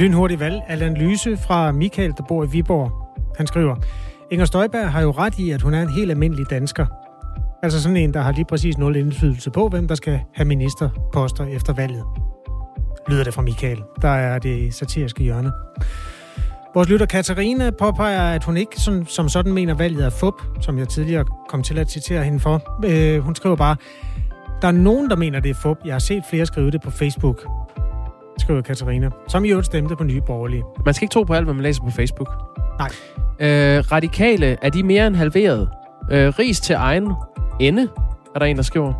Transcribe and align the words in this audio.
Lynhurtig 0.00 0.40
valg 0.40 0.62
analyse 0.68 1.36
fra 1.36 1.72
Michael, 1.72 2.14
der 2.16 2.22
bor 2.28 2.44
i 2.44 2.46
Viborg. 2.46 2.92
Han 3.36 3.46
skriver, 3.46 3.76
Inger 4.30 4.46
Støjberg 4.46 4.92
har 4.92 5.02
jo 5.02 5.10
ret 5.10 5.38
i, 5.38 5.50
at 5.50 5.62
hun 5.62 5.74
er 5.74 5.82
en 5.82 5.88
helt 5.88 6.10
almindelig 6.10 6.50
dansker. 6.50 6.86
Altså 7.62 7.82
sådan 7.82 7.96
en, 7.96 8.14
der 8.14 8.20
har 8.20 8.32
lige 8.32 8.44
præcis 8.44 8.78
nul 8.78 8.96
indflydelse 8.96 9.50
på, 9.50 9.68
hvem 9.68 9.88
der 9.88 9.94
skal 9.94 10.20
have 10.34 10.46
ministerposter 10.46 11.46
efter 11.46 11.72
valget. 11.72 12.04
Lyder 13.08 13.24
det 13.24 13.34
fra 13.34 13.42
Michael. 13.42 13.82
Der 14.02 14.08
er 14.08 14.38
det 14.38 14.74
satiriske 14.74 15.22
hjørne. 15.22 15.52
Vores 16.76 16.88
lytter 16.88 17.06
Katarina 17.06 17.70
påpeger, 17.70 18.32
at 18.32 18.44
hun 18.44 18.56
ikke 18.56 18.80
som, 18.80 19.06
som 19.06 19.28
sådan 19.28 19.52
mener, 19.52 19.74
valget 19.74 20.04
er 20.04 20.10
fup, 20.10 20.42
som 20.60 20.78
jeg 20.78 20.88
tidligere 20.88 21.24
kom 21.48 21.62
til 21.62 21.78
at 21.78 21.90
citere 21.90 22.24
hende 22.24 22.40
for. 22.40 22.80
Øh, 22.84 23.20
hun 23.20 23.34
skriver 23.34 23.56
bare, 23.56 23.76
der 24.62 24.68
er 24.68 24.72
nogen, 24.72 25.10
der 25.10 25.16
mener, 25.16 25.40
det 25.40 25.50
er 25.50 25.54
fup. 25.54 25.78
Jeg 25.84 25.94
har 25.94 25.98
set 25.98 26.22
flere 26.30 26.46
skrive 26.46 26.70
det 26.70 26.82
på 26.82 26.90
Facebook 26.90 27.46
skriver 28.38 28.62
Katarina, 28.62 29.10
som 29.28 29.44
i 29.44 29.48
øvrigt 29.48 29.66
stemte 29.66 29.96
på 29.96 30.04
Nye 30.04 30.20
Borgerlige. 30.20 30.64
Man 30.84 30.94
skal 30.94 31.04
ikke 31.04 31.12
tro 31.12 31.22
på 31.22 31.34
alt, 31.34 31.44
hvad 31.44 31.54
man 31.54 31.62
læser 31.62 31.82
på 31.82 31.90
Facebook. 31.90 32.28
Nej. 32.78 32.88
Øh, 33.40 33.92
radikale, 33.92 34.56
er 34.62 34.70
de 34.70 34.82
mere 34.82 35.06
end 35.06 35.16
halveret? 35.16 35.68
Øh, 36.10 36.28
ris 36.38 36.60
til 36.60 36.74
egen 36.74 37.12
ende, 37.60 37.88
er 38.34 38.38
der 38.38 38.46
en, 38.46 38.56
der 38.56 38.62
skriver. 38.62 38.92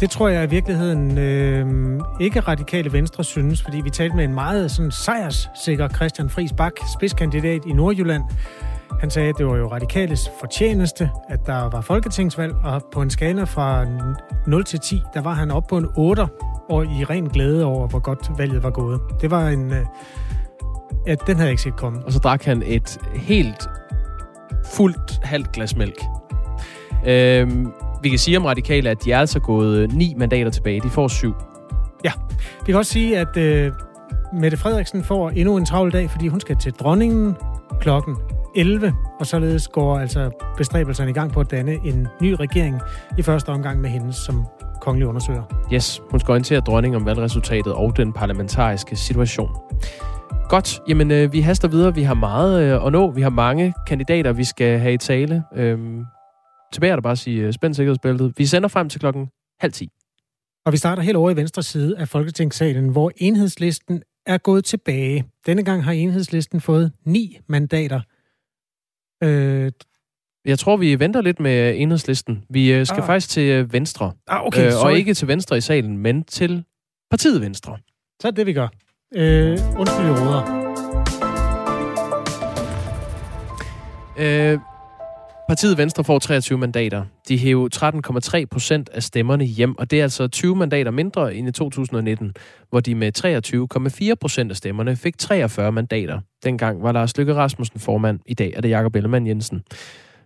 Det 0.00 0.10
tror 0.10 0.28
jeg 0.28 0.44
i 0.44 0.50
virkeligheden 0.50 1.18
øh, 1.18 2.00
ikke 2.20 2.40
radikale 2.40 2.92
venstre 2.92 3.24
synes, 3.24 3.62
fordi 3.62 3.80
vi 3.80 3.90
talte 3.90 4.16
med 4.16 4.24
en 4.24 4.34
meget 4.34 4.70
sådan, 4.70 4.90
sejrssikker 4.90 5.88
Christian 5.88 6.30
Friis 6.30 6.52
Bak, 6.52 6.72
spidskandidat 6.96 7.64
i 7.66 7.72
Nordjylland. 7.72 8.22
Han 9.00 9.10
sagde, 9.10 9.28
at 9.28 9.34
det 9.38 9.46
var 9.46 9.56
jo 9.56 9.66
radikales 9.66 10.30
fortjeneste, 10.40 11.10
at 11.28 11.46
der 11.46 11.70
var 11.70 11.80
folketingsvalg, 11.80 12.54
og 12.64 12.82
på 12.92 13.02
en 13.02 13.10
skala 13.10 13.44
fra 13.44 13.86
0 14.46 14.64
til 14.64 14.80
10, 14.80 15.02
der 15.14 15.20
var 15.20 15.34
han 15.34 15.50
oppe 15.50 15.68
på 15.68 15.76
en 15.78 15.86
8, 15.96 16.26
og 16.68 16.84
i 16.84 17.04
ren 17.04 17.28
glæde 17.28 17.64
over, 17.64 17.88
hvor 17.88 17.98
godt 17.98 18.30
valget 18.38 18.62
var 18.62 18.70
gået. 18.70 19.00
Det 19.20 19.30
var 19.30 19.48
en... 19.48 19.72
Øh, 19.72 19.86
ja, 21.06 21.14
den 21.14 21.36
havde 21.36 21.46
jeg 21.46 21.50
ikke 21.50 21.62
set 21.62 21.76
komme. 21.76 22.04
Og 22.06 22.12
så 22.12 22.18
drak 22.18 22.44
han 22.44 22.62
et 22.66 22.98
helt 23.14 23.68
fuldt 24.66 25.20
halvt 25.22 25.52
glas 25.52 25.76
mælk. 25.76 26.02
Øhm, 27.06 27.72
vi 28.02 28.08
kan 28.08 28.18
sige 28.18 28.36
om 28.36 28.44
radikale, 28.44 28.90
at 28.90 29.04
de 29.04 29.12
er 29.12 29.18
altså 29.18 29.40
gået 29.40 29.92
ni 29.92 30.14
mandater 30.16 30.50
tilbage. 30.50 30.80
De 30.80 30.90
får 30.90 31.08
syv. 31.08 31.34
Ja, 32.04 32.12
vi 32.66 32.72
kan 32.72 32.76
også 32.76 32.92
sige, 32.92 33.18
at 33.18 33.36
øh, 33.36 33.72
Mette 34.32 34.56
Frederiksen 34.56 35.04
får 35.04 35.30
endnu 35.30 35.56
en 35.56 35.64
travl 35.64 35.92
dag, 35.92 36.10
fordi 36.10 36.28
hun 36.28 36.40
skal 36.40 36.56
til 36.56 36.72
dronningen 36.72 37.36
klokken 37.80 38.16
11, 38.56 38.94
og 39.20 39.26
således 39.26 39.68
går 39.68 39.98
altså 39.98 40.30
bestræbelserne 40.56 41.10
i 41.10 41.14
gang 41.14 41.32
på 41.32 41.40
at 41.40 41.50
danne 41.50 41.72
en 41.84 42.08
ny 42.22 42.32
regering 42.32 42.80
i 43.18 43.22
første 43.22 43.48
omgang 43.48 43.80
med 43.80 43.90
hende 43.90 44.12
som 44.12 44.44
kongelig 44.80 45.08
undersøger. 45.08 45.42
Yes, 45.72 46.02
hun 46.10 46.20
skal 46.20 46.32
orientere 46.32 46.60
dronningen 46.60 47.00
om 47.00 47.06
valgresultatet 47.06 47.72
og 47.72 47.96
den 47.96 48.12
parlamentariske 48.12 48.96
situation. 48.96 49.50
Godt, 50.48 50.80
jamen 50.88 51.10
øh, 51.10 51.32
vi 51.32 51.40
haster 51.40 51.68
videre. 51.68 51.94
Vi 51.94 52.02
har 52.02 52.14
meget 52.14 52.62
øh, 52.62 52.86
at 52.86 52.92
nå. 52.92 53.10
Vi 53.10 53.22
har 53.22 53.30
mange 53.30 53.74
kandidater, 53.86 54.32
vi 54.32 54.44
skal 54.44 54.78
have 54.78 54.94
i 54.94 54.96
tale. 54.96 55.42
Øhm, 55.56 56.04
tilbage 56.72 56.90
er 56.90 56.96
der 56.96 57.02
bare 57.02 57.12
at 57.12 57.18
sige 57.18 57.42
øh, 57.42 57.52
spænd 57.52 57.74
sikkerhedsbæltet. 57.74 58.34
Vi 58.36 58.46
sender 58.46 58.68
frem 58.68 58.88
til 58.88 59.00
klokken 59.00 59.28
halv 59.60 59.72
ti. 59.72 59.90
Og 60.66 60.72
vi 60.72 60.76
starter 60.76 61.02
helt 61.02 61.16
over 61.16 61.30
i 61.30 61.36
venstre 61.36 61.62
side 61.62 61.98
af 61.98 62.08
Folketingssalen, 62.08 62.88
hvor 62.88 63.12
enhedslisten 63.16 64.02
er 64.26 64.38
gået 64.38 64.64
tilbage. 64.64 65.24
Denne 65.46 65.64
gang 65.64 65.84
har 65.84 65.92
enhedslisten 65.92 66.60
fået 66.60 66.92
ni 67.04 67.38
mandater. 67.46 68.00
Øh, 69.22 69.72
jeg 70.44 70.58
tror, 70.58 70.76
vi 70.76 70.98
venter 70.98 71.20
lidt 71.20 71.40
med 71.40 71.74
enhedslisten. 71.76 72.44
Vi 72.50 72.72
øh, 72.72 72.86
skal 72.86 73.00
ah. 73.00 73.06
faktisk 73.06 73.28
til 73.28 73.50
øh, 73.50 73.72
Venstre. 73.72 74.12
Ah, 74.26 74.46
okay, 74.46 74.72
øh, 74.72 74.84
og 74.84 74.98
ikke 74.98 75.14
til 75.14 75.28
Venstre 75.28 75.56
i 75.56 75.60
salen, 75.60 75.98
men 75.98 76.24
til 76.24 76.64
partiet 77.10 77.40
Venstre. 77.40 77.78
Så 78.20 78.28
er 78.28 78.32
det, 78.32 78.46
vi 78.46 78.52
gør. 78.52 78.68
Øh, 79.14 79.58
undskyld, 79.78 80.06
jeg 80.06 80.20
råder. 80.20 80.60
Øh, 84.18 84.58
partiet 85.50 85.78
Venstre 85.78 86.04
får 86.04 86.18
23 86.18 86.58
mandater. 86.58 87.04
De 87.28 87.38
hæver 87.38 88.40
13,3 88.40 88.44
procent 88.50 88.90
af 88.94 89.02
stemmerne 89.02 89.44
hjem, 89.44 89.78
og 89.78 89.90
det 89.90 89.98
er 89.98 90.02
altså 90.02 90.28
20 90.28 90.56
mandater 90.56 90.90
mindre 90.90 91.34
end 91.34 91.48
i 91.48 91.52
2019, 91.52 92.34
hvor 92.68 92.80
de 92.80 92.94
med 92.94 93.12
23,4 94.10 94.14
procent 94.20 94.50
af 94.50 94.56
stemmerne 94.56 94.96
fik 94.96 95.18
43 95.18 95.72
mandater. 95.72 96.20
Dengang 96.44 96.82
var 96.82 96.92
Lars 96.92 97.16
Løkke 97.16 97.34
Rasmussen 97.34 97.80
formand. 97.80 98.20
I 98.26 98.34
dag 98.34 98.52
er 98.56 98.60
det 98.60 98.68
Jakob 98.68 98.96
Ellemann 98.96 99.26
Jensen. 99.26 99.62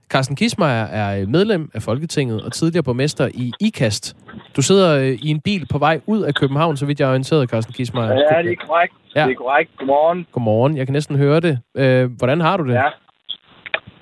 Carsten 0.08 0.36
Kismeier 0.36 0.84
er 0.84 1.26
medlem 1.26 1.70
af 1.74 1.82
Folketinget 1.82 2.42
og 2.42 2.52
tidligere 2.52 2.82
borgmester 2.82 3.28
i 3.34 3.52
IKAST. 3.60 4.16
Du 4.56 4.62
sidder 4.62 4.98
øh, 4.98 5.06
i 5.06 5.28
en 5.28 5.41
bil 5.41 5.66
på 5.70 5.78
vej 5.78 6.00
ud 6.06 6.22
af 6.22 6.34
København, 6.34 6.76
så 6.76 6.86
vidt 6.86 7.00
jeg 7.00 7.06
er 7.06 7.10
orienteret, 7.10 7.50
Carsten 7.50 7.74
Kismeier. 7.74 8.08
Ja, 8.08 8.42
det 8.42 8.52
er 8.52 8.66
korrekt. 8.66 8.94
Ja. 9.16 9.24
Det 9.24 9.30
er 9.30 9.36
korrekt. 9.36 9.70
Godmorgen. 9.78 10.26
Godmorgen. 10.32 10.76
Jeg 10.76 10.86
kan 10.86 10.92
næsten 10.92 11.16
høre 11.16 11.41
det. 11.41 11.58
Øh, 11.74 12.10
hvordan 12.18 12.41
har 12.41 12.56
du 12.56 12.68
det? 12.68 12.74
Ja. 12.74 12.88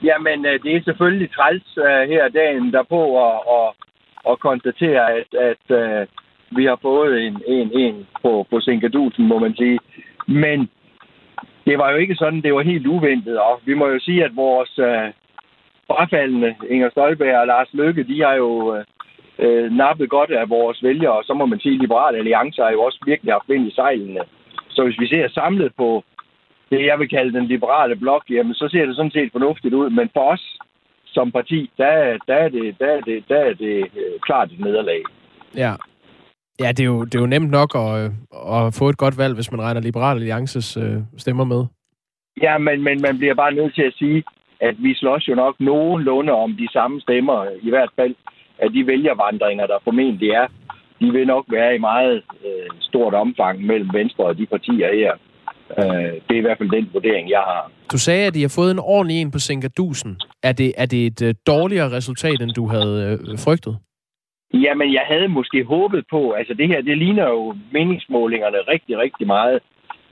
Jamen, 0.04 0.46
øh, 0.46 0.62
det 0.62 0.76
er 0.76 0.82
selvfølgelig 0.84 1.30
træls 1.30 1.78
øh, 1.78 2.08
her 2.08 2.28
dagen 2.28 2.72
derpå 2.72 3.26
at, 3.26 3.38
at, 3.58 3.68
at 4.30 4.38
konstatere, 4.38 5.12
at, 5.12 5.34
at 5.50 5.64
uh, 5.80 6.06
vi 6.56 6.64
har 6.64 6.78
fået 6.82 7.26
en, 7.26 7.42
en, 7.46 7.78
en 7.78 8.06
på, 8.22 8.46
på 8.50 8.60
Sinkadusen, 8.60 9.28
må 9.28 9.38
man 9.38 9.56
sige. 9.56 9.78
Men 10.26 10.70
det 11.66 11.78
var 11.78 11.90
jo 11.90 11.96
ikke 11.96 12.14
sådan, 12.14 12.42
det 12.42 12.54
var 12.54 12.62
helt 12.62 12.86
uventet, 12.86 13.38
og 13.38 13.60
vi 13.64 13.74
må 13.74 13.86
jo 13.88 13.98
sige, 13.98 14.24
at 14.24 14.36
vores, 14.36 14.78
uh, 14.78 15.08
frafaldende 15.86 16.54
Inger 16.68 16.90
Støjberg 16.90 17.40
og 17.40 17.46
Lars 17.46 17.68
Løkke, 17.72 18.02
de 18.04 18.22
har 18.22 18.34
jo 18.34 18.76
øh, 19.38 19.72
nappet 19.72 20.08
godt 20.10 20.30
af 20.30 20.50
vores 20.50 20.82
vælgere, 20.82 21.16
og 21.18 21.24
så 21.24 21.34
må 21.34 21.46
man 21.46 21.60
sige, 21.60 21.74
at 21.74 21.80
Liberale 21.80 22.18
Alliance 22.18 22.62
har 22.62 22.70
jo 22.70 22.82
også 22.82 22.98
virkelig 23.06 23.32
haft 23.34 23.48
vind 23.48 23.68
i 23.68 23.74
sejlene. 23.74 24.20
Så 24.70 24.84
hvis 24.84 25.00
vi 25.00 25.06
ser 25.08 25.28
samlet 25.28 25.72
på 25.76 26.04
det, 26.72 26.86
jeg 26.90 26.98
vil 26.98 27.08
kalde 27.08 27.32
den 27.38 27.46
liberale 27.46 27.96
blok, 27.96 28.24
jamen 28.30 28.54
så 28.54 28.68
ser 28.72 28.86
det 28.86 28.96
sådan 28.96 29.16
set 29.16 29.32
fornuftigt 29.32 29.74
ud. 29.74 29.90
Men 29.90 30.08
for 30.12 30.24
os 30.32 30.44
som 31.16 31.32
parti, 31.32 31.70
der, 31.76 32.18
der, 32.28 32.34
er, 32.34 32.48
det, 32.48 32.76
der, 32.80 32.86
er, 32.86 33.00
det, 33.00 33.24
der 33.28 33.40
er 33.48 33.54
det 33.54 33.76
øh, 34.00 34.20
klart 34.26 34.52
et 34.52 34.60
nederlag. 34.60 35.02
Ja. 35.56 35.72
Ja, 36.60 36.68
det 36.68 36.80
er, 36.80 36.84
jo, 36.84 37.04
det 37.04 37.14
er 37.14 37.20
jo 37.20 37.26
nemt 37.26 37.50
nok 37.50 37.70
at, 37.74 38.10
at 38.56 38.74
få 38.78 38.88
et 38.88 38.96
godt 38.96 39.18
valg, 39.18 39.34
hvis 39.34 39.52
man 39.52 39.62
regner 39.62 39.80
Liberale 39.80 40.20
Alliances 40.20 40.76
øh, 40.76 40.98
stemmer 41.16 41.44
med. 41.44 41.64
Ja, 42.42 42.58
men, 42.58 42.82
men 42.82 43.02
man 43.02 43.18
bliver 43.18 43.34
bare 43.34 43.54
nødt 43.54 43.74
til 43.74 43.82
at 43.82 43.94
sige, 43.98 44.24
at 44.60 44.74
vi 44.78 44.94
slås 44.94 45.28
jo 45.28 45.34
nok 45.34 45.54
nogenlunde 45.60 46.32
om 46.32 46.56
de 46.56 46.68
samme 46.72 47.00
stemmer, 47.00 47.46
i 47.62 47.70
hvert 47.70 47.90
fald 47.96 48.14
af 48.58 48.72
de 48.72 48.86
vælgervandringer, 48.86 49.66
der 49.66 49.78
formentlig 49.84 50.30
er. 50.30 50.46
De 51.00 51.12
vil 51.12 51.26
nok 51.26 51.44
være 51.48 51.74
i 51.74 51.78
meget 51.78 52.22
øh, 52.46 52.70
stort 52.80 53.14
omfang 53.14 53.66
mellem 53.66 53.90
Venstre 53.92 54.24
og 54.24 54.38
de 54.38 54.46
partier 54.46 54.94
her. 54.94 55.12
Øh, 55.78 56.12
det 56.26 56.34
er 56.34 56.42
i 56.42 56.46
hvert 56.46 56.58
fald 56.58 56.70
den 56.70 56.90
vurdering, 56.92 57.30
jeg 57.30 57.38
har. 57.38 57.70
Du 57.92 57.98
sagde, 57.98 58.26
at 58.26 58.34
de 58.34 58.42
har 58.42 58.54
fået 58.58 58.70
en 58.70 58.78
ordentlig 58.78 59.16
en 59.20 59.30
på 59.30 59.38
Sinkadusen. 59.38 60.20
Er 60.42 60.52
det, 60.52 60.72
er 60.76 60.86
det 60.86 61.06
et 61.06 61.22
øh, 61.22 61.34
dårligere 61.46 61.92
resultat, 61.92 62.40
end 62.40 62.50
du 62.50 62.66
havde 62.66 63.18
øh, 63.30 63.38
frygtet? 63.38 63.76
Jamen, 64.54 64.92
jeg 64.92 65.04
havde 65.08 65.28
måske 65.28 65.64
håbet 65.64 66.04
på, 66.10 66.32
altså 66.32 66.54
det 66.54 66.68
her, 66.68 66.82
det 66.82 66.98
ligner 66.98 67.28
jo 67.28 67.54
meningsmålingerne 67.72 68.58
rigtig, 68.72 68.98
rigtig 68.98 69.26
meget. 69.26 69.60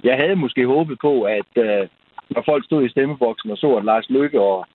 Jeg 0.05 0.17
havde 0.17 0.37
måske 0.37 0.67
håbet 0.67 0.99
på, 1.01 1.23
at, 1.23 1.53
øh, 1.57 1.89
når 2.31 2.43
folk 2.47 2.65
stod 2.65 2.85
i 2.85 2.89
stemmeboksen 2.89 3.51
og 3.51 3.57
så, 3.57 3.75
at 3.77 3.85
Lars 3.85 4.11
Lykke 4.11 4.41
og, 4.41 4.67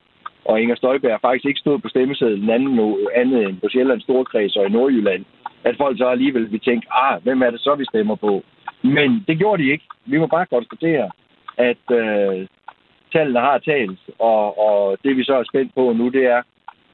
og 0.46 0.62
Inger 0.62 0.76
Støjberg 0.76 1.22
faktisk 1.22 1.46
ikke 1.46 1.60
stod 1.60 1.80
på 1.80 1.90
stemmesedlen 1.90 2.50
anden, 2.50 2.98
andet 3.16 3.44
end 3.50 3.58
på 3.62 3.68
Sjællands 3.70 4.04
Storkreds 4.04 4.56
og 4.56 4.66
i 4.66 4.70
Nordjylland, 4.70 5.26
at 5.66 5.78
folk 5.78 5.98
så 5.98 6.08
alligevel 6.08 6.52
vil 6.52 6.60
tænke, 6.60 6.88
ah, 6.92 7.24
hvem 7.24 7.42
er 7.42 7.50
det 7.50 7.60
så, 7.60 7.76
vi 7.76 7.86
stemmer 7.86 8.16
på? 8.16 8.44
Men 8.82 9.24
det 9.28 9.38
gjorde 9.38 9.64
de 9.64 9.72
ikke. 9.72 9.86
Vi 10.06 10.18
må 10.18 10.28
bare 10.28 10.46
konstatere, 10.46 11.10
at 11.58 11.86
øh, 11.92 12.48
tallene 13.14 13.40
har 13.40 13.58
talt, 13.58 14.00
og, 14.20 14.60
og 14.68 14.98
det 15.04 15.18
vi 15.18 15.24
så 15.24 15.36
er 15.36 15.44
spændt 15.44 15.76
på 15.76 15.94
nu, 15.94 16.10
det 16.10 16.26
er, 16.26 16.42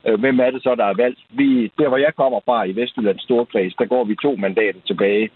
øh, 0.08 0.20
hvem 0.20 0.40
er 0.40 0.52
det 0.52 0.64
så, 0.64 0.76
der 0.76 0.86
er 0.86 1.02
valgt? 1.04 1.20
Vi, 1.30 1.72
der, 1.80 1.88
hvor 1.88 1.98
jeg 1.98 2.16
kommer 2.16 2.40
fra 2.46 2.64
i 2.64 2.76
Vestjyllands 2.76 3.24
Storkreds, 3.24 3.74
der 3.76 3.86
går 3.86 4.04
vi 4.04 4.16
to 4.16 4.36
mandater 4.36 4.80
tilbage. 4.88 5.30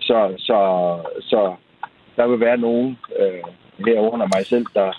Så, 0.00 0.34
så, 0.38 0.58
så 1.20 1.54
der 2.16 2.26
vil 2.26 2.40
være 2.40 2.58
nogen, 2.58 2.98
øh, 3.20 3.42
herunder 3.86 4.26
mig 4.36 4.46
selv, 4.46 4.66
der 4.74 4.92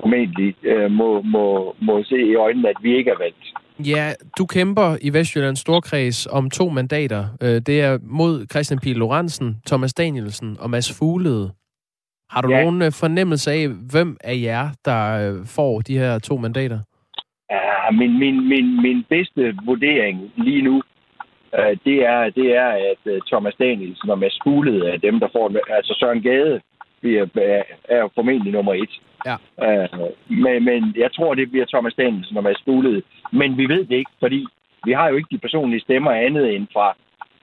formentlig 0.00 0.54
øh, 0.62 0.90
må, 0.90 1.22
må, 1.22 1.74
må 1.80 2.02
se 2.02 2.18
i 2.22 2.34
øjnene, 2.34 2.68
at 2.68 2.76
vi 2.82 2.96
ikke 2.96 3.10
er 3.10 3.18
valgt. 3.18 3.44
Ja, 3.86 4.12
du 4.38 4.46
kæmper 4.46 4.96
i 5.02 5.12
Vestjyllands 5.12 5.58
Storkreds 5.58 6.26
om 6.26 6.50
to 6.50 6.68
mandater. 6.68 7.24
Øh, 7.42 7.48
det 7.48 7.80
er 7.80 7.98
mod 8.02 8.46
Christian 8.50 8.78
Pil 8.78 8.96
Lorentzen, 8.96 9.56
Thomas 9.66 9.94
Danielsen 9.94 10.56
og 10.60 10.70
Mads 10.70 10.98
Fuglede. 10.98 11.50
Har 12.30 12.40
du 12.40 12.50
ja. 12.50 12.62
nogen 12.62 12.82
øh, 12.82 12.92
fornemmelse 12.92 13.50
af, 13.50 13.68
hvem 13.92 14.16
af 14.24 14.36
jer, 14.42 14.68
der 14.84 15.00
øh, 15.20 15.46
får 15.46 15.80
de 15.80 15.98
her 15.98 16.18
to 16.18 16.36
mandater? 16.36 16.78
Ja, 17.50 17.90
min, 17.90 18.18
min, 18.18 18.48
min, 18.48 18.82
min 18.82 19.04
bedste 19.08 19.56
vurdering 19.64 20.32
lige 20.36 20.62
nu, 20.62 20.82
det 21.84 21.98
er, 22.06 22.30
det 22.30 22.56
er, 22.56 22.68
at 22.90 23.22
Thomas 23.26 23.54
Danielsen 23.58 24.10
og 24.10 24.18
Mads 24.18 24.38
Fuglede 24.44 24.90
er 24.92 24.96
dem, 24.96 25.20
der 25.20 25.28
får... 25.32 25.74
Altså 25.76 25.96
Søren 26.00 26.22
Gade 26.22 26.60
vi 27.02 27.16
er, 27.16 28.10
formentlig 28.14 28.52
nummer 28.52 28.74
et. 28.74 28.94
Ja. 29.26 29.36
Men, 30.28 30.64
men 30.64 30.94
jeg 30.96 31.10
tror, 31.12 31.34
det 31.34 31.50
bliver 31.50 31.66
Thomas 31.66 31.94
Danielsen 31.94 32.36
og 32.36 32.42
Mads 32.42 32.62
Fuglede. 32.64 33.02
Men 33.32 33.56
vi 33.58 33.66
ved 33.68 33.84
det 33.84 33.96
ikke, 33.96 34.10
fordi 34.20 34.46
vi 34.84 34.92
har 34.92 35.08
jo 35.08 35.16
ikke 35.16 35.28
de 35.30 35.38
personlige 35.38 35.80
stemmer 35.80 36.10
andet 36.10 36.54
end 36.54 36.66
fra, 36.72 36.96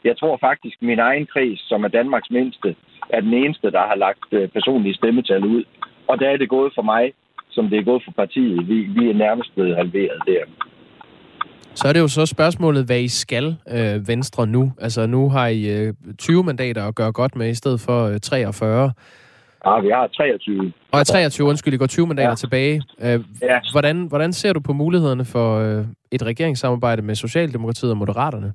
jeg 0.04 0.18
tror 0.18 0.38
faktisk, 0.38 0.78
min 0.82 1.00
egen 1.00 1.26
kreds, 1.34 1.70
som 1.70 1.84
er 1.84 1.88
Danmarks 1.88 2.30
mindste, 2.32 2.76
er 3.10 3.22
den 3.22 3.34
eneste, 3.34 3.72
der 3.72 3.84
har 3.90 3.96
lagt 3.96 4.30
øh, 4.32 4.48
personlige 4.48 4.96
stemmetal 4.96 5.44
ud. 5.46 5.64
Og 6.08 6.20
der 6.20 6.30
er 6.30 6.38
det 6.38 6.50
gået 6.50 6.72
for 6.76 6.82
mig, 6.82 7.14
som 7.50 7.70
det 7.70 7.80
er 7.80 7.84
gået 7.84 8.04
for 8.06 8.12
partiet. 8.12 8.68
Vi, 8.68 8.76
vi 8.76 9.10
er 9.10 9.14
nærmest 9.14 9.56
blevet 9.56 9.76
halveret 9.76 10.22
der. 10.28 10.44
Så 11.76 11.88
er 11.88 11.94
det 11.94 12.00
jo 12.00 12.08
så 12.08 12.26
spørgsmålet, 12.26 12.86
hvad 12.86 13.00
I 13.00 13.08
skal, 13.08 13.56
øh, 13.72 14.08
Venstre, 14.08 14.48
nu. 14.48 14.72
Altså, 14.82 15.08
nu 15.08 15.30
har 15.30 15.48
I 15.48 15.70
øh, 15.70 15.94
20 16.18 16.44
mandater 16.44 16.88
at 16.88 16.96
gøre 16.96 17.12
godt 17.12 17.36
med, 17.36 17.50
i 17.50 17.54
stedet 17.54 17.80
for 17.80 18.08
øh, 18.08 18.20
43. 18.20 18.92
Ja, 19.66 19.80
vi 19.80 19.90
har 19.90 20.08
23. 20.08 20.74
Og 20.92 21.08
23, 21.08 21.48
undskyld, 21.48 21.74
I 21.74 21.78
går 21.78 21.88
20 21.88 22.08
mandater 22.08 22.30
ja. 22.30 22.36
tilbage. 22.36 22.82
Øh, 23.02 23.20
Ja. 23.42 23.60
hvordan, 23.72 24.08
hvordan 24.08 24.34
ser 24.34 24.54
du 24.54 24.60
på 24.60 24.74
mulighederne 24.74 25.26
for 25.26 25.48
øh, 25.60 25.86
et 26.12 26.24
regeringssamarbejde 26.24 27.02
med 27.02 27.16
Socialdemokratiet 27.16 27.92
og 27.92 27.98
Moderaterne? 27.98 28.54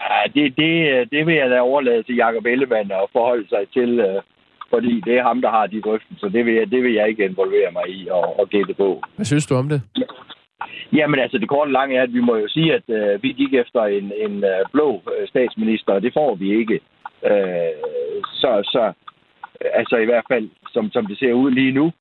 Ja, 0.00 0.20
det, 0.34 0.56
det, 0.56 0.72
det 1.12 1.26
vil 1.26 1.34
jeg 1.34 1.50
da 1.50 1.60
overlade 1.60 2.02
til 2.02 2.16
Jacob 2.16 2.46
Ellemann 2.46 2.90
at 2.92 3.08
forholde 3.12 3.48
sig 3.48 3.62
til, 3.72 4.00
øh, 4.00 4.22
fordi 4.70 5.00
det 5.06 5.14
er 5.18 5.22
ham, 5.22 5.40
der 5.40 5.50
har 5.50 5.66
de 5.66 5.80
drøftelser. 5.80 6.28
Det 6.28 6.46
vil 6.46 6.54
jeg, 6.54 6.70
det 6.70 6.82
vil 6.82 6.92
jeg 6.94 7.08
ikke 7.08 7.24
involvere 7.24 7.70
mig 7.72 7.86
i 7.88 8.08
og, 8.10 8.40
og 8.40 8.48
gætte 8.48 8.74
på. 8.74 9.02
Hvad 9.16 9.26
synes 9.26 9.46
du 9.46 9.54
om 9.54 9.68
det? 9.68 9.82
Jamen 10.92 11.20
altså, 11.20 11.38
det 11.38 11.48
korte 11.48 11.72
lange 11.72 11.96
er, 11.96 12.02
at 12.02 12.12
vi 12.12 12.20
må 12.20 12.36
jo 12.36 12.48
sige, 12.48 12.74
at 12.74 12.82
øh, 12.88 13.22
vi 13.22 13.28
gik 13.32 13.54
efter 13.54 13.82
en, 13.82 14.12
en 14.26 14.44
øh, 14.44 14.60
blå 14.72 15.02
øh, 15.20 15.28
statsminister, 15.28 15.92
og 15.92 16.02
det 16.02 16.12
får 16.14 16.34
vi 16.34 16.58
ikke. 16.60 16.80
Øh, 17.30 17.72
så, 18.42 18.50
så 18.64 18.92
altså 19.74 19.96
i 19.96 20.04
hvert 20.04 20.24
fald, 20.32 20.48
som, 20.72 20.90
som 20.90 21.06
det 21.06 21.18
ser 21.18 21.32
ud 21.32 21.50
lige 21.50 21.72
nu. 21.72 21.92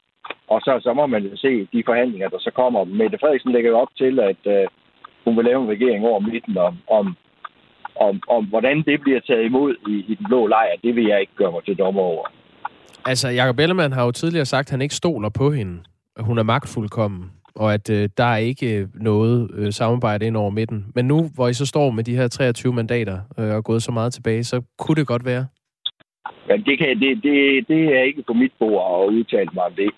Og 0.47 0.61
så, 0.61 0.79
så 0.83 0.94
må 0.94 1.06
man 1.07 1.23
jo 1.23 1.38
se 1.38 1.67
de 1.73 1.83
forhandlinger, 1.85 2.29
der 2.29 2.39
så 2.39 2.51
kommer. 2.56 2.83
Mette 2.83 3.17
Frederiksen 3.21 3.51
lægger 3.51 3.69
jo 3.69 3.77
op 3.77 3.94
til, 3.97 4.19
at 4.19 4.41
øh, 4.45 4.67
hun 5.25 5.38
vil 5.38 5.45
lave 5.45 5.63
en 5.63 5.69
regering 5.69 6.06
over 6.06 6.19
midten 6.19 6.57
om, 6.57 6.77
om, 6.88 7.15
om, 7.95 8.21
om 8.27 8.45
hvordan 8.45 8.77
det 8.83 9.01
bliver 9.01 9.19
taget 9.19 9.45
imod 9.45 9.75
i, 9.88 9.95
i 10.11 10.15
den 10.15 10.25
blå 10.27 10.47
lejr. 10.47 10.75
Det 10.83 10.95
vil 10.95 11.06
jeg 11.06 11.21
ikke 11.21 11.35
gøre 11.35 11.51
mig 11.51 11.63
til 11.65 11.77
dommer 11.77 12.01
over. 12.01 12.25
Altså, 13.06 13.27
Jacob 13.29 13.59
Ellemann 13.59 13.94
har 13.94 14.06
jo 14.06 14.11
tidligere 14.11 14.45
sagt, 14.45 14.67
at 14.67 14.71
han 14.71 14.81
ikke 14.81 14.95
stoler 14.95 15.29
på 15.29 15.51
hende. 15.51 15.83
At 16.17 16.25
hun 16.25 16.38
er 16.38 16.44
magtfuldkommen, 16.44 17.31
og 17.56 17.73
at 17.73 17.89
øh, 17.89 18.09
der 18.17 18.23
er 18.23 18.38
ikke 18.38 18.77
øh, 18.77 18.88
noget 18.95 19.51
øh, 19.53 19.73
samarbejde 19.73 20.25
ind 20.25 20.38
over 20.38 20.50
midten. 20.50 20.85
Men 20.95 21.06
nu, 21.06 21.29
hvor 21.35 21.47
I 21.47 21.53
så 21.53 21.65
står 21.65 21.91
med 21.91 22.03
de 22.03 22.15
her 22.15 22.27
23 22.27 22.73
mandater 22.73 23.19
øh, 23.38 23.50
og 23.50 23.57
er 23.57 23.61
gået 23.61 23.83
så 23.83 23.91
meget 23.91 24.13
tilbage, 24.13 24.44
så 24.44 24.61
kunne 24.77 24.95
det 24.95 25.07
godt 25.07 25.25
være. 25.25 25.45
Men 26.48 26.63
det, 26.68 26.75
kan, 26.80 26.88
det, 27.00 27.24
det, 27.24 27.68
det 27.68 27.81
er 27.98 28.01
ikke 28.10 28.24
på 28.27 28.33
mit 28.33 28.51
bord 28.60 28.81
at 29.04 29.13
udtale 29.16 29.50
mig 29.54 29.63
om 29.63 29.74
det. 29.74 29.89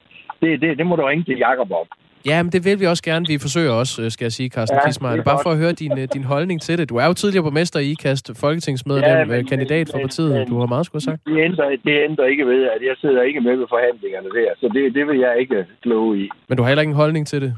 Det, 0.42 0.62
det, 0.62 0.78
det 0.78 0.86
må 0.88 0.96
du 0.96 1.04
ringe 1.06 1.24
til 1.24 1.38
Jacob 1.38 1.72
om. 1.72 1.88
Ja, 2.26 2.44
men 2.44 2.52
det 2.52 2.66
vil 2.66 2.80
vi 2.80 2.86
også 2.86 3.04
gerne. 3.04 3.26
Vi 3.28 3.38
forsøger 3.46 3.72
også, 3.72 4.02
øh, 4.04 4.12
skal 4.12 4.26
jeg 4.26 4.32
sige, 4.32 4.50
Carsten 4.50 4.78
Ja, 4.82 4.88
Kismar. 4.88 5.12
det 5.12 5.20
er 5.20 5.24
Bare 5.24 5.40
for 5.44 5.50
at 5.50 5.58
høre 5.58 5.72
din, 5.72 5.92
øh, 6.00 6.08
din 6.14 6.24
holdning 6.24 6.62
til 6.62 6.78
det. 6.78 6.90
Du 6.90 6.96
er 6.96 7.06
jo 7.06 7.14
tidligere 7.14 7.44
borgmester 7.44 7.80
i 7.80 7.92
IKAST, 7.92 8.32
folketingsmedlem, 8.40 9.04
Ja, 9.04 9.18
ja, 9.20 9.26
men- 9.26 9.46
kandidat 9.46 9.90
for 9.92 10.00
partiet. 10.00 10.32
men- 10.38 10.48
Du 10.48 10.60
har 10.60 10.66
meget 10.74 10.86
skulle 10.86 11.02
have 11.06 11.12
sagt. 11.12 11.26
Det 11.26 11.38
ændrer, 11.48 11.70
det 11.86 12.04
ændrer 12.10 12.26
ikke 12.26 12.46
ved, 12.48 12.64
at 12.76 12.82
jeg 12.90 12.96
sidder 13.02 13.22
ikke 13.22 13.42
med 13.42 13.56
ved 13.56 13.66
forhandlingerne 13.70 14.30
der. 14.40 14.50
Så 14.60 14.66
det, 14.76 14.94
det 14.96 15.08
vil 15.08 15.20
jeg 15.20 15.34
ikke 15.40 15.66
kloge 15.82 16.20
i. 16.24 16.30
Men 16.48 16.58
du 16.58 16.64
har 16.64 16.70
heller 16.70 16.82
ikke 16.82 16.92
en 16.98 17.04
holdning 17.04 17.28
til 17.28 17.42
det. 17.42 17.54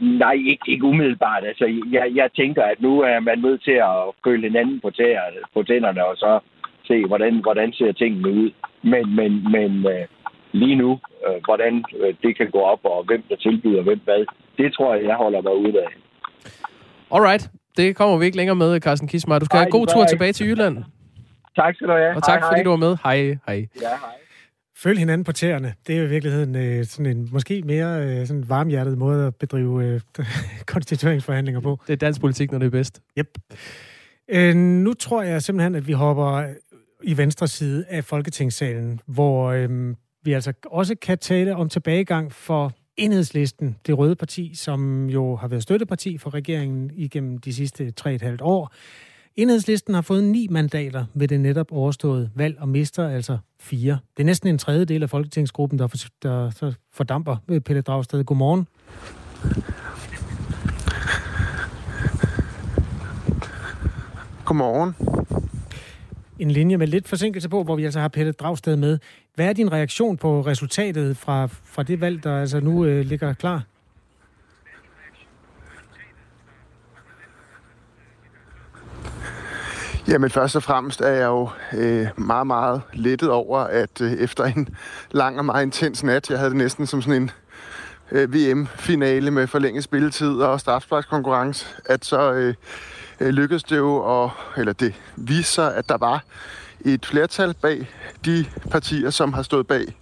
Nej, 0.00 0.32
ikke, 0.52 0.64
ikke 0.68 0.84
umiddelbart. 0.84 1.44
Altså, 1.44 1.64
jeg, 1.92 2.06
jeg 2.14 2.28
tænker, 2.36 2.62
at 2.62 2.80
nu 2.80 3.00
er 3.00 3.20
man 3.20 3.38
nødt 3.38 3.62
til 3.64 3.76
at 3.90 3.98
føle 4.26 4.42
hinanden 4.42 4.80
på, 4.80 4.90
tæer, 4.90 5.20
på 5.54 5.62
tænderne, 5.62 6.04
og 6.06 6.16
så 6.16 6.40
se, 6.88 6.96
hvordan, 7.10 7.32
hvordan 7.46 7.72
ser 7.72 7.92
tingene 7.92 8.28
ud. 8.40 8.50
Men, 8.92 9.04
men, 9.18 9.30
men 9.54 9.70
øh, 9.94 10.06
lige 10.52 10.76
nu, 10.82 10.90
øh, 11.26 11.38
hvordan 11.44 11.84
øh, 12.00 12.14
det 12.22 12.32
kan 12.38 12.50
gå 12.50 12.60
op, 12.72 12.82
og 12.84 13.04
hvem 13.08 13.22
der 13.28 13.36
tilbyder 13.36 13.82
hvem 13.82 14.00
hvad, 14.04 14.24
det 14.58 14.68
tror 14.76 14.94
jeg, 14.94 15.04
jeg 15.04 15.16
holder 15.16 15.40
mig 15.42 15.56
ude 15.56 15.78
af. 15.84 15.90
Alright, 17.14 17.50
det 17.76 17.96
kommer 17.96 18.18
vi 18.18 18.24
ikke 18.24 18.36
længere 18.36 18.56
med, 18.56 18.80
Carsten 18.80 19.08
Kismar. 19.08 19.38
Du 19.38 19.44
skal 19.44 19.56
Nej, 19.56 19.64
have 19.64 19.70
god 19.70 19.86
tur 19.86 20.00
jeg 20.00 20.08
tilbage 20.08 20.32
til 20.32 20.46
Jylland. 20.48 20.76
Tak 21.56 21.74
skal 21.74 21.88
du 21.88 21.92
have. 21.92 22.16
Og 22.16 22.22
tak 22.22 22.40
hej, 22.40 22.48
fordi 22.48 22.58
hej. 22.58 22.64
du 22.64 22.70
var 22.70 22.76
med. 22.76 22.96
Hej, 23.04 23.16
hej. 23.46 23.68
Ja, 23.82 23.88
hej. 23.88 24.18
Følg 24.82 24.98
hinanden 24.98 25.24
på 25.24 25.32
tæerne. 25.32 25.74
Det 25.86 25.98
er 25.98 26.02
i 26.02 26.08
virkeligheden 26.08 26.56
øh, 26.56 26.84
sådan 26.84 27.16
en 27.16 27.28
måske 27.32 27.62
mere 27.62 28.04
øh, 28.04 28.26
sådan 28.26 28.44
varmhjertet 28.48 28.98
måde 28.98 29.26
at 29.26 29.34
bedrive 29.36 29.84
øh, 29.84 30.00
konstitueringsforhandlinger 30.74 31.60
på. 31.60 31.78
Det 31.86 31.92
er 31.92 31.96
dansk 31.96 32.20
politik, 32.20 32.52
når 32.52 32.58
det 32.58 32.66
er 32.66 32.70
bedst. 32.70 33.02
Yep. 33.18 33.28
Øh, 34.28 34.54
nu 34.54 34.94
tror 34.94 35.22
jeg 35.22 35.42
simpelthen, 35.42 35.74
at 35.74 35.86
vi 35.86 35.92
hopper 35.92 36.44
i 37.02 37.16
venstre 37.16 37.48
side 37.48 37.84
af 37.88 38.04
Folketingssalen, 38.04 39.00
hvor 39.06 39.46
øh, 39.46 39.94
vi 40.24 40.32
altså 40.32 40.52
også 40.66 40.94
kan 41.02 41.18
tale 41.18 41.56
om 41.56 41.68
tilbagegang 41.68 42.32
for 42.32 42.72
Enhedslisten, 42.96 43.76
det 43.86 43.98
røde 43.98 44.16
parti, 44.16 44.54
som 44.54 45.10
jo 45.10 45.36
har 45.36 45.48
været 45.48 45.62
støtteparti 45.62 46.18
for 46.18 46.34
regeringen 46.34 46.90
igennem 46.94 47.38
de 47.38 47.54
sidste 47.54 47.92
3,5 48.00 48.36
år. 48.40 48.72
Enhedslisten 49.36 49.94
har 49.94 50.02
fået 50.02 50.24
ni 50.24 50.46
mandater 50.50 51.04
ved 51.14 51.28
det 51.28 51.40
netop 51.40 51.72
overståede 51.72 52.30
valg 52.34 52.58
og 52.60 52.68
mister 52.68 53.08
altså 53.08 53.38
fire. 53.60 53.98
Det 54.16 54.22
er 54.22 54.26
næsten 54.26 54.48
en 54.48 54.58
tredjedel 54.58 55.02
af 55.02 55.10
folketingsgruppen, 55.10 55.78
der, 55.78 55.86
for, 55.86 55.96
der 56.22 56.50
så 56.50 56.72
fordamper 56.92 57.36
ved 57.46 57.60
Pelle 57.60 57.82
Dragsted. 57.82 58.24
Godmorgen. 58.24 58.68
Godmorgen 64.44 65.17
en 66.38 66.50
linje 66.50 66.76
med 66.76 66.86
lidt 66.86 67.08
forsinkelse 67.08 67.48
på, 67.48 67.62
hvor 67.62 67.76
vi 67.76 67.84
altså 67.84 68.00
har 68.00 68.08
Pelle 68.08 68.32
Dragsted 68.32 68.76
med. 68.76 68.98
Hvad 69.34 69.46
er 69.46 69.52
din 69.52 69.72
reaktion 69.72 70.16
på 70.16 70.40
resultatet 70.40 71.16
fra, 71.16 71.46
fra 71.46 71.82
det 71.82 72.00
valg, 72.00 72.24
der 72.24 72.40
altså 72.40 72.60
nu 72.60 72.84
øh, 72.84 73.06
ligger 73.06 73.32
klar? 73.32 73.62
Jamen 80.08 80.30
først 80.30 80.56
og 80.56 80.62
fremmest 80.62 81.00
er 81.00 81.08
jeg 81.08 81.26
jo 81.26 81.48
øh, 81.72 82.06
meget, 82.16 82.46
meget 82.46 82.82
lettet 82.92 83.30
over, 83.30 83.58
at 83.58 84.00
øh, 84.00 84.12
efter 84.12 84.44
en 84.44 84.68
lang 85.10 85.38
og 85.38 85.44
meget 85.44 85.62
intens 85.62 86.02
nat, 86.02 86.30
jeg 86.30 86.38
havde 86.38 86.50
det 86.50 86.58
næsten 86.58 86.86
som 86.86 87.02
sådan 87.02 87.22
en 87.22 87.30
øh, 88.12 88.34
VM-finale 88.34 89.30
med 89.30 89.46
forlænget 89.46 89.84
spilletid 89.84 90.32
og 90.32 90.60
strafsparkskonkurrence, 90.60 91.66
at 91.86 92.04
så 92.04 92.32
øh, 92.32 92.54
øh, 93.20 93.28
lykkedes 93.28 93.62
det 93.62 93.76
jo, 93.76 94.24
at, 94.24 94.30
eller 94.56 94.72
det 94.72 94.94
viste 95.16 95.52
sig, 95.52 95.74
at 95.74 95.88
der 95.88 95.96
var 95.96 96.24
et 96.80 97.06
flertal 97.06 97.54
bag 97.54 97.90
de 98.24 98.44
partier, 98.70 99.10
som 99.10 99.32
har 99.32 99.42
stået 99.42 99.66
bag 99.66 99.96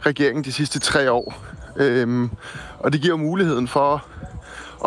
regeringen 0.00 0.44
de 0.44 0.52
sidste 0.52 0.78
tre 0.78 1.12
år. 1.12 1.34
Øhm, 1.76 2.30
og 2.78 2.92
det 2.92 3.00
giver 3.00 3.16
muligheden 3.16 3.68
for 3.68 4.06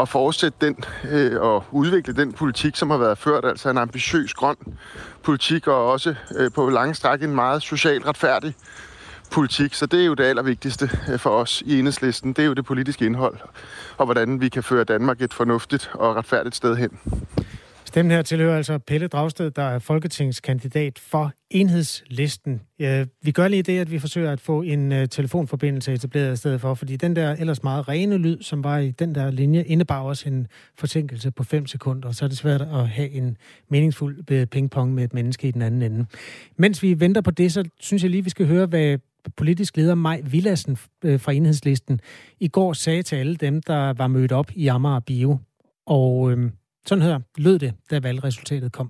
at 0.01 0.09
fortsætte 0.09 0.57
den 0.62 0.75
øh, 1.12 1.41
og 1.41 1.65
udvikle 1.71 2.13
den 2.13 2.33
politik, 2.33 2.75
som 2.75 2.89
har 2.89 2.98
været 2.98 3.17
ført, 3.17 3.45
altså 3.45 3.69
en 3.69 3.77
ambitiøs 3.77 4.33
grøn 4.33 4.55
politik, 5.24 5.67
og 5.67 5.91
også 5.91 6.15
øh, 6.38 6.51
på 6.51 6.69
lange 6.69 6.95
stræk 6.95 7.24
en 7.24 7.36
meget 7.36 7.62
socialt 7.62 8.05
retfærdig 8.05 8.55
politik. 9.31 9.74
Så 9.74 9.86
det 9.86 10.01
er 10.01 10.05
jo 10.05 10.13
det 10.13 10.24
allervigtigste 10.24 10.89
øh, 11.12 11.19
for 11.19 11.29
os 11.29 11.63
i 11.65 11.79
enhedslisten. 11.79 12.33
Det 12.33 12.41
er 12.41 12.45
jo 12.45 12.53
det 12.53 12.65
politiske 12.65 13.05
indhold, 13.05 13.38
og 13.98 14.05
hvordan 14.05 14.41
vi 14.41 14.50
kan 14.50 14.63
føre 14.63 14.83
Danmark 14.83 15.21
et 15.21 15.33
fornuftigt 15.33 15.91
og 15.93 16.15
retfærdigt 16.15 16.55
sted 16.55 16.75
hen. 16.75 16.89
Stemmen 17.89 18.12
her 18.12 18.22
tilhører 18.22 18.58
altså 18.58 18.77
Pelle 18.77 19.08
Dragsted, 19.08 19.51
der 19.51 19.62
er 19.62 19.79
folketingskandidat 19.79 21.00
for 21.00 21.31
enhedslisten. 21.50 22.62
Vi 23.24 23.31
gør 23.31 23.48
lige 23.48 23.63
det, 23.63 23.79
at 23.79 23.91
vi 23.91 24.00
forsøger 24.00 24.31
at 24.31 24.39
få 24.39 24.62
en 24.62 24.91
øh, 24.91 25.08
telefonforbindelse 25.08 25.93
etableret 25.93 26.34
i 26.34 26.36
stedet 26.36 26.62
for, 26.62 26.74
fordi 26.74 26.96
den 26.96 27.15
der 27.15 27.36
ellers 27.36 27.63
meget 27.63 27.88
rene 27.88 28.17
lyd, 28.17 28.41
som 28.41 28.63
var 28.63 28.77
i 28.77 28.91
den 28.91 29.15
der 29.15 29.31
linje, 29.31 29.63
indebar 29.63 30.01
også 30.01 30.29
en 30.29 30.48
forsinkelse 30.77 31.31
på 31.31 31.43
5 31.43 31.67
sekunder, 31.67 32.12
så 32.12 32.25
er 32.25 32.29
det 32.29 32.38
svært 32.38 32.62
at 32.62 32.88
have 32.88 33.10
en 33.10 33.38
meningsfuld 33.69 34.31
øh, 34.31 34.46
pingpong 34.48 34.93
med 34.93 35.03
et 35.03 35.13
menneske 35.13 35.48
i 35.48 35.51
den 35.51 35.62
anden 35.62 35.81
ende. 35.81 36.05
Mens 36.58 36.84
vi 36.84 37.00
venter 37.00 37.22
på 37.22 37.31
det, 37.31 37.53
så 37.53 37.63
synes 37.79 38.03
jeg 38.03 38.12
lige, 38.12 38.24
vi 38.24 38.29
skal 38.29 38.48
høre, 38.48 38.65
hvad 38.65 38.98
politisk 39.38 39.77
leder 39.77 39.96
Maj 39.96 40.22
Villassen 40.24 40.77
øh, 41.03 41.19
fra 41.19 41.31
enhedslisten 41.31 42.01
i 42.39 42.48
går 42.48 42.74
sagde 42.74 43.03
til 43.03 43.15
alle 43.15 43.36
dem, 43.36 43.62
der 43.62 43.93
var 43.93 44.08
mødt 44.08 44.31
op 44.31 44.51
i 44.55 44.67
Amager 44.67 45.00
Bio. 45.00 45.38
Og 45.86 46.31
øh, 46.31 46.51
sådan 46.89 47.05
her 47.10 47.17
lød 47.46 47.58
det, 47.65 47.72
da 47.91 47.96
valgresultatet 48.08 48.69
kom. 48.77 48.88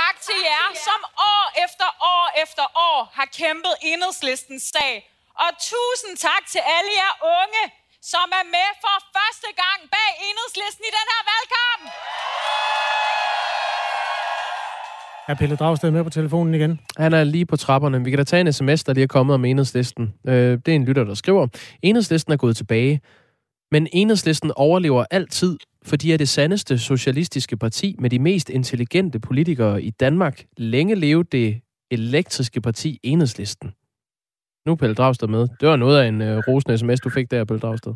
Tak 0.00 0.16
til 0.26 0.38
jer, 0.50 0.66
som 0.86 1.00
år 1.32 1.44
efter 1.64 1.88
år 2.14 2.24
efter 2.44 2.64
år 2.88 2.98
har 3.18 3.28
kæmpet 3.40 3.74
enhedslistens 3.90 4.64
sag. 4.74 4.92
Og 5.44 5.50
tusind 5.72 6.14
tak 6.28 6.42
til 6.52 6.62
alle 6.76 6.92
jer 7.00 7.14
unge, 7.38 7.64
som 8.12 8.26
er 8.40 8.44
med 8.56 8.68
for 8.84 8.96
første 9.16 9.48
gang 9.62 9.78
bag 9.94 10.10
enhedslisten 10.28 10.84
i 10.90 10.92
den 10.98 11.06
her 11.12 11.22
valgkamp. 11.30 11.84
Er 15.30 15.34
Pelle 15.34 15.56
Dragsted 15.56 15.90
med 15.90 16.04
på 16.04 16.10
telefonen 16.10 16.54
igen? 16.54 16.80
Han 16.96 17.12
er 17.14 17.24
lige 17.24 17.46
på 17.46 17.56
trapperne. 17.56 18.04
Vi 18.04 18.10
kan 18.10 18.18
da 18.18 18.24
tage 18.24 18.40
en 18.40 18.52
sms, 18.52 18.84
der 18.84 18.92
lige 18.92 19.02
er 19.02 19.14
kommet 19.16 19.34
om 19.34 19.44
enhedslisten. 19.44 20.14
Øh, 20.28 20.58
det 20.64 20.68
er 20.68 20.76
en 20.76 20.84
lytter, 20.84 21.04
der 21.04 21.14
skriver, 21.14 21.46
enhedslisten 21.82 22.32
er 22.32 22.36
gået 22.36 22.56
tilbage, 22.56 23.00
men 23.72 23.88
enhedslisten 23.92 24.52
overlever 24.56 25.04
altid, 25.10 25.58
for 25.84 25.96
de 25.96 26.12
er 26.12 26.16
det 26.16 26.28
sandeste 26.28 26.78
socialistiske 26.78 27.56
parti 27.56 27.96
med 27.98 28.10
de 28.10 28.18
mest 28.18 28.50
intelligente 28.50 29.20
politikere 29.20 29.82
i 29.82 29.90
Danmark. 29.90 30.44
Længe 30.56 30.94
leve 30.94 31.24
det 31.24 31.60
elektriske 31.90 32.60
parti 32.60 33.00
enhedslisten. 33.02 33.68
Nu 34.66 34.72
er 34.72 34.76
Pelle 34.76 34.94
Dragsted 34.94 35.28
med. 35.28 35.48
Det 35.60 35.68
var 35.68 35.76
noget 35.76 36.00
af 36.02 36.08
en 36.08 36.22
øh, 36.22 36.38
rosende 36.48 36.78
sms, 36.78 37.00
du 37.00 37.10
fik 37.10 37.30
der, 37.30 37.44
Pelle 37.44 37.60
Dragsted. 37.60 37.92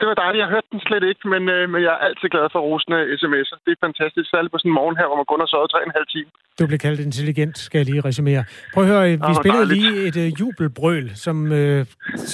Det 0.00 0.06
var 0.10 0.14
dejligt. 0.24 0.42
Jeg 0.42 0.50
hørte 0.54 0.68
den 0.72 0.80
slet 0.88 1.04
ikke, 1.10 1.22
men, 1.32 1.42
øh, 1.54 1.62
men 1.72 1.80
jeg 1.86 1.92
er 1.96 2.02
altid 2.08 2.28
glad 2.34 2.46
for 2.52 2.60
rosende 2.68 2.98
sms'er. 3.20 3.58
Det 3.64 3.72
er 3.72 3.86
fantastisk, 3.88 4.26
særligt 4.30 4.52
på 4.52 4.58
sådan 4.58 4.70
en 4.70 4.78
morgen 4.80 4.96
her, 4.96 5.06
hvor 5.06 5.18
man 5.20 5.30
kun 5.32 5.40
har 5.40 5.50
sovet 5.54 5.70
3,5 5.74 6.04
timer. 6.14 6.30
Du 6.58 6.66
blev 6.66 6.78
kaldt 6.78 7.00
intelligent, 7.00 7.58
skal 7.58 7.78
jeg 7.78 7.86
lige 7.86 8.00
resumere. 8.00 8.44
Prøv 8.74 8.82
at 8.84 8.90
høre, 8.92 9.10
vi 9.10 9.16
hvor 9.16 9.40
spillede 9.42 9.68
dejligt. 9.68 10.14
lige 10.14 10.26
et 10.26 10.32
uh, 10.32 10.40
jubelbrøl, 10.40 11.06
som, 11.24 11.36
uh, 11.60 11.80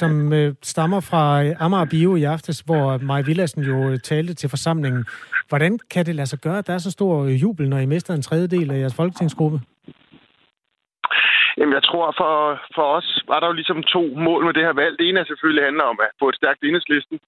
som 0.01 0.13
uh, 0.39 0.49
stammer 0.73 1.01
fra 1.11 1.23
uh, 1.43 1.65
Amager 1.65 1.89
Bio 1.95 2.11
i 2.17 2.25
aftes, 2.35 2.59
hvor 2.69 2.99
Maja 3.09 3.23
Villadsen 3.29 3.63
jo 3.71 3.77
uh, 3.89 3.97
talte 4.11 4.35
til 4.35 4.49
forsamlingen. 4.55 5.03
Hvordan 5.49 5.73
kan 5.93 6.07
det 6.07 6.15
lade 6.15 6.29
sig 6.33 6.39
gøre, 6.47 6.59
at 6.59 6.67
der 6.67 6.75
er 6.75 6.83
så 6.89 6.91
stor 6.91 7.15
jubel, 7.45 7.69
når 7.69 7.79
I 7.79 7.87
mister 7.87 8.15
en 8.15 8.23
tredjedel 8.23 8.71
af 8.71 8.79
jeres 8.79 8.97
folketingsgruppe? 9.01 9.59
Jamen, 11.59 11.75
jeg 11.79 11.85
tror, 11.89 12.15
for, 12.21 12.35
for 12.77 12.87
os 12.99 13.09
var 13.31 13.39
der 13.41 13.47
jo 13.47 13.59
ligesom 13.61 13.83
to 13.83 14.03
mål 14.27 14.45
med 14.45 14.55
det 14.55 14.65
her 14.69 14.77
valg. 14.83 14.95
Det 14.99 15.09
ene 15.09 15.21
er 15.21 15.25
selvfølgelig 15.25 15.65
handler 15.65 15.85
om 15.93 15.99
at 16.05 16.11
få 16.21 16.29
et 16.29 16.41
stærkt 16.41 16.63
enhedslisten, 16.63 17.19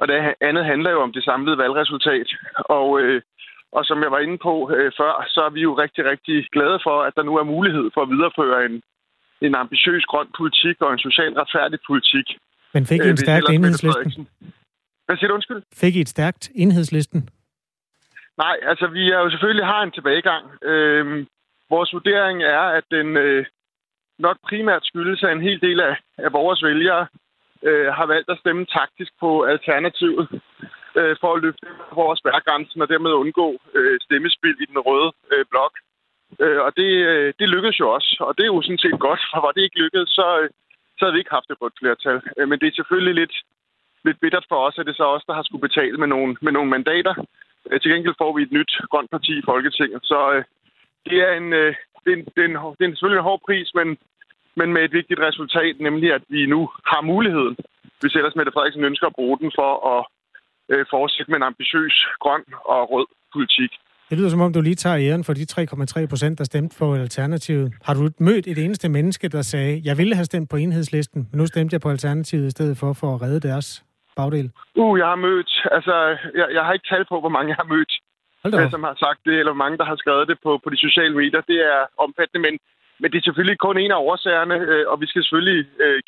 og 0.00 0.08
det 0.08 0.34
andet 0.40 0.64
handler 0.64 0.90
jo 0.90 1.00
om 1.02 1.12
det 1.12 1.24
samlede 1.24 1.58
valgresultat. 1.58 2.28
Og, 2.76 3.00
øh, 3.00 3.22
og 3.72 3.84
som 3.84 4.02
jeg 4.02 4.10
var 4.10 4.18
inde 4.18 4.38
på 4.38 4.70
øh, 4.76 4.92
før, 4.98 5.12
så 5.28 5.40
er 5.48 5.50
vi 5.50 5.60
jo 5.60 5.72
rigtig, 5.82 6.04
rigtig 6.10 6.46
glade 6.52 6.78
for, 6.86 7.02
at 7.02 7.12
der 7.16 7.22
nu 7.22 7.36
er 7.36 7.52
mulighed 7.54 7.90
for 7.94 8.02
at 8.02 8.10
videreføre 8.10 8.64
en, 8.66 8.82
en 9.40 9.54
ambitiøs 9.54 10.04
grøn 10.04 10.28
politik 10.38 10.76
og 10.80 10.92
en 10.92 10.98
socialt 10.98 11.36
retfærdig 11.36 11.78
politik. 11.86 12.26
Men 12.74 12.86
fik 12.86 13.00
I 13.00 13.02
Øh, 13.02 13.08
en 13.08 13.12
hvis 13.12 13.20
stærk 13.20 13.38
ellers 13.38 13.50
Mette 13.50 13.66
enhedslisten? 13.66 14.28
Hvad 15.06 15.16
siger 15.16 15.28
du 15.28 15.34
undskyld? 15.34 15.62
Fik 15.74 15.96
I 15.96 16.00
et 16.00 16.08
stærkt 16.08 16.50
enhedslisten? 16.54 17.28
Nej, 18.38 18.56
altså 18.62 18.86
vi 18.86 19.10
er 19.10 19.18
jo 19.18 19.30
selvfølgelig 19.30 19.66
har 19.66 19.82
en 19.82 19.90
tilbagegang. 19.90 20.44
Øhm, 20.62 21.26
vores 21.70 21.92
vurdering 21.92 22.42
er, 22.42 22.64
at 22.78 22.84
den 22.90 23.16
øh, 23.16 23.46
nok 24.18 24.36
primært 24.48 24.84
skyldes, 24.84 25.22
at 25.22 25.32
en 25.32 25.42
hel 25.48 25.60
del 25.60 25.80
af, 25.80 25.96
af 26.18 26.32
vores 26.32 26.62
vælgere 26.62 27.06
øh, 27.62 27.86
har 27.98 28.06
valgt 28.06 28.30
at 28.30 28.38
stemme 28.38 28.64
taktisk 28.66 29.12
på 29.20 29.42
alternativet 29.42 30.28
øh, 30.98 31.16
for 31.20 31.30
at 31.34 31.42
løfte 31.42 31.66
vores 31.92 32.18
spærregrænsen 32.18 32.82
og 32.82 32.88
dermed 32.88 33.12
undgå 33.12 33.48
øh, 33.74 33.98
stemmespil 34.06 34.56
i 34.60 34.66
den 34.70 34.78
røde 34.78 35.12
øh, 35.32 35.44
blok. 35.50 35.74
Øh, 36.40 36.60
og 36.66 36.76
det, 36.76 36.90
øh, 37.10 37.34
det 37.38 37.48
lykkedes 37.48 37.80
jo 37.80 37.90
også, 37.96 38.16
og 38.20 38.32
det 38.36 38.42
er 38.42 38.52
jo 38.54 38.62
sådan 38.62 38.84
set 38.84 38.98
godt, 39.06 39.20
for 39.30 39.40
var 39.46 39.52
det 39.52 39.62
ikke 39.62 39.80
lykkedes, 39.82 40.10
så, 40.10 40.26
øh, 40.40 40.50
så 40.96 41.00
havde 41.04 41.14
vi 41.14 41.18
ikke 41.20 41.36
haft 41.38 41.50
et 41.50 41.60
rødt 41.62 41.78
flertal. 41.80 42.18
Øh, 42.36 42.48
men 42.48 42.58
det 42.60 42.66
er 42.68 42.78
selvfølgelig 42.78 43.14
lidt, 43.14 43.34
lidt 44.04 44.20
bittert 44.20 44.46
for 44.48 44.58
os, 44.66 44.78
at 44.78 44.86
det 44.86 44.96
så 44.96 45.04
også 45.04 45.24
der 45.28 45.34
har 45.34 45.42
skulle 45.42 45.66
betale 45.68 45.96
med 46.02 46.06
nogle, 46.14 46.36
med 46.40 46.52
nogle 46.52 46.70
mandater. 46.70 47.14
Øh, 47.70 47.80
til 47.80 47.90
gengæld 47.92 48.14
får 48.18 48.32
vi 48.36 48.42
et 48.42 48.52
nyt 48.52 48.72
grønt 48.90 49.10
parti 49.10 49.32
i 49.38 49.46
Folketinget, 49.50 50.00
så 50.04 50.32
øh, 50.34 50.44
det, 51.10 51.18
er 51.28 51.32
en, 51.40 51.52
øh, 51.52 51.74
det, 52.04 52.10
er 52.12 52.16
en, 52.16 52.24
det, 52.34 52.40
er 52.44 52.48
en, 52.50 52.58
det 52.78 52.82
er 52.84 52.94
selvfølgelig 52.94 53.20
en 53.20 53.30
hård 53.30 53.40
pris, 53.46 53.68
men, 53.74 53.88
men 54.56 54.72
med 54.72 54.82
et 54.84 54.92
vigtigt 54.92 55.20
resultat, 55.28 55.74
nemlig 55.80 56.08
at 56.12 56.22
vi 56.28 56.46
nu 56.46 56.60
har 56.90 57.00
muligheden, 57.12 57.56
hvis 58.00 58.14
ellers 58.14 58.36
Mette 58.36 58.52
Frederiksen 58.52 58.84
ønsker 58.84 59.06
at 59.06 59.18
bruge 59.18 59.38
den 59.38 59.50
for 59.58 59.70
at 59.94 60.00
øh, 60.72 60.86
fortsætte 60.90 61.30
med 61.30 61.38
en 61.38 61.50
ambitiøs 61.50 61.96
grøn 62.20 62.44
og 62.64 62.80
rød 62.92 63.06
politik. 63.34 63.72
Det 64.10 64.18
lyder 64.18 64.28
som 64.28 64.40
om, 64.40 64.52
du 64.52 64.60
lige 64.60 64.74
tager 64.74 64.98
æren 65.06 65.24
for 65.24 65.32
de 65.32 65.46
3,3 65.52 66.06
procent, 66.12 66.38
der 66.38 66.44
stemte 66.44 66.76
på 66.78 66.94
Alternativet. 66.94 67.72
Har 67.84 67.94
du 67.94 68.10
mødt 68.18 68.46
et 68.46 68.58
eneste 68.64 68.88
menneske, 68.88 69.28
der 69.28 69.42
sagde, 69.42 69.82
jeg 69.84 69.98
ville 69.98 70.14
have 70.14 70.24
stemt 70.24 70.50
på 70.50 70.56
enhedslisten, 70.56 71.28
men 71.30 71.38
nu 71.38 71.46
stemte 71.46 71.74
jeg 71.74 71.80
på 71.80 71.90
Alternativet 71.90 72.46
i 72.46 72.50
stedet 72.50 72.78
for, 72.78 72.92
for 72.92 73.14
at 73.14 73.22
redde 73.22 73.40
deres 73.48 73.84
bagdel? 74.16 74.50
Uh, 74.74 74.98
jeg 74.98 75.06
har 75.06 75.16
mødt, 75.16 75.50
altså, 75.76 75.94
jeg, 76.40 76.46
jeg 76.56 76.62
har 76.64 76.72
ikke 76.72 76.88
tal 76.92 77.04
på, 77.08 77.20
hvor 77.20 77.28
mange 77.36 77.48
jeg 77.48 77.58
har 77.62 77.68
mødt, 77.74 77.92
som 78.74 78.82
har 78.88 78.96
sagt 79.04 79.20
det, 79.26 79.34
eller 79.38 79.52
hvor 79.52 79.62
mange, 79.64 79.78
der 79.78 79.84
har 79.84 79.96
skrevet 79.96 80.28
det 80.28 80.38
på, 80.44 80.50
på 80.64 80.68
de 80.70 80.78
sociale 80.86 81.14
medier. 81.20 81.40
Det 81.52 81.58
er 81.74 81.80
omfattende, 82.04 82.40
men, 82.46 82.54
men 83.00 83.10
det 83.10 83.18
er 83.18 83.26
selvfølgelig 83.26 83.58
kun 83.58 83.78
en 83.78 83.92
af 83.94 84.02
årsagerne, 84.08 84.56
øh, 84.72 84.84
og 84.90 85.00
vi 85.00 85.06
skal 85.06 85.22
selvfølgelig 85.22 85.66
øh, 85.84 86.02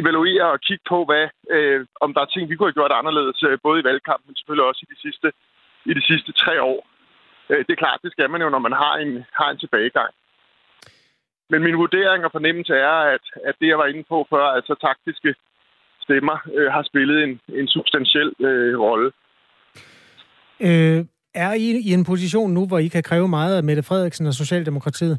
evaluere 0.00 0.46
og 0.54 0.60
kigge 0.66 0.84
på, 0.92 0.98
hvad, 1.08 1.26
øh, 1.56 1.80
om 2.04 2.14
der 2.14 2.20
er 2.22 2.30
ting, 2.30 2.44
vi 2.50 2.56
kunne 2.56 2.68
have 2.70 2.78
gjort 2.80 2.98
anderledes, 3.00 3.38
øh, 3.48 3.58
både 3.66 3.80
i 3.80 3.86
valgkampen, 3.88 4.28
men 4.28 4.36
selvfølgelig 4.36 4.68
også 4.70 4.82
i 4.84 4.92
de 4.92 5.00
sidste, 5.04 5.28
i 5.90 5.92
de 5.98 6.04
sidste 6.10 6.30
tre 6.42 6.54
år. 6.72 6.80
Øh, 7.50 7.60
det 7.66 7.72
er 7.72 7.82
klart, 7.84 8.04
det 8.04 8.12
skal 8.12 8.30
man 8.30 8.42
jo, 8.44 8.48
når 8.48 8.62
man 8.66 8.76
har 8.82 8.94
en, 9.04 9.12
har 9.38 9.48
en 9.50 9.58
tilbagegang. 9.58 10.12
Men 11.50 11.62
min 11.62 11.76
vurdering 11.82 12.24
og 12.24 12.32
fornemmelse 12.32 12.74
er, 12.74 12.98
at, 13.14 13.24
at 13.48 13.54
det, 13.60 13.68
jeg 13.68 13.78
var 13.78 13.86
inde 13.86 14.04
på 14.08 14.26
før, 14.30 14.44
altså 14.56 14.74
taktiske 14.88 15.34
stemmer, 16.04 16.36
øh, 16.56 16.72
har 16.72 16.82
spillet 16.82 17.24
en, 17.24 17.40
en 17.60 17.68
substantiel 17.68 18.30
øh, 18.40 18.80
rolle. 18.80 19.10
Øh, 20.60 21.04
er 21.34 21.52
I 21.52 21.66
i 21.88 21.92
en 21.92 22.04
position 22.04 22.50
nu, 22.54 22.66
hvor 22.66 22.78
I 22.78 22.88
kan 22.88 23.02
kræve 23.02 23.28
meget 23.28 23.56
af 23.56 23.62
Mette 23.64 23.82
Frederiksen 23.82 24.26
og 24.26 24.34
Socialdemokratiet? 24.34 25.18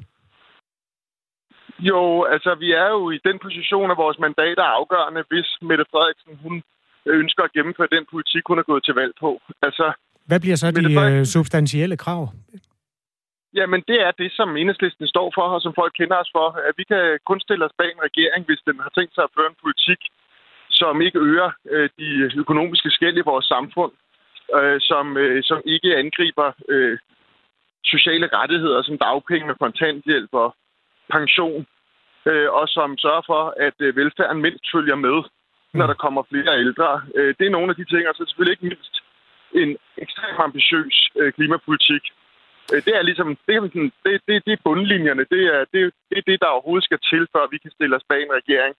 Jo, 1.80 2.24
altså 2.24 2.56
vi 2.56 2.72
er 2.72 2.90
jo 2.90 3.10
i 3.12 3.20
den 3.26 3.40
position, 3.40 3.92
at 3.92 3.98
vores 3.98 4.20
mandater 4.20 4.64
er 4.64 4.76
afgørende, 4.80 5.24
hvis 5.30 5.48
Mette 5.62 5.86
Frederiksen 5.92 6.40
hun 6.44 6.64
ønsker 7.06 7.44
at 7.44 7.52
gennemføre 7.52 7.88
den 7.92 8.06
politik, 8.12 8.44
hun 8.48 8.60
er 8.60 8.64
gået 8.64 8.84
til 8.86 8.94
valg 8.94 9.14
på. 9.20 9.42
Altså, 9.62 9.94
Hvad 10.28 10.40
bliver 10.40 10.56
så 10.56 10.66
Mette 10.66 10.82
de 10.82 10.94
øh, 10.94 10.98
Frederiksen- 10.98 11.26
substantielle 11.38 11.98
krav? 11.98 12.22
jamen 13.60 13.82
det 13.88 13.98
er 14.08 14.12
det, 14.12 14.32
som 14.32 14.58
enhedslisten 14.58 15.08
står 15.08 15.32
for, 15.36 15.42
og 15.56 15.62
som 15.62 15.74
folk 15.76 15.94
kender 16.00 16.18
os 16.24 16.32
for. 16.38 16.48
At 16.70 16.74
vi 16.78 16.84
kan 16.84 17.20
kun 17.30 17.40
stille 17.40 17.66
os 17.66 17.78
bag 17.78 17.90
en 17.92 18.06
regering, 18.08 18.46
hvis 18.46 18.62
den 18.68 18.80
har 18.80 18.92
tænkt 18.98 19.14
sig 19.16 19.24
at 19.24 19.34
føre 19.38 19.50
en 19.54 19.62
politik, 19.64 20.02
som 20.70 21.02
ikke 21.02 21.20
øger 21.20 21.50
øh, 21.74 21.90
de 22.00 22.10
økonomiske 22.44 22.90
skæld 22.90 23.18
i 23.18 23.30
vores 23.32 23.46
samfund, 23.46 23.92
øh, 24.58 24.78
som, 24.90 25.18
øh, 25.18 25.44
som 25.44 25.60
ikke 25.66 25.96
angriber 25.98 26.50
øh, 26.70 26.98
sociale 27.84 28.28
rettigheder 28.34 28.82
som 28.82 28.98
dagpenge 28.98 29.52
og 29.54 29.60
kontanthjælp 29.60 30.30
og 30.34 30.56
pension, 31.16 31.66
øh, 32.30 32.50
og 32.60 32.66
som 32.76 32.98
sørger 32.98 33.24
for, 33.32 33.44
at 33.68 33.78
øh, 33.86 33.96
velfærden 33.96 34.42
mindst 34.42 34.66
følger 34.74 34.96
med, 34.96 35.18
når 35.74 35.88
der 35.88 35.98
kommer 36.04 36.22
flere 36.32 36.60
ældre. 36.66 37.02
Øh, 37.16 37.32
det 37.40 37.46
er 37.46 37.56
nogle 37.58 37.70
af 37.70 37.76
de 37.76 37.86
ting, 37.86 38.04
og 38.10 38.16
så 38.16 38.24
selvfølgelig 38.26 38.54
ikke 38.56 38.70
mindst 38.72 38.96
en 39.62 39.78
ekstremt 40.04 40.40
ambitiøs 40.48 40.96
øh, 41.20 41.34
klimapolitik. 41.34 42.04
Øh, 42.72 42.80
det 42.86 42.94
er 43.00 43.04
ligesom, 43.10 43.28
det, 43.48 43.56
er 43.56 43.62
sådan, 43.62 43.92
det, 44.06 44.14
det, 44.28 44.46
det 44.46 44.54
er 44.54 44.66
bundlinjerne. 44.70 45.26
Det 45.34 45.44
er 45.56 45.62
det, 45.74 45.84
det 46.10 46.18
er 46.18 46.26
det, 46.30 46.38
der 46.42 46.56
overhovedet 46.56 46.88
skal 46.88 47.00
til, 47.12 47.24
før 47.34 47.44
vi 47.52 47.58
kan 47.58 47.72
stille 47.72 47.96
os 47.96 48.10
bag 48.10 48.22
en 48.24 48.38
regering. 48.42 48.76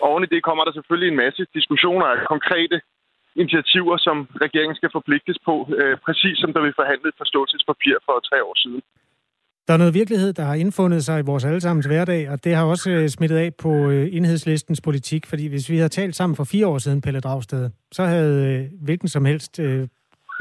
Og 0.00 0.08
oven 0.10 0.24
i 0.24 0.32
det 0.34 0.42
kommer 0.42 0.64
der 0.64 0.72
selvfølgelig 0.72 1.08
en 1.10 1.22
masse 1.24 1.42
diskussioner 1.54 2.06
af 2.06 2.26
konkrete 2.34 2.80
initiativer, 3.42 3.96
som 3.96 4.16
regeringen 4.44 4.76
skal 4.76 4.90
forpligtes 4.92 5.38
på, 5.48 5.54
øh, 5.78 5.96
præcis 6.06 6.36
som 6.38 6.52
der 6.52 6.60
vi 6.66 6.72
forhandlede 6.80 7.08
et 7.08 7.20
forståelsespapir 7.22 7.96
for 8.06 8.16
tre 8.28 8.38
år 8.48 8.56
siden. 8.62 8.82
Der 9.68 9.74
er 9.74 9.78
noget 9.78 9.94
virkelighed, 9.94 10.32
der 10.32 10.44
har 10.44 10.54
indfundet 10.54 11.04
sig 11.04 11.18
i 11.18 11.22
vores 11.22 11.44
allesammens 11.44 11.86
hverdag, 11.86 12.30
og 12.30 12.44
det 12.44 12.54
har 12.54 12.64
også 12.64 12.90
øh, 12.90 13.08
smittet 13.08 13.36
af 13.36 13.54
på 13.54 13.90
øh, 13.90 14.08
enhedslistens 14.12 14.80
politik, 14.80 15.26
fordi 15.26 15.46
hvis 15.46 15.68
vi 15.70 15.76
havde 15.76 15.88
talt 15.88 16.16
sammen 16.16 16.36
for 16.36 16.44
fire 16.44 16.66
år 16.66 16.78
siden, 16.78 17.00
Pelle 17.00 17.20
Dragsted, 17.20 17.70
så 17.92 18.04
havde 18.04 18.46
øh, 18.46 18.70
hvilken 18.84 19.08
som 19.08 19.24
helst 19.24 19.60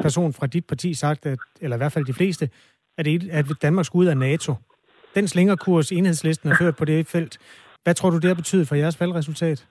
person 0.02 0.34
fra 0.34 0.48
dit 0.48 0.66
parti 0.66 0.94
sagt, 0.94 1.26
at, 1.26 1.40
eller 1.62 1.76
i 1.76 1.78
hvert 1.78 1.92
fald 1.92 2.06
de 2.06 2.14
fleste, 2.14 2.50
at, 2.98 3.06
det- 3.06 3.30
at 3.32 3.46
Danmark 3.62 3.86
skulle 3.86 4.06
ud 4.06 4.10
af 4.10 4.18
NATO. 4.18 4.54
Den 5.16 5.28
slingerkurs, 5.28 5.92
enhedslisten 5.92 6.50
har 6.52 6.58
ført 6.58 6.76
på 6.76 6.86
det 6.86 7.08
felt, 7.08 7.38
hvad 7.84 7.94
tror 7.96 8.10
du, 8.10 8.18
det 8.18 8.28
har 8.28 8.34
betydet 8.36 8.68
for 8.68 8.76
jeres 8.76 9.00
valgresultat? 9.00 9.66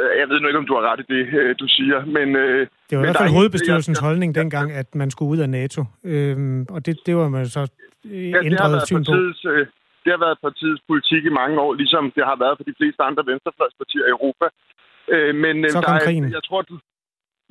Øh, 0.00 0.10
Jeg 0.20 0.26
ved 0.28 0.40
nu 0.40 0.46
ikke, 0.48 0.58
om 0.62 0.66
du 0.70 0.74
har 0.78 0.84
ret 0.90 1.00
i 1.04 1.06
det, 1.14 1.22
øh, 1.40 1.50
du 1.62 1.66
siger, 1.76 1.98
men... 2.16 2.36
Øh, 2.36 2.58
Det 2.58 2.58
var 2.58 2.66
i 2.90 2.96
men 2.96 3.00
hvert 3.00 3.14
der 3.14 3.20
fald 3.20 3.30
er 3.30 3.36
hovedbestyrelsens 3.38 3.98
jeg- 4.00 4.06
holdning 4.08 4.30
dengang, 4.40 4.72
at 4.72 4.88
man 4.94 5.10
skulle 5.10 5.30
ud 5.34 5.38
af 5.46 5.50
NATO. 5.50 5.80
Øhm, 6.04 6.66
og 6.74 6.86
det, 6.86 6.94
det 7.06 7.16
var 7.16 7.28
man 7.28 7.46
så 7.46 7.60
Ja, 7.60 8.10
det 8.10 8.34
har, 8.34 8.42
ændret 8.50 8.70
været 8.72 8.86
syn 8.90 9.04
på. 9.04 9.12
partiets, 9.12 9.42
det 10.04 10.10
har 10.14 10.20
været 10.26 10.38
partiets 10.46 10.82
politik 10.90 11.22
i 11.30 11.32
mange 11.40 11.54
år, 11.64 11.70
ligesom 11.82 12.02
det 12.16 12.24
har 12.30 12.36
været 12.44 12.54
for 12.58 12.64
de 12.70 12.74
fleste 12.80 13.00
andre 13.08 13.22
venstrefløjspartier 13.30 14.04
i 14.06 14.12
Europa. 14.16 14.46
Øh, 15.14 15.32
men 15.44 15.54
Så 15.70 15.78
der 15.80 15.86
kom 15.86 15.96
er- 15.96 16.04
krigen. 16.06 16.24
Jeg 16.38 16.44
tror, 16.48 16.62
du, 16.70 16.74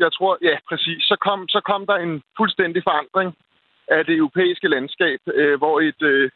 jeg 0.04 0.12
tror, 0.18 0.34
ja, 0.50 0.56
præcis. 0.70 1.00
Så 1.12 1.16
kom, 1.28 1.40
så 1.56 1.60
kom 1.70 1.82
der 1.90 1.98
en 2.08 2.14
fuldstændig 2.40 2.82
forandring 2.90 3.30
af 3.88 4.02
det 4.06 4.16
europæiske 4.22 4.68
landskab, 4.75 5.20
øh, 5.40 5.56
hvor 5.62 5.75
et, 5.90 6.02
øh, 6.02 6.30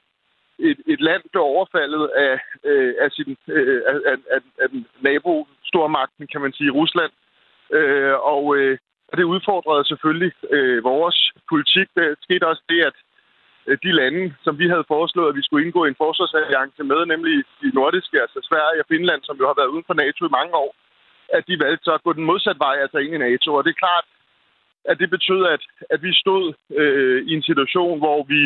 et, 0.70 0.80
et 0.94 1.02
land 1.08 1.24
blev 1.32 1.44
overfaldet 1.56 2.04
af, 2.28 2.36
øh, 2.70 2.94
af, 3.04 3.10
sin, 3.12 3.38
øh, 3.48 3.82
af, 3.90 3.96
af, 4.12 4.18
af, 4.36 4.42
af 4.64 4.68
den 4.70 4.86
nabo 5.08 5.48
stormagten, 5.72 6.28
kan 6.32 6.42
man 6.42 6.54
sige, 6.54 6.72
Rusland. 6.80 7.12
Øh, 7.78 8.16
og, 8.34 8.44
øh, 8.58 8.78
og 9.10 9.18
det 9.18 9.32
udfordrede 9.34 9.88
selvfølgelig 9.92 10.32
øh, 10.56 10.84
vores 10.84 11.18
politik. 11.52 11.88
Der 11.96 12.16
skete 12.26 12.48
også 12.52 12.64
det, 12.70 12.82
at 12.90 12.98
øh, 13.68 13.78
de 13.86 13.92
lande, 14.00 14.24
som 14.46 14.54
vi 14.62 14.68
havde 14.74 14.92
foreslået, 14.94 15.30
at 15.30 15.38
vi 15.40 15.46
skulle 15.46 15.66
indgå 15.66 15.82
i 15.86 15.92
en 15.92 16.02
forsvarsalliance 16.04 16.84
med, 16.92 17.06
nemlig 17.06 17.36
de 17.62 17.70
nordiske, 17.80 18.22
altså 18.26 18.40
Sverige 18.50 18.82
og 18.84 18.90
Finland, 18.94 19.22
som 19.24 19.38
jo 19.42 19.46
har 19.50 19.58
været 19.60 19.74
uden 19.74 19.88
for 19.88 19.98
NATO 20.04 20.22
i 20.26 20.36
mange 20.40 20.54
år, 20.64 20.72
at 21.38 21.44
de 21.48 21.60
valgte 21.66 21.86
så 21.86 21.94
at 21.94 22.04
gå 22.06 22.14
den 22.14 22.30
modsatte 22.30 22.60
vej, 22.60 22.76
altså 22.84 22.98
ind 22.98 23.14
i 23.16 23.26
NATO. 23.28 23.50
Og 23.54 23.64
det 23.64 23.72
er 23.72 23.84
klart, 23.86 24.06
at 24.92 25.00
det 25.00 25.10
betød, 25.10 25.42
at, 25.56 25.64
at 25.90 26.00
vi 26.04 26.12
stod 26.14 26.54
øh, 26.82 27.20
i 27.30 27.32
en 27.38 27.44
situation, 27.50 28.00
hvor 28.00 28.24
vi 28.24 28.42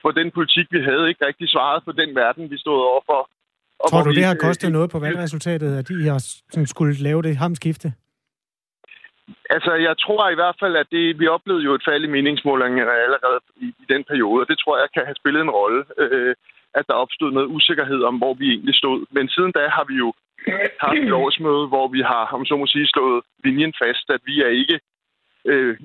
hvor 0.00 0.10
den 0.10 0.30
politik, 0.30 0.66
vi 0.70 0.80
havde, 0.88 1.08
ikke 1.08 1.26
rigtig 1.26 1.48
svarede 1.48 1.82
på 1.84 1.92
den 1.92 2.14
verden, 2.14 2.50
vi 2.50 2.58
stod 2.58 2.78
overfor. 2.90 3.30
Og 3.80 3.90
Tror 3.90 4.02
du, 4.02 4.10
vi 4.10 4.16
det 4.16 4.24
har 4.24 4.34
øh, 4.34 4.46
kostet 4.48 4.72
noget 4.72 4.90
på 4.90 4.98
valgresultatet, 4.98 5.78
at 5.78 5.88
de 5.88 6.08
har 6.08 6.18
sådan 6.50 6.66
skulle 6.66 6.94
lave 7.08 7.22
det 7.22 7.36
hamskifte? 7.36 7.92
Altså, 9.50 9.72
jeg 9.74 9.94
tror 9.98 10.30
i 10.30 10.34
hvert 10.34 10.56
fald, 10.60 10.76
at 10.76 10.86
det, 10.90 11.18
vi 11.20 11.26
oplevede 11.26 11.64
jo 11.64 11.74
et 11.74 11.82
fald 11.88 12.04
i 12.04 12.14
meningsmålingerne 12.16 12.92
allerede 13.06 13.40
i, 13.56 13.66
i 13.82 13.84
den 13.92 14.04
periode, 14.04 14.40
og 14.42 14.48
det 14.48 14.58
tror 14.58 14.78
jeg 14.78 14.88
kan 14.94 15.04
have 15.04 15.20
spillet 15.20 15.40
en 15.42 15.50
rolle. 15.50 15.84
Øh, 15.98 16.34
at 16.74 16.84
der 16.88 16.94
opstod 16.94 17.30
noget 17.32 17.48
usikkerhed 17.56 18.02
om, 18.02 18.16
hvor 18.16 18.34
vi 18.34 18.46
egentlig 18.48 18.74
stod. 18.74 19.06
Men 19.10 19.28
siden 19.28 19.52
da 19.52 19.68
har 19.76 19.84
vi 19.90 19.94
jo 19.94 20.12
haft 20.84 20.98
et 20.98 21.12
årsmøde, 21.12 21.66
hvor 21.72 21.88
vi 21.88 22.00
har, 22.00 22.24
om 22.36 22.44
så 22.44 22.56
må 22.56 22.66
sige, 22.66 22.86
slået 22.86 23.24
linjen 23.44 23.74
fast, 23.82 24.06
at 24.10 24.20
vi 24.24 24.42
er 24.42 24.48
ikke 24.48 24.80
øh, 25.44 25.76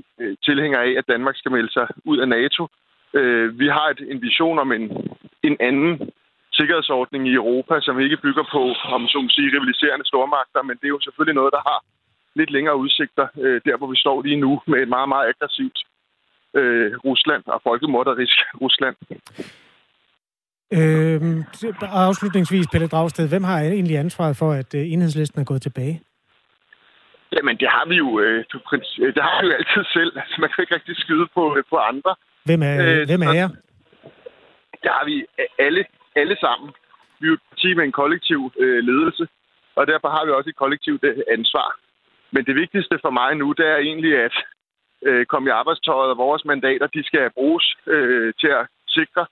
tilhængere 0.47 0.83
af, 0.83 0.93
at 0.97 1.07
Danmark 1.07 1.35
skal 1.37 1.51
melde 1.51 1.71
sig 1.73 1.87
ud 2.05 2.17
af 2.17 2.27
NATO. 2.29 2.67
Øh, 3.13 3.59
vi 3.59 3.67
har 3.67 3.87
et, 3.89 4.01
en 4.11 4.21
vision 4.21 4.59
om 4.59 4.71
en, 4.71 4.85
en 5.43 5.57
anden 5.59 6.11
sikkerhedsordning 6.57 7.23
i 7.27 7.33
Europa, 7.41 7.75
som 7.81 7.99
ikke 7.99 8.23
bygger 8.25 8.45
på, 8.55 8.63
om 8.95 9.01
så 9.07 9.19
sige, 9.35 9.53
rivaliserende 9.55 10.05
stormagter, 10.11 10.61
men 10.67 10.75
det 10.79 10.85
er 10.87 10.95
jo 10.97 11.05
selvfølgelig 11.05 11.35
noget, 11.39 11.53
der 11.57 11.63
har 11.69 11.79
lidt 12.39 12.51
længere 12.51 12.77
udsigter, 12.83 13.27
øh, 13.43 13.61
der 13.65 13.77
hvor 13.77 13.87
vi 13.93 13.97
står 14.03 14.17
lige 14.21 14.39
nu, 14.45 14.61
med 14.67 14.79
et 14.81 14.89
meget, 14.95 15.09
meget 15.09 15.27
aggressivt 15.31 15.79
øh, 16.59 16.91
Rusland 17.05 17.43
og 17.45 17.59
folkemorderisk 17.63 18.37
Rusland. 18.61 18.95
Øhm, 20.77 21.43
afslutningsvis, 21.81 22.67
Pelle 22.71 22.87
Dragsted, 22.87 23.29
hvem 23.29 23.43
har 23.43 23.59
egentlig 23.59 23.97
ansvaret 23.97 24.37
for, 24.37 24.51
at 24.51 24.75
øh, 24.75 24.91
enhedslisten 24.91 25.41
er 25.41 25.45
gået 25.45 25.61
tilbage? 25.61 26.01
Jamen, 27.35 27.57
det 27.57 27.69
har 27.69 27.85
vi 27.87 27.95
jo, 27.95 28.19
øh, 28.19 28.37
det 29.15 29.23
har 29.27 29.41
vi 29.41 29.47
jo 29.47 29.53
altid 29.59 29.83
selv. 29.93 30.11
Altså, 30.21 30.35
man 30.41 30.49
kan 30.49 30.61
ikke 30.63 30.75
rigtig 30.75 30.95
skyde 30.97 31.27
på, 31.35 31.57
på 31.69 31.77
andre. 31.77 32.15
Hvem 32.45 32.61
er, 32.63 32.75
øh, 32.85 33.05
hvem 33.09 33.21
er 33.21 33.33
jer? 33.33 33.49
Det 34.83 34.91
har 34.97 35.05
vi 35.05 35.25
alle, 35.59 35.85
alle 36.15 36.37
sammen. 36.39 36.69
Vi 37.19 37.25
er 37.25 37.29
jo 37.29 37.33
et 37.33 37.49
parti 37.49 37.73
med 37.73 37.83
en 37.83 37.97
kollektiv 38.01 38.51
øh, 38.59 38.83
ledelse, 38.89 39.27
og 39.75 39.87
derfor 39.87 40.09
har 40.09 40.25
vi 40.25 40.31
også 40.31 40.49
et 40.49 40.61
kollektivt 40.63 41.03
øh, 41.03 41.17
ansvar. 41.37 41.69
Men 42.31 42.45
det 42.45 42.55
vigtigste 42.55 42.99
for 43.01 43.09
mig 43.09 43.35
nu, 43.35 43.51
det 43.51 43.65
er 43.67 43.77
egentlig 43.77 44.13
at 44.27 44.35
øh, 45.07 45.25
komme 45.25 45.49
i 45.49 45.57
arbejdstøjet, 45.61 46.11
og 46.11 46.17
vores 46.17 46.45
mandater, 46.45 46.87
de 46.87 47.03
skal 47.03 47.29
bruges 47.37 47.75
øh, 47.87 48.33
til 48.41 48.47
at 48.47 48.67
sikre, 48.87 49.25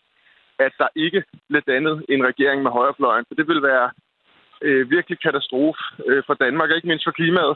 at 0.60 0.74
der 0.78 0.88
ikke 0.96 1.24
bliver 1.48 1.66
dannet 1.68 2.06
en 2.10 2.26
regering 2.30 2.64
med 2.64 2.72
højrefløjen. 2.72 3.26
For 3.28 3.36
det 3.36 3.48
vil 3.48 3.62
være 3.64 3.88
øh, 4.62 4.92
virkelig 4.92 5.20
katastrofe 5.20 5.82
øh, 6.08 6.24
for 6.28 6.34
Danmark, 6.34 6.70
og 6.70 6.76
ikke 6.76 6.88
mindst 6.88 7.06
for 7.06 7.12
klimaet. 7.20 7.56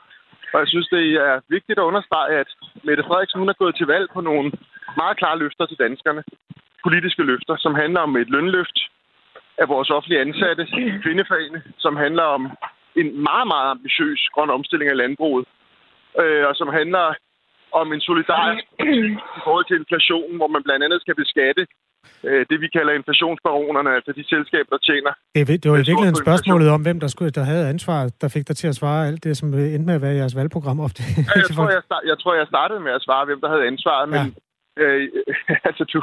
Og 0.54 0.60
jeg 0.62 0.68
synes, 0.68 0.88
det 0.88 1.06
er 1.28 1.36
vigtigt 1.50 1.80
at 1.80 1.88
understrege, 1.90 2.38
at 2.44 2.50
Mette 2.84 3.04
Frederiksen 3.08 3.40
hun 3.40 3.50
er 3.50 3.62
gået 3.62 3.76
til 3.76 3.88
valg 3.88 4.08
på 4.14 4.22
nogle 4.22 4.52
meget 4.98 5.18
klare 5.18 5.40
løfter 5.40 5.66
til 5.66 5.80
danskerne. 5.86 6.24
Politiske 6.84 7.24
løfter, 7.24 7.56
som 7.58 7.76
handler 7.76 8.02
om 8.02 8.16
et 8.18 8.30
lønløft 8.30 8.78
af 9.62 9.68
vores 9.74 9.90
offentlige 9.90 10.22
ansatte, 10.22 10.64
kvindefagene, 11.04 11.60
som 11.78 11.96
handler 11.96 12.24
om 12.24 12.44
en 13.02 13.10
meget, 13.30 13.48
meget 13.54 13.68
ambitiøs 13.76 14.22
grøn 14.34 14.50
omstilling 14.58 14.90
af 14.92 14.98
landbruget, 14.98 15.46
øh, 16.22 16.44
og 16.50 16.56
som 16.56 16.70
handler 16.80 17.06
om 17.82 17.88
en 17.94 18.02
solidarisk 18.10 18.66
i 19.38 19.40
forhold 19.46 19.66
til 19.68 19.80
inflationen, 19.82 20.36
hvor 20.40 20.50
man 20.56 20.64
blandt 20.64 20.84
andet 20.86 21.00
skal 21.02 21.16
beskatte 21.24 21.64
øh, 22.28 22.46
det, 22.50 22.58
vi 22.64 22.68
kalder 22.78 22.94
inflationsbaronerne, 22.94 23.90
altså 23.98 24.12
de 24.20 24.24
selskaber, 24.34 24.70
der 24.76 24.82
tjener. 24.90 25.12
Det, 25.36 25.64
det 25.64 25.72
var 25.72 25.78
i 25.78 25.88
virkeligheden 25.90 26.24
spørgsmålet 26.26 26.68
om, 26.76 26.82
hvem 26.82 27.00
der, 27.00 27.08
skulle, 27.08 27.32
der 27.40 27.44
havde 27.52 27.66
ansvar, 27.74 28.00
der 28.22 28.28
fik 28.36 28.48
dig 28.48 28.58
til 28.58 28.68
at 28.72 28.76
svare 28.76 29.08
alt 29.08 29.24
det, 29.24 29.38
som 29.38 29.48
endte 29.54 29.88
med 29.90 29.96
at 30.00 30.02
være 30.02 30.16
jeres 30.22 30.36
valgprogram 30.36 30.80
op. 30.86 30.94
Det, 30.98 31.04
ja, 31.18 31.40
jeg, 31.44 31.50
tror, 31.56 31.70
jeg, 31.78 31.82
jeg 32.12 32.18
tror, 32.22 32.34
jeg 32.42 32.48
startede 32.54 32.80
med 32.80 32.92
at 32.92 33.02
svare, 33.08 33.26
hvem 33.26 33.40
der 33.42 33.50
havde 33.54 33.66
ansvaret, 33.72 34.10
men 34.10 34.20
ja. 34.20 34.45
Øh, 34.84 35.02
altså, 35.68 35.84
du, 35.92 35.98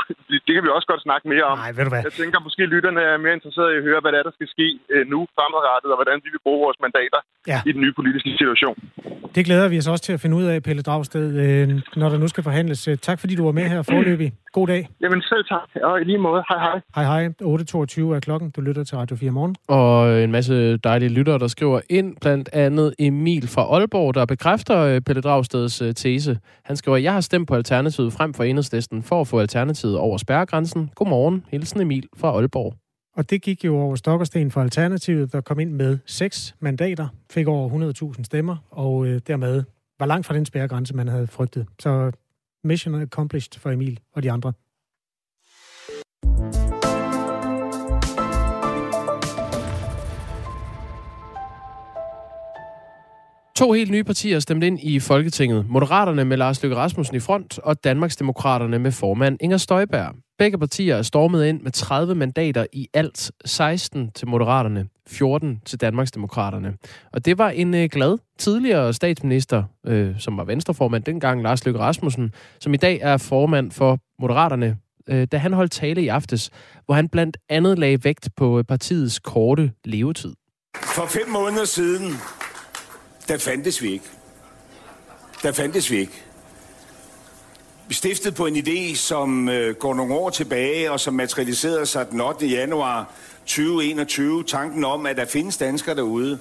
det 0.46 0.52
kan 0.54 0.62
vi 0.64 0.70
også 0.76 0.88
godt 0.92 1.02
snakke 1.08 1.24
mere 1.32 1.44
om. 1.52 1.56
Nej, 1.58 1.72
ved 1.76 1.84
du 1.86 1.92
hvad? 1.94 2.02
Jeg 2.08 2.16
tænker, 2.22 2.38
måske 2.48 2.62
lytterne 2.74 3.00
er 3.10 3.16
mere 3.24 3.34
interesserede 3.38 3.72
i 3.74 3.78
at 3.80 3.86
høre, 3.88 4.00
hvad 4.02 4.10
det 4.12 4.18
er, 4.20 4.26
der 4.28 4.34
skal 4.38 4.48
ske 4.56 4.68
øh, 4.94 5.04
nu 5.12 5.18
fremadrettet, 5.36 5.90
og 5.92 5.98
hvordan 6.00 6.18
vi 6.24 6.28
vil 6.34 6.42
bruge 6.46 6.60
vores 6.66 6.78
mandater 6.84 7.20
ja. 7.52 7.58
i 7.68 7.70
den 7.76 7.80
nye 7.84 7.94
politiske 7.98 8.30
situation. 8.36 8.76
Det 9.36 9.42
glæder 9.48 9.68
vi 9.72 9.76
os 9.78 9.88
også 9.92 10.04
til 10.04 10.12
at 10.16 10.20
finde 10.20 10.36
ud 10.40 10.46
af, 10.52 10.56
Pelle 10.66 10.82
Dragsted, 10.82 11.26
øh, 11.44 11.64
når 12.00 12.08
der 12.12 12.18
nu 12.18 12.28
skal 12.28 12.42
forhandles. 12.48 12.80
Tak 13.08 13.18
fordi 13.20 13.34
du 13.40 13.44
var 13.44 13.52
med 13.52 13.66
her 13.72 13.82
forløbig. 13.82 14.30
God 14.52 14.66
dag. 14.66 14.88
Jamen 15.00 15.22
selv 15.22 15.44
tak, 15.44 15.82
og 15.82 16.00
i 16.00 16.04
lige 16.04 16.18
måde. 16.18 16.42
Hej 16.48 16.58
hej. 16.58 16.80
Hej 16.94 17.04
hej. 17.04 17.28
8.22 17.42 18.16
er 18.16 18.20
klokken. 18.22 18.50
Du 18.50 18.60
lytter 18.60 18.84
til 18.84 18.96
Radio 18.96 19.16
4 19.16 19.30
morgen. 19.30 19.56
Og 19.68 20.22
en 20.24 20.32
masse 20.32 20.76
dejlige 20.76 21.08
lyttere, 21.08 21.38
der 21.38 21.46
skriver 21.46 21.80
ind, 21.90 22.16
blandt 22.20 22.48
andet 22.52 22.94
Emil 22.98 23.48
fra 23.48 23.62
Aalborg, 23.62 24.14
der 24.14 24.24
bekræfter 24.26 24.78
øh, 24.78 25.00
Pelle 25.00 25.22
Dragsteds 25.22 25.82
øh, 25.82 25.94
tese. 25.94 26.38
Han 26.64 26.76
skriver, 26.76 26.96
jeg 26.96 27.12
har 27.12 27.20
stemt 27.20 27.48
på 27.48 27.54
Alternativet 27.54 28.12
frem 28.12 28.34
for 28.34 28.44
enhedslisten 28.44 29.02
for 29.02 29.20
at 29.20 29.26
få 29.28 29.38
Alternativet 29.38 29.98
over 29.98 30.18
spærregrænsen. 30.18 30.90
Godmorgen. 30.94 31.44
Hilsen 31.50 31.80
Emil 31.80 32.08
fra 32.16 32.28
Aalborg. 32.28 32.74
Og 33.16 33.30
det 33.30 33.42
gik 33.42 33.64
jo 33.64 33.78
over 33.78 33.96
Stokkersten 33.96 34.50
for 34.50 34.60
Alternativet, 34.60 35.32
der 35.32 35.40
kom 35.40 35.60
ind 35.60 35.72
med 35.72 35.98
seks 36.06 36.54
mandater, 36.60 37.08
fik 37.30 37.48
over 37.48 37.92
100.000 38.16 38.24
stemmer, 38.24 38.56
og 38.70 39.06
øh, 39.06 39.20
dermed 39.26 39.62
var 39.98 40.06
langt 40.06 40.26
fra 40.26 40.34
den 40.34 40.44
spærregrænse, 40.44 40.96
man 40.96 41.08
havde 41.08 41.26
frygtet. 41.26 41.66
Så 41.78 42.12
mission 42.64 42.94
accomplished 42.94 43.60
for 43.60 43.70
Emil 43.70 44.00
og 44.12 44.22
de 44.22 44.30
andre. 44.30 44.52
To 53.56 53.72
helt 53.72 53.90
nye 53.90 54.04
partier 54.04 54.40
stemte 54.40 54.66
ind 54.66 54.78
i 54.82 55.00
Folketinget. 55.00 55.68
Moderaterne 55.68 56.24
med 56.24 56.36
Lars 56.36 56.62
Løkke 56.62 56.76
Rasmussen 56.76 57.16
i 57.16 57.20
front, 57.20 57.58
og 57.58 57.84
Danmarksdemokraterne 57.84 58.78
med 58.78 58.92
formand 58.92 59.38
Inger 59.40 59.56
Støjberg. 59.56 60.14
Begge 60.38 60.58
partier 60.58 60.96
er 60.96 61.02
stormet 61.02 61.46
ind 61.46 61.60
med 61.60 61.70
30 61.70 62.14
mandater 62.14 62.66
i 62.72 62.88
alt. 62.94 63.32
16 63.44 64.10
til 64.12 64.28
Moderaterne, 64.28 64.88
14 65.08 65.60
til 65.64 65.80
Danmarksdemokraterne. 65.80 66.76
Og 67.12 67.24
det 67.24 67.38
var 67.38 67.50
en 67.50 67.74
øh, 67.74 67.88
glad 67.92 68.18
tidligere 68.38 68.94
statsminister, 68.94 69.62
øh, 69.86 70.20
som 70.20 70.36
var 70.36 70.44
venstreformand 70.44 71.04
dengang, 71.04 71.42
Lars 71.42 71.64
Løkke 71.64 71.80
Rasmussen, 71.80 72.32
som 72.60 72.74
i 72.74 72.76
dag 72.76 72.98
er 73.02 73.16
formand 73.16 73.70
for 73.70 73.98
Moderaterne, 74.18 74.76
øh, 75.08 75.26
da 75.32 75.36
han 75.36 75.52
holdt 75.52 75.72
tale 75.72 76.02
i 76.02 76.08
aftes, 76.08 76.50
hvor 76.86 76.94
han 76.94 77.08
blandt 77.08 77.36
andet 77.48 77.78
lagde 77.78 78.04
vægt 78.04 78.28
på 78.36 78.58
øh, 78.58 78.64
partiets 78.64 79.18
korte 79.18 79.72
levetid. 79.84 80.34
For 80.76 81.06
fem 81.06 81.28
måneder 81.28 81.64
siden 81.64 82.12
der 83.28 83.38
fandtes 83.38 83.82
vi 83.82 83.92
ikke. 83.92 84.04
Der 85.42 85.52
fandtes 85.52 85.90
vi 85.90 85.96
ikke 85.96 86.31
stiftet 87.92 88.34
på 88.34 88.46
en 88.46 88.56
idé, 88.56 88.94
som 88.94 89.48
øh, 89.48 89.74
går 89.74 89.94
nogle 89.94 90.14
år 90.14 90.30
tilbage, 90.30 90.92
og 90.92 91.00
som 91.00 91.14
materialiserede 91.14 91.86
sig 91.86 92.10
den 92.10 92.20
8. 92.20 92.46
januar 92.46 93.12
2021. 93.46 94.44
Tanken 94.44 94.84
om, 94.84 95.06
at 95.06 95.16
der 95.16 95.24
findes 95.24 95.56
danskere 95.56 95.96
derude, 95.96 96.38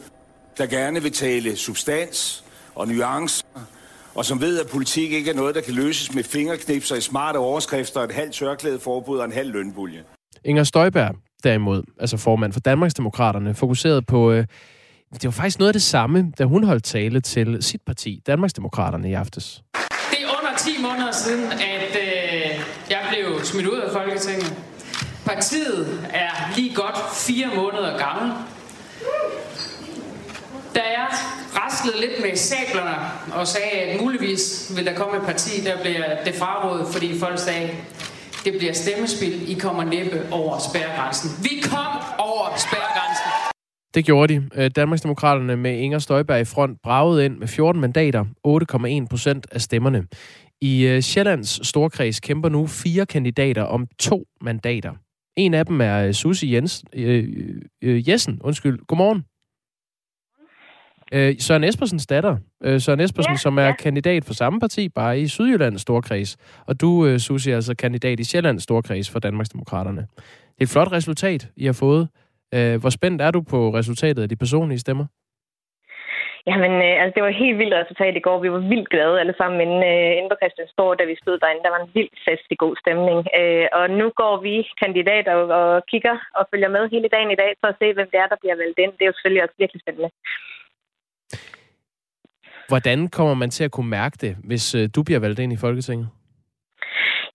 der 0.58 0.66
gerne 0.66 1.02
vil 1.02 1.12
tale 1.12 1.56
substans 1.56 2.44
og 2.76 2.88
nuancer, 2.88 3.46
og 4.16 4.26
som 4.26 4.42
ved, 4.42 4.60
at 4.60 4.68
politik 4.68 5.12
ikke 5.12 5.32
er 5.32 5.36
noget, 5.36 5.56
der 5.56 5.62
kan 5.62 5.74
løses 5.74 6.14
med 6.14 6.24
fingerknipser 6.24 6.96
i 6.96 7.02
smarte 7.02 7.38
overskrifter, 7.38 8.02
et 8.02 8.12
halvt 8.12 8.34
tørklædeforbud 8.34 9.18
og 9.18 9.26
en 9.26 9.32
halv 9.32 9.52
lønbulje. 9.52 10.04
Inger 10.46 10.64
Støjberg, 10.64 11.16
derimod, 11.44 11.84
altså 12.00 12.18
formand 12.18 12.54
for 12.54 12.60
Danmarksdemokraterne, 12.60 13.56
fokuseret 13.56 14.06
på 14.06 14.32
øh, 14.32 14.46
det 15.14 15.26
var 15.26 15.32
faktisk 15.32 15.60
noget 15.60 15.70
af 15.70 15.74
det 15.74 15.82
samme, 15.82 16.32
da 16.38 16.44
hun 16.44 16.64
holdt 16.64 16.84
tale 16.84 17.22
til 17.22 17.58
sit 17.64 17.82
parti, 17.86 18.22
Danmarksdemokraterne, 18.28 19.10
i 19.10 19.14
aftes. 19.14 19.64
Det 20.52 20.60
10 20.60 20.82
måneder 20.82 21.12
siden, 21.12 21.52
at 21.52 21.96
øh, 21.96 22.62
jeg 22.90 23.00
blev 23.10 23.46
smidt 23.46 23.68
ud 23.68 23.78
af 23.78 23.92
Folketinget. 23.92 24.54
Partiet 25.26 26.10
er 26.14 26.54
lige 26.56 26.76
godt 26.76 27.16
fire 27.16 27.50
måneder 27.56 27.98
gammel. 27.98 28.34
Da 30.76 30.80
jeg 30.80 31.08
raslede 31.56 32.02
lidt 32.02 32.22
med 32.22 32.36
sablerne 32.36 32.96
og 33.34 33.48
sagde, 33.48 33.72
at 33.72 34.02
muligvis 34.02 34.72
vil 34.76 34.86
der 34.86 34.94
komme 34.94 35.18
et 35.18 35.24
parti, 35.24 35.62
der 35.64 35.82
bliver 35.82 36.24
det 36.26 36.36
frarådet, 36.36 36.88
fordi 36.94 37.20
folk 37.20 37.40
sagde, 37.40 37.70
det 38.46 38.54
bliver 38.58 38.74
stemmespil, 38.74 39.52
I 39.52 39.54
kommer 39.54 39.84
næppe 39.84 40.28
over 40.32 40.60
spærregrænsen. 40.70 41.32
Vi 41.42 41.50
over 41.50 41.61
spærregrænsen. 41.61 41.61
Det 43.94 44.06
gjorde 44.06 44.34
de. 44.34 44.50
Øh, 44.56 44.72
Danmarksdemokraterne 44.76 45.56
med 45.58 45.78
Inger 45.78 46.00
Støjberg 46.00 46.42
i 46.42 46.46
front 46.46 46.82
bragede 46.84 47.26
ind 47.26 47.38
med 47.38 47.48
14 47.48 47.82
mandater, 47.82 48.26
8,1 49.04 49.08
procent 49.10 49.48
af 49.52 49.62
stemmerne. 49.62 50.08
I 50.62 50.88
øh, 50.88 51.02
Sjællands 51.02 51.68
Storkreds 51.68 52.20
kæmper 52.20 52.50
nu 52.50 52.68
fire 52.68 53.06
kandidater 53.06 53.64
om 53.64 53.88
to 54.00 54.26
mandater. 54.42 54.94
En 55.36 55.54
af 55.54 55.66
dem 55.66 55.82
er 55.82 55.98
øh, 55.98 56.14
Susie 56.14 56.56
Jens, 56.56 56.84
øh, 56.94 57.56
øh, 57.82 58.10
Jessen. 58.10 58.40
Undskyld. 58.44 58.80
Godmorgen. 58.88 59.26
Øh, 61.14 61.36
Søren 61.40 61.64
Espersens 61.64 62.08
datter. 62.08 62.38
Øh, 62.64 62.82
Søren 62.82 63.00
Espersen, 63.00 63.32
ja, 63.32 63.38
som 63.38 63.58
er 63.58 63.64
ja. 63.64 63.76
kandidat 63.76 64.26
for 64.26 64.34
samme 64.34 64.60
parti, 64.60 64.90
bare 64.90 65.20
i 65.20 65.28
Sydjyllands 65.28 65.82
Storkreds. 65.82 66.38
Og 66.66 66.82
du, 66.82 67.06
øh, 67.06 67.20
Susie, 67.20 67.52
er 67.52 67.56
altså 67.56 67.76
kandidat 67.76 68.20
i 68.20 68.24
Sjællands 68.24 68.64
Storkreds 68.64 69.10
for 69.10 69.20
Danmarksdemokraterne. 69.20 70.02
Det 70.02 70.60
er 70.60 70.64
et 70.64 70.70
flot 70.70 70.92
resultat, 70.92 71.50
I 71.56 71.66
har 71.66 71.74
fået. 71.74 72.08
Øh, 72.56 72.76
hvor 72.82 72.90
spændt 72.90 73.22
er 73.22 73.32
du 73.32 73.42
på 73.42 73.60
resultatet 73.80 74.22
af 74.24 74.30
de 74.30 74.36
personlige 74.36 74.80
stemmer? 74.80 75.06
Jamen, 76.50 76.74
øh, 76.88 76.96
altså, 77.02 77.14
det 77.16 77.24
var 77.24 77.32
et 77.32 77.44
helt 77.46 77.58
vildt 77.62 77.80
resultat 77.82 78.14
i 78.18 78.26
går. 78.28 78.38
Vi 78.46 78.52
var 78.56 78.64
vildt 78.72 78.90
glade 78.94 79.20
alle 79.22 79.36
sammen 79.38 79.58
inde, 79.66 79.80
øh, 79.92 80.12
inde 80.18 80.30
på 80.32 80.38
Christiansborg, 80.42 81.00
da 81.00 81.04
vi 81.12 81.16
stod 81.24 81.38
derinde. 81.40 81.64
Der 81.66 81.76
var 81.76 81.82
en 81.84 81.94
vildt 81.98 82.18
fest 82.28 82.48
i 82.56 82.58
god 82.64 82.76
stemning. 82.84 83.20
Øh, 83.40 83.68
og 83.80 83.86
nu 84.00 84.06
går 84.22 84.36
vi 84.48 84.56
kandidater 84.84 85.34
og, 85.60 85.84
kigger 85.92 86.16
og 86.38 86.44
følger 86.52 86.70
med 86.76 86.84
hele 86.94 87.10
dagen 87.16 87.32
i 87.32 87.40
dag 87.44 87.52
for 87.62 87.68
at 87.72 87.80
se, 87.82 87.88
hvem 87.94 88.10
det 88.12 88.20
er, 88.24 88.28
der 88.32 88.42
bliver 88.42 88.58
valgt 88.62 88.80
ind. 88.84 88.92
Det 88.96 89.04
er 89.04 89.12
jo 89.12 89.16
selvfølgelig 89.18 89.44
også 89.46 89.58
virkelig 89.64 89.82
spændende. 89.84 90.10
Hvordan 92.72 93.00
kommer 93.18 93.36
man 93.42 93.50
til 93.50 93.64
at 93.68 93.72
kunne 93.72 93.92
mærke 94.00 94.18
det, 94.24 94.34
hvis 94.50 94.66
øh, 94.76 94.90
du 94.96 95.04
bliver 95.04 95.20
valgt 95.26 95.40
ind 95.40 95.54
i 95.54 95.64
Folketinget? 95.66 96.08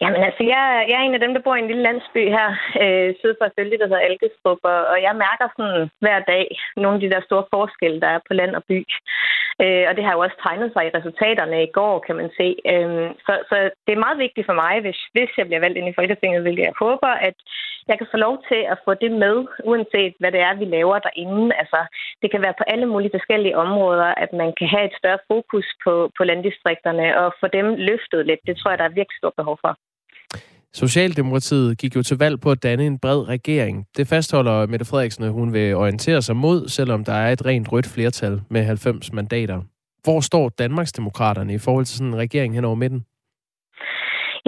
Jamen 0.00 0.20
altså, 0.26 0.42
jeg, 0.52 0.62
jeg 0.88 0.96
er 0.98 1.04
en 1.06 1.14
af 1.18 1.20
dem, 1.20 1.32
der 1.34 1.40
bor 1.44 1.56
i 1.56 1.58
en 1.58 1.70
lille 1.70 1.82
landsby 1.82 2.22
her, 2.36 2.48
øh, 2.82 3.08
syd 3.20 3.34
for 3.38 3.48
Følge, 3.58 3.78
der 3.78 3.88
hedder 3.88 4.06
Algestrup, 4.08 4.60
og, 4.72 4.80
og 4.92 4.98
jeg 5.06 5.22
mærker 5.24 5.46
sådan 5.56 5.90
hver 6.04 6.18
dag 6.32 6.46
nogle 6.76 6.96
af 6.96 7.00
de 7.00 7.10
der 7.14 7.20
store 7.28 7.44
forskelle, 7.54 8.00
der 8.00 8.10
er 8.16 8.20
på 8.28 8.32
land 8.34 8.52
og 8.58 8.64
by. 8.70 8.78
Øh, 9.64 9.84
og 9.88 9.92
det 9.96 10.04
har 10.04 10.12
jo 10.14 10.20
også 10.26 10.38
tegnet 10.46 10.70
sig 10.72 10.82
i 10.86 10.94
resultaterne 10.98 11.58
i 11.62 11.72
går, 11.78 11.94
kan 12.06 12.16
man 12.20 12.30
se. 12.38 12.48
Øh, 12.72 13.06
så, 13.26 13.32
så 13.50 13.56
det 13.86 13.92
er 13.92 14.04
meget 14.06 14.18
vigtigt 14.24 14.46
for 14.46 14.56
mig, 14.64 14.74
hvis, 14.80 15.00
hvis 15.14 15.30
jeg 15.38 15.46
bliver 15.46 15.64
valgt 15.64 15.78
ind 15.78 15.88
i 15.88 15.98
Folketinget, 15.98 16.42
hvilket 16.42 16.64
jeg 16.64 16.80
håber, 16.84 17.12
at 17.28 17.36
jeg 17.88 17.98
kan 17.98 18.08
få 18.10 18.16
lov 18.26 18.34
til 18.50 18.60
at 18.72 18.78
få 18.84 18.92
det 18.94 19.12
med, 19.24 19.36
uanset 19.70 20.14
hvad 20.20 20.32
det 20.32 20.40
er, 20.48 20.54
vi 20.54 20.64
laver 20.64 20.98
derinde. 20.98 21.54
Altså, 21.62 21.80
det 22.22 22.30
kan 22.30 22.42
være 22.42 22.58
på 22.58 22.64
alle 22.72 22.86
mulige 22.86 23.16
forskellige 23.16 23.58
områder, 23.64 24.10
at 24.24 24.30
man 24.32 24.50
kan 24.58 24.68
have 24.74 24.84
et 24.86 24.98
større 25.00 25.24
fokus 25.30 25.66
på, 25.84 26.10
på 26.16 26.22
landdistrikterne 26.24 27.06
og 27.20 27.34
få 27.40 27.46
dem 27.46 27.66
løftet 27.88 28.26
lidt. 28.26 28.40
Det 28.46 28.56
tror 28.56 28.70
jeg, 28.70 28.78
der 28.78 28.84
er 28.84 28.98
virkelig 28.98 29.18
stort 29.18 29.36
behov 29.40 29.58
for. 29.64 29.72
Socialdemokratiet 30.76 31.78
gik 31.78 31.96
jo 31.96 32.02
til 32.02 32.18
valg 32.18 32.40
på 32.40 32.50
at 32.50 32.62
danne 32.62 32.86
en 32.86 32.98
bred 32.98 33.28
regering. 33.28 33.86
Det 33.96 34.08
fastholder 34.08 34.66
Mette 34.66 34.84
Frederiksen, 34.84 35.24
at 35.24 35.32
hun 35.32 35.52
vil 35.52 35.76
orientere 35.76 36.22
sig 36.22 36.36
mod, 36.36 36.68
selvom 36.68 37.04
der 37.04 37.12
er 37.12 37.32
et 37.32 37.46
rent 37.46 37.72
rødt 37.72 37.86
flertal 37.86 38.42
med 38.50 38.64
90 38.64 39.12
mandater. 39.12 39.62
Hvor 40.04 40.20
står 40.20 40.48
Danmarksdemokraterne 40.48 41.54
i 41.54 41.58
forhold 41.58 41.84
til 41.84 41.96
sådan 41.96 42.12
en 42.12 42.16
regering 42.16 42.54
hen 42.54 42.64
over 42.64 42.74
midten? 42.74 43.04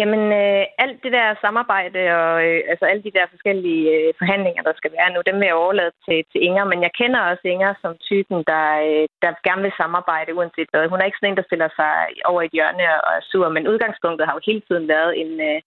Jamen, 0.00 0.24
øh, 0.42 0.64
alt 0.84 0.98
det 1.04 1.12
der 1.18 1.42
samarbejde 1.44 2.00
og 2.20 2.34
øh, 2.46 2.60
altså 2.72 2.84
alle 2.86 3.02
de 3.06 3.16
der 3.18 3.26
forskellige 3.34 3.84
øh, 3.96 4.14
forhandlinger, 4.20 4.62
der 4.62 4.74
skal 4.76 4.92
være 4.98 5.12
nu, 5.12 5.20
dem 5.28 5.36
vil 5.40 5.50
jeg 5.50 5.62
overlade 5.64 5.92
til, 6.06 6.18
til 6.30 6.40
Inger. 6.48 6.64
Men 6.72 6.80
jeg 6.86 6.92
kender 7.00 7.20
også 7.30 7.44
Inger 7.54 7.72
som 7.82 7.92
typen, 8.08 8.38
der, 8.52 8.66
øh, 8.88 9.04
der 9.22 9.30
gerne 9.46 9.62
vil 9.66 9.78
samarbejde 9.80 10.34
uanset 10.38 10.68
hvad. 10.70 10.88
Hun 10.88 11.00
er 11.00 11.06
ikke 11.06 11.18
sådan 11.20 11.30
en, 11.30 11.40
der 11.40 11.48
stiller 11.48 11.70
sig 11.80 11.94
over 12.30 12.40
et 12.42 12.54
hjørne 12.56 12.86
og 13.06 13.10
er 13.18 13.24
sur, 13.30 13.48
men 13.48 13.68
udgangspunktet 13.72 14.26
har 14.26 14.34
jo 14.34 14.48
hele 14.50 14.62
tiden 14.68 14.88
været 14.94 15.12
en, 15.22 15.32
øh, 15.48 15.60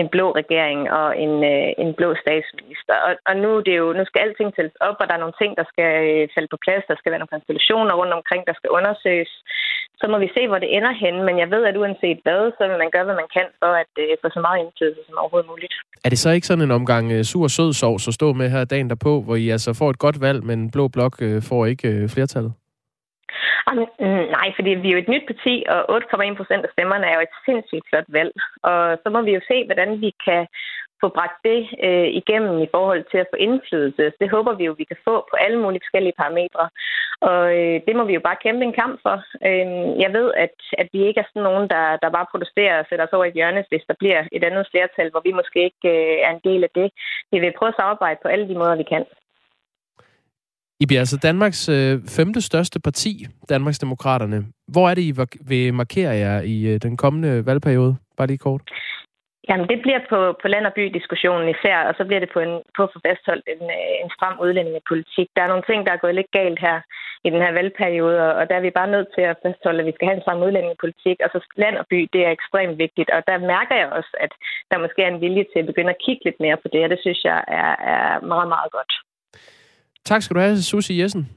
en 0.00 0.08
blå 0.14 0.26
regering 0.40 0.80
og 1.00 1.08
en, 1.24 1.34
øh, 1.52 1.68
en 1.82 1.90
blå 1.98 2.08
statsminister. 2.24 2.96
Og, 3.06 3.12
og 3.28 3.34
nu, 3.42 3.50
det 3.64 3.72
er 3.74 3.82
jo, 3.84 3.92
nu 3.98 4.04
skal 4.06 4.22
alting 4.22 4.50
tælles 4.54 4.76
op, 4.88 4.96
og 5.00 5.06
der 5.06 5.14
er 5.14 5.24
nogle 5.24 5.40
ting, 5.40 5.50
der 5.60 5.66
skal 5.72 5.90
øh, 6.10 6.28
falde 6.34 6.50
på 6.52 6.58
plads. 6.64 6.84
Der 6.88 6.96
skal 6.98 7.10
være 7.10 7.22
nogle 7.22 7.34
konstellationer 7.36 7.94
rundt 8.00 8.14
omkring, 8.18 8.42
der 8.48 8.54
skal 8.56 8.70
undersøges. 8.78 9.32
Så 10.00 10.04
må 10.12 10.18
vi 10.24 10.28
se, 10.36 10.42
hvor 10.48 10.58
det 10.58 10.76
ender 10.76 10.92
hen, 11.02 11.14
men 11.26 11.34
jeg 11.42 11.48
ved, 11.50 11.62
at 11.70 11.76
uanset 11.76 12.18
hvad, 12.24 12.42
så 12.58 12.62
vil 12.68 12.78
man 12.82 12.90
gøre, 12.94 13.04
hvad 13.04 13.18
man 13.22 13.30
kan 13.36 13.46
for 13.62 13.72
at 13.82 13.92
øh, 14.04 14.10
få 14.22 14.28
så 14.36 14.40
meget 14.46 14.58
indflydelse 14.62 15.02
som 15.06 15.18
overhovedet 15.18 15.48
muligt. 15.52 15.72
Er 16.04 16.08
det 16.08 16.18
så 16.18 16.30
ikke 16.30 16.46
sådan 16.46 16.64
en 16.64 16.70
omgang 16.70 17.12
øh, 17.12 17.24
sur 17.24 17.42
og 17.42 17.50
sød 17.50 17.72
sovs 17.72 18.08
at 18.08 18.14
stå 18.14 18.32
med 18.32 18.50
her 18.50 18.64
dagen 18.64 18.90
derpå, 18.90 19.12
hvor 19.20 19.36
I 19.36 19.48
altså 19.48 19.70
får 19.74 19.90
et 19.90 19.98
godt 19.98 20.20
valg, 20.20 20.44
men 20.44 20.70
Blå 20.70 20.88
Blok 20.88 21.14
øh, 21.22 21.42
får 21.42 21.66
ikke 21.66 21.88
øh, 21.88 22.08
flertallet? 22.08 22.52
Ah, 23.66 23.76
Jamen, 23.76 23.86
mm, 24.00 24.26
nej, 24.38 24.48
fordi 24.56 24.70
vi 24.70 24.88
er 24.88 24.94
jo 24.96 25.02
et 25.02 25.12
nyt 25.14 25.26
parti, 25.30 25.54
og 25.74 25.80
8,1 25.96 26.34
procent 26.40 26.62
af 26.64 26.72
stemmerne 26.72 27.06
er 27.06 27.14
jo 27.14 27.26
et 27.28 27.34
sindssygt 27.46 27.88
flot 27.88 28.08
valg. 28.08 28.32
Og 28.62 28.98
så 29.02 29.08
må 29.14 29.20
vi 29.22 29.32
jo 29.34 29.40
se, 29.50 29.56
hvordan 29.66 30.00
vi 30.00 30.10
kan 30.26 30.46
få 31.02 31.08
bragt 31.18 31.38
det 31.48 31.60
øh, 31.86 32.08
igennem 32.20 32.56
i 32.66 32.68
forhold 32.74 33.04
til 33.10 33.18
at 33.22 33.30
få 33.32 33.36
indflydelse. 33.46 34.12
Det 34.20 34.28
håber 34.30 34.52
vi 34.54 34.64
jo, 34.64 34.72
vi 34.78 34.84
kan 34.84 35.00
få 35.08 35.14
på 35.30 35.36
alle 35.44 35.58
mulige 35.62 35.84
forskellige 35.84 36.18
parametre. 36.20 36.64
Og 37.28 37.42
øh, 37.58 37.80
det 37.86 37.94
må 37.96 38.02
vi 38.04 38.14
jo 38.14 38.22
bare 38.28 38.42
kæmpe 38.44 38.64
en 38.64 38.78
kamp 38.82 38.94
for. 39.06 39.16
Øh, 39.48 39.66
jeg 40.04 40.10
ved, 40.18 40.28
at, 40.44 40.56
at 40.82 40.88
vi 40.92 41.00
ikke 41.06 41.20
er 41.20 41.28
sådan 41.28 41.48
nogen, 41.48 41.66
der, 41.74 41.84
der 42.02 42.16
bare 42.16 42.30
protesterer 42.32 42.78
og 42.78 42.86
sætter 42.88 43.06
os 43.06 43.16
over 43.16 43.24
i 43.24 43.36
hjørnet, 43.36 43.70
hvis 43.70 43.84
der 43.88 43.94
bliver 43.98 44.20
et 44.32 44.44
andet 44.44 44.68
flertal, 44.70 45.10
hvor 45.10 45.22
vi 45.24 45.32
måske 45.32 45.58
ikke 45.68 45.88
øh, 45.96 46.16
er 46.26 46.30
en 46.34 46.44
del 46.48 46.62
af 46.64 46.72
det. 46.78 46.88
Vi 47.32 47.38
vil 47.38 47.56
prøve 47.58 47.72
at 47.72 47.80
samarbejde 47.80 48.18
på 48.22 48.28
alle 48.28 48.48
de 48.48 48.58
måder, 48.60 48.76
vi 48.76 48.86
kan. 48.92 49.04
I 50.82 50.86
bliver 50.86 51.00
altså 51.00 51.18
Danmarks 51.28 51.68
øh, 51.68 51.94
femte 52.18 52.40
største 52.40 52.80
parti, 52.80 53.12
Danmarks 53.48 53.78
Demokraterne. 53.78 54.38
Hvor 54.74 54.88
er 54.90 54.94
det, 54.94 55.02
I 55.02 55.12
vil 55.50 55.74
markere 55.74 56.12
jer 56.24 56.40
i 56.54 56.56
øh, 56.70 56.76
den 56.82 56.96
kommende 56.96 57.46
valgperiode? 57.46 57.96
Bare 58.16 58.26
lige 58.26 58.44
kort. 58.48 58.62
Jamen, 59.48 59.68
det 59.72 59.78
bliver 59.84 60.00
på, 60.12 60.18
på 60.42 60.46
land- 60.48 60.70
og 60.70 60.74
by-diskussionen 60.78 61.48
især, 61.54 61.78
og 61.88 61.94
så 61.98 62.02
bliver 62.08 62.22
det 62.22 62.30
på, 62.34 62.40
en, 62.46 62.54
på 62.76 62.80
at 62.86 62.92
få 62.94 62.98
fastholdt 63.06 63.46
en, 63.54 63.62
øh, 63.78 63.94
en 64.02 64.10
stram 64.16 64.36
udlændingepolitik. 64.44 65.28
Der 65.36 65.42
er 65.42 65.52
nogle 65.52 65.68
ting, 65.68 65.78
der 65.86 65.92
er 65.92 66.04
gået 66.04 66.18
lidt 66.18 66.30
galt 66.40 66.60
her 66.66 66.76
i 67.26 67.28
den 67.34 67.40
her 67.44 67.52
valgperiode, 67.58 68.18
og 68.38 68.42
der 68.48 68.54
er 68.56 68.64
vi 68.66 68.78
bare 68.78 68.94
nødt 68.94 69.08
til 69.16 69.24
at 69.30 69.38
fastholde, 69.44 69.80
at 69.80 69.88
vi 69.88 69.96
skal 69.96 70.06
have 70.08 70.18
en 70.18 70.24
stram 70.24 70.42
udlændingepolitik. 70.46 71.16
Og 71.24 71.28
så 71.32 71.38
land 71.62 71.76
og 71.82 71.86
by, 71.92 72.00
det 72.14 72.20
er 72.24 72.30
ekstremt 72.30 72.78
vigtigt, 72.84 73.10
og 73.16 73.20
der 73.28 73.48
mærker 73.52 73.76
jeg 73.82 73.88
også, 73.98 74.12
at 74.24 74.32
der 74.70 74.82
måske 74.84 75.00
er 75.02 75.10
en 75.12 75.22
vilje 75.24 75.44
til 75.52 75.58
at 75.60 75.70
begynde 75.70 75.94
at 75.94 76.02
kigge 76.04 76.22
lidt 76.24 76.40
mere 76.44 76.58
på 76.62 76.68
det, 76.72 76.80
og 76.84 76.90
det 76.92 77.00
synes 77.02 77.20
jeg 77.30 77.38
er, 77.60 77.72
er 77.94 78.08
meget, 78.32 78.48
meget 78.56 78.70
godt. 78.78 78.92
Tak 80.04 80.22
skal 80.22 80.34
du 80.34 80.40
have, 80.40 80.62
Susie 80.62 81.02
Jessen. 81.02 81.28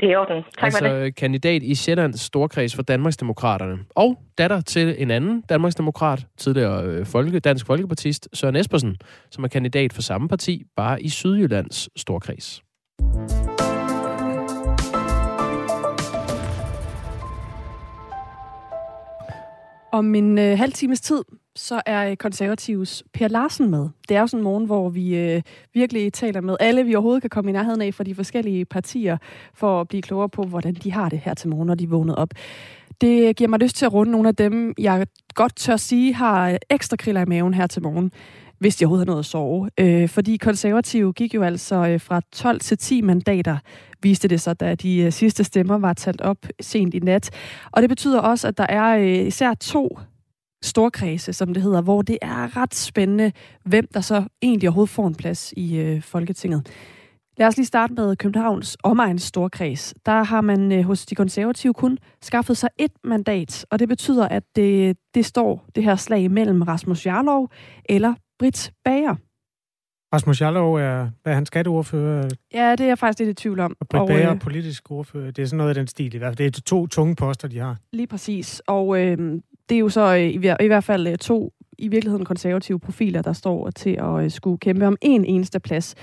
Det 0.00 0.06
er 0.06 0.12
i 0.12 0.16
orden. 0.16 0.42
Tak 0.42 0.64
altså, 0.64 0.78
for 0.78 0.88
det. 0.88 1.14
kandidat 1.14 1.62
i 1.62 1.74
Sjællands 1.74 2.20
Storkreds 2.20 2.74
for 2.74 2.82
Danmarksdemokraterne. 2.82 3.78
Og 3.94 4.18
datter 4.38 4.60
til 4.60 4.94
en 4.98 5.10
anden 5.10 5.40
Danmarksdemokrat, 5.48 6.26
tidligere 6.36 6.84
øh, 6.84 7.06
folke, 7.06 7.40
Dansk 7.40 7.66
Folkepartist, 7.66 8.28
Søren 8.32 8.56
Espersen, 8.56 8.96
som 9.30 9.44
er 9.44 9.48
kandidat 9.48 9.92
for 9.92 10.02
samme 10.02 10.28
parti, 10.28 10.62
bare 10.76 11.02
i 11.02 11.08
Sydjyllands 11.08 12.00
Storkreds. 12.00 12.62
Om 19.92 20.14
en 20.14 20.38
øh, 20.38 20.58
halv 20.58 20.72
times 20.72 21.00
tid, 21.00 21.22
så 21.58 21.82
er 21.86 22.10
øh, 22.10 22.16
konservativs 22.16 23.04
Per 23.14 23.28
Larsen 23.28 23.70
med. 23.70 23.88
Det 24.08 24.16
er 24.16 24.20
jo 24.20 24.26
sådan 24.26 24.40
en 24.40 24.44
morgen, 24.44 24.66
hvor 24.66 24.88
vi 24.88 25.16
øh, 25.16 25.42
virkelig 25.74 26.12
taler 26.12 26.40
med 26.40 26.56
alle, 26.60 26.84
vi 26.84 26.94
overhovedet 26.94 27.22
kan 27.22 27.30
komme 27.30 27.50
i 27.50 27.52
nærheden 27.52 27.82
af 27.82 27.94
fra 27.94 28.04
de 28.04 28.14
forskellige 28.14 28.64
partier, 28.64 29.16
for 29.54 29.80
at 29.80 29.88
blive 29.88 30.02
klogere 30.02 30.28
på, 30.28 30.42
hvordan 30.42 30.74
de 30.74 30.92
har 30.92 31.08
det 31.08 31.18
her 31.18 31.34
til 31.34 31.48
morgen, 31.48 31.66
når 31.66 31.74
de 31.74 31.84
er 31.84 31.88
vågnet 31.88 32.16
op. 32.16 32.28
Det 33.00 33.36
giver 33.36 33.48
mig 33.48 33.60
lyst 33.60 33.76
til 33.76 33.84
at 33.84 33.92
runde 33.92 34.12
nogle 34.12 34.28
af 34.28 34.36
dem, 34.36 34.74
jeg 34.78 35.06
godt 35.34 35.56
tør 35.56 35.76
sige 35.76 36.14
har 36.14 36.50
øh, 36.50 36.56
ekstra 36.70 36.96
kriller 36.96 37.20
i 37.20 37.24
maven 37.24 37.54
her 37.54 37.66
til 37.66 37.82
morgen, 37.82 38.12
hvis 38.58 38.76
de 38.76 38.84
overhovedet 38.84 39.06
har 39.06 39.12
noget 39.12 39.22
at 39.22 39.26
sove. 39.26 39.70
Øh, 39.80 40.08
fordi 40.08 40.36
konservative 40.36 41.12
gik 41.12 41.34
jo 41.34 41.42
altså 41.42 41.74
øh, 41.74 42.00
fra 42.00 42.20
12 42.32 42.60
til 42.60 42.78
10 42.78 43.00
mandater, 43.00 43.56
viste 44.02 44.28
det 44.28 44.40
sig, 44.40 44.60
da 44.60 44.74
de 44.74 44.98
øh, 44.98 45.12
sidste 45.12 45.44
stemmer 45.44 45.78
var 45.78 45.92
talt 45.92 46.20
op 46.20 46.46
sent 46.60 46.94
i 46.94 46.98
nat. 46.98 47.30
Og 47.72 47.82
det 47.82 47.88
betyder 47.88 48.20
også, 48.20 48.48
at 48.48 48.58
der 48.58 48.66
er 48.68 48.98
øh, 48.98 49.26
især 49.26 49.54
to 49.54 49.98
storkredse, 50.62 51.32
som 51.32 51.54
det 51.54 51.62
hedder, 51.62 51.80
hvor 51.80 52.02
det 52.02 52.18
er 52.22 52.56
ret 52.56 52.74
spændende, 52.74 53.32
hvem 53.64 53.88
der 53.94 54.00
så 54.00 54.24
egentlig 54.42 54.68
overhovedet 54.68 54.90
får 54.90 55.06
en 55.06 55.14
plads 55.14 55.52
i 55.56 55.76
øh, 55.76 56.02
Folketinget. 56.02 56.70
Lad 57.36 57.46
os 57.46 57.56
lige 57.56 57.66
starte 57.66 57.94
med 57.94 58.16
Københavns 58.16 58.76
omegns 58.84 59.22
storkreds. 59.22 59.94
Der 60.06 60.22
har 60.22 60.40
man 60.40 60.72
øh, 60.72 60.84
hos 60.84 61.06
de 61.06 61.14
konservative 61.14 61.74
kun 61.74 61.98
skaffet 62.22 62.56
sig 62.56 62.68
et 62.78 62.92
mandat, 63.04 63.66
og 63.70 63.78
det 63.78 63.88
betyder, 63.88 64.28
at 64.28 64.42
det, 64.56 64.96
det 65.14 65.26
står 65.26 65.64
det 65.74 65.84
her 65.84 65.96
slag 65.96 66.30
mellem 66.30 66.62
Rasmus 66.62 67.06
Jarlov 67.06 67.50
eller 67.84 68.14
Britt 68.38 68.72
Bager. 68.84 69.14
Rasmus 70.14 70.40
Jarlov 70.40 70.74
er, 70.74 71.10
hvad 71.22 71.32
er 71.32 71.34
han 71.34 71.46
skatteordfører? 71.46 72.28
Ja, 72.54 72.70
det 72.72 72.80
er 72.80 72.86
jeg 72.86 72.98
faktisk 72.98 73.18
lidt 73.18 73.30
i 73.30 73.42
tvivl 73.42 73.60
om. 73.60 73.76
Og 73.80 73.88
Britt 73.88 74.06
Bager 74.06 74.32
øh, 74.32 74.40
politisk 74.40 74.90
ordfører. 74.90 75.30
Det 75.30 75.42
er 75.42 75.46
sådan 75.46 75.56
noget 75.56 75.68
af 75.68 75.74
den 75.74 75.86
stil 75.86 76.14
i 76.14 76.18
hvert 76.18 76.28
fald. 76.28 76.36
Det 76.36 76.56
er 76.56 76.60
to 76.60 76.86
tunge 76.86 77.16
poster, 77.16 77.48
de 77.48 77.58
har. 77.58 77.76
Lige 77.92 78.06
præcis. 78.06 78.62
Og 78.66 79.00
øh, 79.00 79.40
det 79.68 79.74
er 79.74 79.78
jo 79.78 79.88
så 79.88 80.14
øh, 80.14 80.20
i, 80.20 80.64
i 80.64 80.66
hvert 80.66 80.84
fald 80.84 81.06
øh, 81.06 81.16
to 81.16 81.52
i 81.78 81.88
virkeligheden 81.88 82.24
konservative 82.24 82.80
profiler, 82.80 83.22
der 83.22 83.32
står 83.32 83.70
til 83.70 83.90
at 83.90 84.24
øh, 84.24 84.30
skulle 84.30 84.58
kæmpe 84.58 84.86
om 84.86 84.96
en 85.00 85.24
eneste 85.24 85.60
plads. 85.60 85.94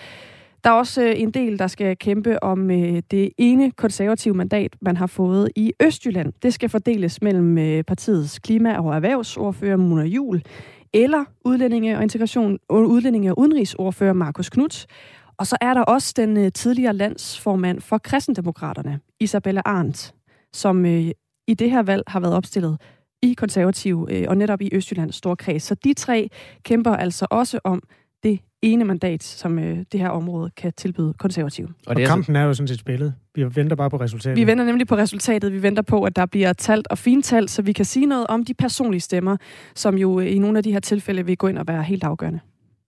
Der 0.64 0.70
er 0.70 0.74
også 0.74 1.04
øh, 1.04 1.14
en 1.22 1.32
del, 1.32 1.60
der 1.60 1.68
skal 1.68 1.98
kæmpe 1.98 2.44
om 2.44 2.72
øh, 2.72 3.02
det 3.12 3.30
ene 3.38 3.72
konservative 3.72 4.34
mandat, 4.34 4.76
man 4.82 4.98
har 4.98 5.08
fået 5.08 5.50
i 5.56 5.74
Østjylland. 5.82 6.34
Det 6.44 6.54
skal 6.54 6.70
fordeles 6.70 7.22
mellem 7.22 7.58
øh, 7.58 7.84
partiets 7.84 8.40
klima- 8.40 8.78
og 8.78 8.96
erhvervsordfører 8.96 9.78
Mona 9.78 10.04
Jul, 10.04 10.42
eller 10.94 11.26
udlændinge 11.46 11.98
og 11.98 12.04
integration, 12.04 12.60
udlændinge 12.70 13.32
og 13.32 13.40
udenrigsordfører 13.40 14.14
Markus 14.14 14.50
Knudt. 14.50 14.86
Og 15.38 15.48
så 15.48 15.58
er 15.62 15.74
der 15.74 15.82
også 15.82 16.14
den 16.18 16.52
tidligere 16.52 16.94
landsformand 16.94 17.82
for 17.82 17.98
kristendemokraterne, 17.98 19.00
Isabella 19.20 19.62
Arndt, 19.66 20.14
som 20.54 20.86
i 21.48 21.54
det 21.60 21.72
her 21.72 21.84
valg 21.84 22.04
har 22.08 22.20
været 22.20 22.34
opstillet 22.34 22.78
i 23.24 23.34
konservative 23.34 24.08
øh, 24.12 24.26
og 24.28 24.38
netop 24.38 24.62
i 24.62 24.70
Østjyllands 24.74 25.16
Storkreds. 25.16 25.64
Så 25.64 25.76
de 25.76 25.94
tre 25.94 26.30
kæmper 26.64 26.92
altså 26.92 27.28
også 27.30 27.60
om 27.64 27.84
det 28.24 28.40
ene 28.62 28.86
mandat, 28.86 29.24
som 29.24 29.60
øh, 29.60 29.78
det 29.92 30.00
her 30.00 30.10
område 30.10 30.52
kan 30.58 30.74
tilbyde 30.78 31.14
konservative. 31.20 31.68
Og, 31.88 31.96
det 31.96 32.04
er 32.04 32.08
og 32.08 32.10
kampen 32.10 32.36
er 32.36 32.44
jo 32.44 32.54
sådan 32.54 32.68
set 32.68 32.80
spillet. 32.80 33.14
Vi 33.36 33.56
venter 33.56 33.76
bare 33.76 33.90
på 33.90 33.98
resultatet. 33.98 34.38
Vi 34.38 34.48
venter 34.48 34.66
nemlig 34.66 34.88
på 34.88 34.96
resultatet. 34.96 35.54
Vi 35.54 35.62
venter 35.62 35.82
på, 35.82 36.04
at 36.04 36.16
der 36.16 36.26
bliver 36.26 36.54
talt 36.54 36.88
og 36.88 36.98
fintalt, 36.98 37.52
så 37.52 37.62
vi 37.62 37.74
kan 37.74 37.86
sige 37.86 38.06
noget 38.06 38.28
om 38.28 38.46
de 38.46 38.54
personlige 38.54 39.02
stemmer, 39.02 39.38
som 39.76 39.98
jo 39.98 40.20
øh, 40.20 40.36
i 40.36 40.40
nogle 40.40 40.58
af 40.58 40.64
de 40.64 40.72
her 40.72 40.80
tilfælde 40.80 41.26
vil 41.26 41.38
gå 41.38 41.48
ind 41.48 41.58
og 41.58 41.68
være 41.68 41.84
helt 41.84 42.04
afgørende. 42.04 42.40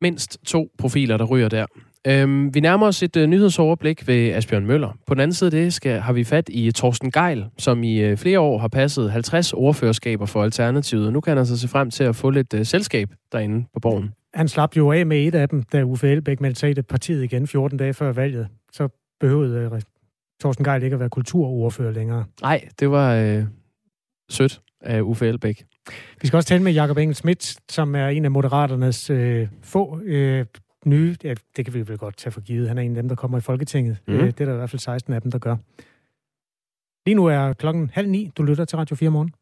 Mindst 0.02 0.38
to 0.46 0.70
profiler, 0.78 1.18
der 1.18 1.26
ryger 1.26 1.50
der. 1.50 1.66
Øhm, 2.08 2.56
vi 2.56 2.60
nærmer 2.60 2.88
os 2.88 3.04
et 3.04 3.18
uh, 3.18 3.24
nyhedsoverblik 3.24 4.08
ved 4.08 4.34
Asbjørn 4.34 4.66
Møller. 4.66 4.98
På 5.08 5.14
den 5.14 5.22
anden 5.22 5.34
side 5.34 5.48
af 5.48 5.52
det 5.52 5.74
skal, 5.74 6.00
har 6.00 6.14
vi 6.14 6.24
fat 6.24 6.50
i 6.50 6.72
Torsten 6.72 7.12
Geil, 7.12 7.46
som 7.58 7.84
i 7.84 8.12
uh, 8.12 8.18
flere 8.18 8.40
år 8.40 8.58
har 8.58 8.68
passet 8.68 9.12
50 9.12 9.54
ordførerskaber 9.54 10.26
for 10.26 10.44
Alternativet. 10.44 11.14
Nu 11.14 11.22
kan 11.22 11.32
han 11.32 11.38
altså 11.38 11.58
se 11.58 11.68
frem 11.68 11.92
til 11.92 12.04
at 12.04 12.16
få 12.16 12.30
lidt 12.30 12.54
uh, 12.54 12.64
selskab 12.64 13.10
derinde 13.32 13.66
på 13.74 13.80
borgen. 13.80 14.14
Han 14.34 14.48
slap 14.48 14.78
jo 14.78 14.92
af 14.92 15.06
med 15.06 15.28
et 15.28 15.36
af 15.36 15.50
dem, 15.50 15.64
da 15.64 15.84
Uffe 15.84 16.12
Elbæk 16.12 16.42
meldte 16.42 16.60
sig 16.60 16.70
i 16.70 16.74
det 16.74 16.88
partiet 16.88 17.24
igen 17.24 17.48
14 17.48 17.78
dage 17.78 17.94
før 17.94 18.12
valget. 18.12 18.48
Så 18.72 18.88
behøvede 19.20 19.72
uh, 19.72 19.80
Torsten 20.42 20.66
Geil 20.66 20.84
ikke 20.84 20.94
at 20.94 21.00
være 21.00 21.10
kulturordfører 21.10 21.92
længere. 21.92 22.26
Nej, 22.42 22.68
det 22.80 22.92
var, 22.92 23.38
uh, 23.38 23.44
sødt 24.30 24.62
af 24.82 25.02
Uffe 25.02 25.28
Elbæk. 25.28 25.64
Vi 26.22 26.28
skal 26.28 26.38
også 26.38 26.50
tale 26.50 26.64
med 26.64 26.72
Jakob 26.72 26.98
Engel 26.98 27.16
Schmidt, 27.16 27.58
som 27.70 27.96
er 27.96 28.08
en 28.08 28.26
af 28.26 28.32
moderaternes 28.32 29.10
øh, 29.10 29.48
få 29.64 30.00
øh, 30.04 30.46
nye, 30.88 31.15
ja, 31.23 31.36
det 31.56 31.65
kan 31.65 31.73
vi 31.73 31.88
vel 31.88 31.97
godt 31.97 32.17
tage 32.17 32.32
for 32.32 32.41
givet, 32.41 32.67
han 32.67 32.78
er 32.78 32.82
en 32.82 32.95
af 32.95 33.04
dem, 33.04 33.10
der 33.10 33.15
kommer 33.15 33.38
i 33.38 33.41
Folketinget. 33.41 33.97
Mm. 34.08 34.17
Det 34.17 34.41
er 34.41 34.45
der 34.45 34.54
i 34.54 34.58
hvert 34.58 34.69
fald 34.69 34.80
16 34.80 35.13
af 35.13 35.21
dem, 35.21 35.32
der 35.32 35.39
gør. 35.39 35.56
Lige 37.06 37.15
nu 37.15 37.26
er 37.26 37.54
klokken 37.54 37.89
halv 37.93 38.10
ni. 38.10 38.32
Du 38.38 38.43
lytter 38.43 38.65
til 38.65 38.78
Radio 38.78 38.95
4 38.95 39.10
morgen. 39.10 39.34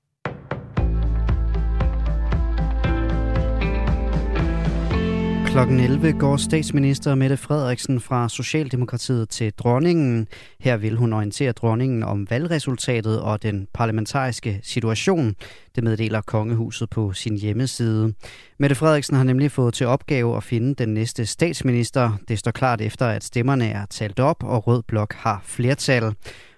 Klokken 5.56 5.80
11 5.80 6.14
går 6.14 6.38
statsminister 6.38 7.16
Mette 7.16 7.38
Frederiksen 7.38 8.00
fra 8.00 8.30
Socialdemokratiet 8.30 9.30
til 9.30 9.54
dronningen. 9.54 10.28
Her 10.60 10.78
vil 10.78 10.96
hun 10.96 11.14
orientere 11.14 11.52
dronningen 11.52 12.04
om 12.04 12.28
valgresultatet 12.30 13.22
og 13.22 13.44
den 13.44 13.68
parlamentariske 13.74 14.60
situation. 14.64 15.36
Det 15.76 15.84
meddeler 15.84 16.22
kongehuset 16.22 16.90
på 16.90 17.14
sin 17.14 17.38
hjemmeside. 17.38 18.14
Mette 18.60 18.76
Frederiksen 18.76 19.16
har 19.16 19.24
nemlig 19.24 19.52
fået 19.52 19.74
til 19.74 19.88
opgave 19.88 20.38
at 20.38 20.44
finde 20.44 20.76
den 20.76 20.94
næste 20.94 21.26
statsminister. 21.26 22.12
Det 22.28 22.40
står 22.40 22.52
klart 22.52 22.82
efter, 22.82 23.06
at 23.06 23.24
stemmerne 23.24 23.70
er 23.70 23.86
talt 23.86 24.20
op, 24.20 24.44
og 24.44 24.68
Rød 24.68 24.84
Blok 24.84 25.14
har 25.14 25.42
flertal. 25.44 26.14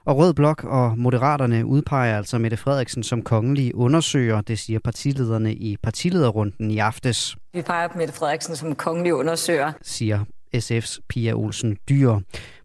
Og 0.07 0.17
Rød 0.17 0.33
Blok 0.33 0.63
og 0.63 0.97
Moderaterne 0.97 1.65
udpeger 1.65 2.17
altså 2.17 2.37
Mette 2.37 2.57
Frederiksen 2.57 3.03
som 3.03 3.21
kongelig 3.21 3.75
undersøger, 3.75 4.41
det 4.41 4.59
siger 4.59 4.79
partilederne 4.79 5.53
i 5.53 5.77
partilederrunden 5.83 6.71
i 6.71 6.77
aftes. 6.77 7.35
Vi 7.53 7.61
peger 7.61 7.87
på 7.87 7.97
Mette 7.97 8.13
Frederiksen 8.13 8.55
som 8.55 8.75
kongelig 8.75 9.13
undersøger, 9.13 9.71
siger 9.81 10.19
SF's 10.55 10.99
Pia 11.09 11.33
Olsen 11.33 11.77
Dyr. 11.89 12.15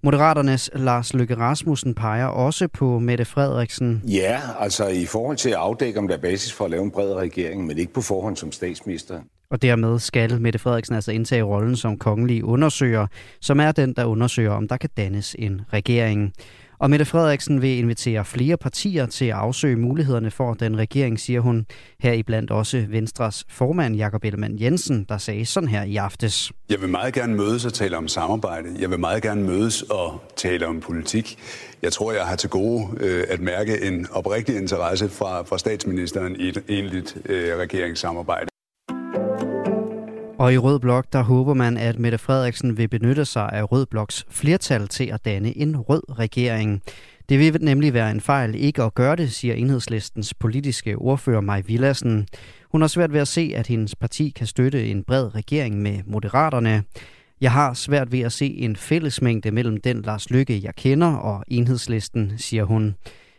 Moderaternes 0.03 0.71
Lars 0.75 1.15
Løkke 1.15 1.37
Rasmussen 1.37 1.95
peger 1.95 2.27
også 2.27 2.69
på 2.69 2.99
Mette 2.99 3.25
Frederiksen. 3.25 4.03
Ja, 4.07 4.41
altså 4.59 4.89
i 4.89 5.07
forhold 5.07 5.37
til 5.37 5.51
at 5.51 5.57
afdække, 5.57 5.99
om 5.99 6.09
der 6.09 6.17
er 6.17 6.21
basis 6.21 6.53
for 6.53 6.65
at 6.65 6.71
lave 6.71 6.83
en 6.83 6.91
bred 6.91 7.15
regering, 7.15 7.67
men 7.67 7.79
ikke 7.79 7.93
på 7.93 8.01
forhånd 8.01 8.37
som 8.37 8.53
statsminister. 8.53 9.21
Og 9.51 9.63
dermed 9.63 9.99
skal 9.99 10.41
Mette 10.41 10.59
Frederiksen 10.59 10.95
altså 10.95 11.13
indtage 11.13 11.43
rollen 11.43 11.77
som 11.77 11.99
kongelig 11.99 12.45
undersøger, 12.45 13.07
som 13.41 13.61
er 13.61 13.73
den, 13.73 13.95
der 13.95 14.05
undersøger, 14.05 14.51
om 14.51 14.69
der 14.69 14.77
kan 14.77 14.91
dannes 14.97 15.37
en 15.39 15.61
regering. 15.73 16.33
Og 16.83 16.91
Mette 16.91 17.05
Frederiksen 17.05 17.63
vil 17.63 17.79
invitere 17.79 18.25
flere 18.25 18.57
partier 18.57 19.07
til 19.07 19.25
at 19.25 19.33
afsøge 19.33 19.77
mulighederne 19.77 20.31
for 20.31 20.55
den 20.55 20.79
regering, 20.79 21.21
siger 21.21 21.41
hun. 21.41 21.67
Her 22.01 22.13
iblandt 22.13 22.51
også 22.51 22.85
Venstres 22.89 23.45
formand 23.49 23.97
Jakob 23.97 24.25
Ellemann 24.25 24.61
Jensen, 24.61 25.07
der 25.09 25.19
sagde 25.19 25.47
sådan 25.47 25.69
her 25.69 25.83
i 25.83 25.97
aftes. 25.97 26.53
Jeg 26.71 26.81
vil 26.81 26.89
meget 26.89 27.15
gerne 27.15 27.35
mødes 27.35 27.65
og 27.65 27.73
tale 27.73 27.97
om 27.97 28.09
samarbejde. 28.09 28.69
Jeg 28.79 28.91
vil 28.91 28.99
meget 29.01 29.23
gerne 29.23 29.43
mødes 29.43 29.83
og 29.83 30.21
tale 30.37 30.67
om 30.67 30.81
politik. 30.81 31.39
Jeg 31.83 31.93
tror, 31.93 32.13
jeg 32.13 32.27
har 32.27 32.37
til 32.37 32.51
gode 32.51 32.89
øh, 33.01 33.25
at 33.29 33.41
mærke 33.41 33.83
en 33.83 34.07
oprigtig 34.13 34.57
interesse 34.57 35.09
fra, 35.09 35.43
fra 35.43 35.59
statsministeren 35.59 36.37
i 36.41 36.49
et 36.49 36.63
enligt 36.69 37.17
øh, 37.27 37.57
regeringssamarbejde. 37.59 38.52
Og 40.43 40.53
i 40.55 40.59
Rød 40.59 40.79
Blok, 40.81 41.07
der 41.13 41.23
håber 41.23 41.55
man, 41.55 41.77
at 41.77 41.99
Mette 41.99 42.19
Frederiksen 42.19 42.77
vil 42.79 42.89
benytte 42.89 43.25
sig 43.25 43.49
af 43.53 43.73
Rød 43.73 43.87
Bloks 43.87 44.27
flertal 44.31 44.89
til 44.89 45.05
at 45.05 45.25
danne 45.25 45.57
en 45.57 45.77
rød 45.77 46.19
regering. 46.19 46.83
Det 47.29 47.39
vil 47.39 47.59
nemlig 47.61 47.95
være 47.95 48.11
en 48.11 48.21
fejl 48.21 48.55
ikke 48.55 48.83
at 48.83 48.95
gøre 48.95 49.17
det, 49.17 49.33
siger 49.33 49.55
enhedslistens 49.55 50.35
politiske 50.35 50.97
ordfører 50.97 51.41
Maj 51.41 51.63
Villassen. 51.67 52.27
Hun 52.73 52.81
har 52.81 52.89
svært 52.89 53.13
ved 53.13 53.21
at 53.21 53.29
se, 53.29 53.53
at 53.57 53.67
hendes 53.67 53.95
parti 53.95 54.31
kan 54.31 54.47
støtte 54.47 54.87
en 54.87 55.05
bred 55.05 55.35
regering 55.35 55.83
med 55.83 55.99
moderaterne. 56.07 56.83
Jeg 57.41 57.53
har 57.53 57.75
svært 57.75 58.13
ved 58.13 58.21
at 58.21 58.33
se 58.33 58.47
en 58.47 58.77
fællesmængde 58.77 59.51
mellem 59.51 59.81
den 59.81 60.03
Lars 60.03 60.31
Lykke, 60.31 60.61
jeg 60.65 60.75
kender, 60.75 61.15
og 61.15 61.45
enhedslisten, 61.49 62.33
siger 62.37 62.65
hun. 62.65 62.95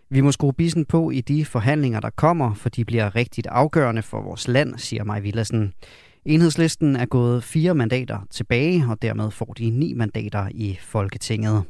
Vi 0.09 0.21
må 0.21 0.31
skrue 0.31 0.53
bissen 0.53 0.85
på 0.85 1.11
i 1.11 1.21
de 1.21 1.45
forhandlinger, 1.45 1.99
der 1.99 2.09
kommer, 2.09 2.53
for 2.53 2.69
de 2.69 2.85
bliver 2.85 3.15
rigtig 3.15 3.43
afgørende 3.49 4.01
for 4.01 4.21
vores 4.21 4.47
land, 4.47 4.77
siger 4.77 5.03
Maj 5.03 5.19
Villassen. 5.19 5.73
Enhedslisten 6.25 6.95
er 6.95 7.05
gået 7.05 7.43
fire 7.43 7.75
mandater 7.75 8.19
tilbage, 8.31 8.85
og 8.89 9.01
dermed 9.01 9.31
får 9.31 9.53
de 9.57 9.69
ni 9.69 9.93
mandater 9.93 10.47
i 10.51 10.77
Folketinget. 10.81 11.63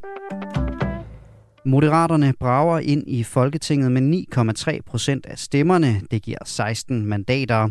Moderaterne 1.66 2.34
brager 2.40 2.80
ind 2.80 3.04
i 3.08 3.24
Folketinget 3.24 3.92
med 3.92 4.26
9,3 4.74 4.80
procent 4.86 5.26
af 5.26 5.40
stemmerne. 5.40 6.02
Det 6.12 6.22
giver 6.22 6.38
16 6.46 7.06
mandater. 7.06 7.70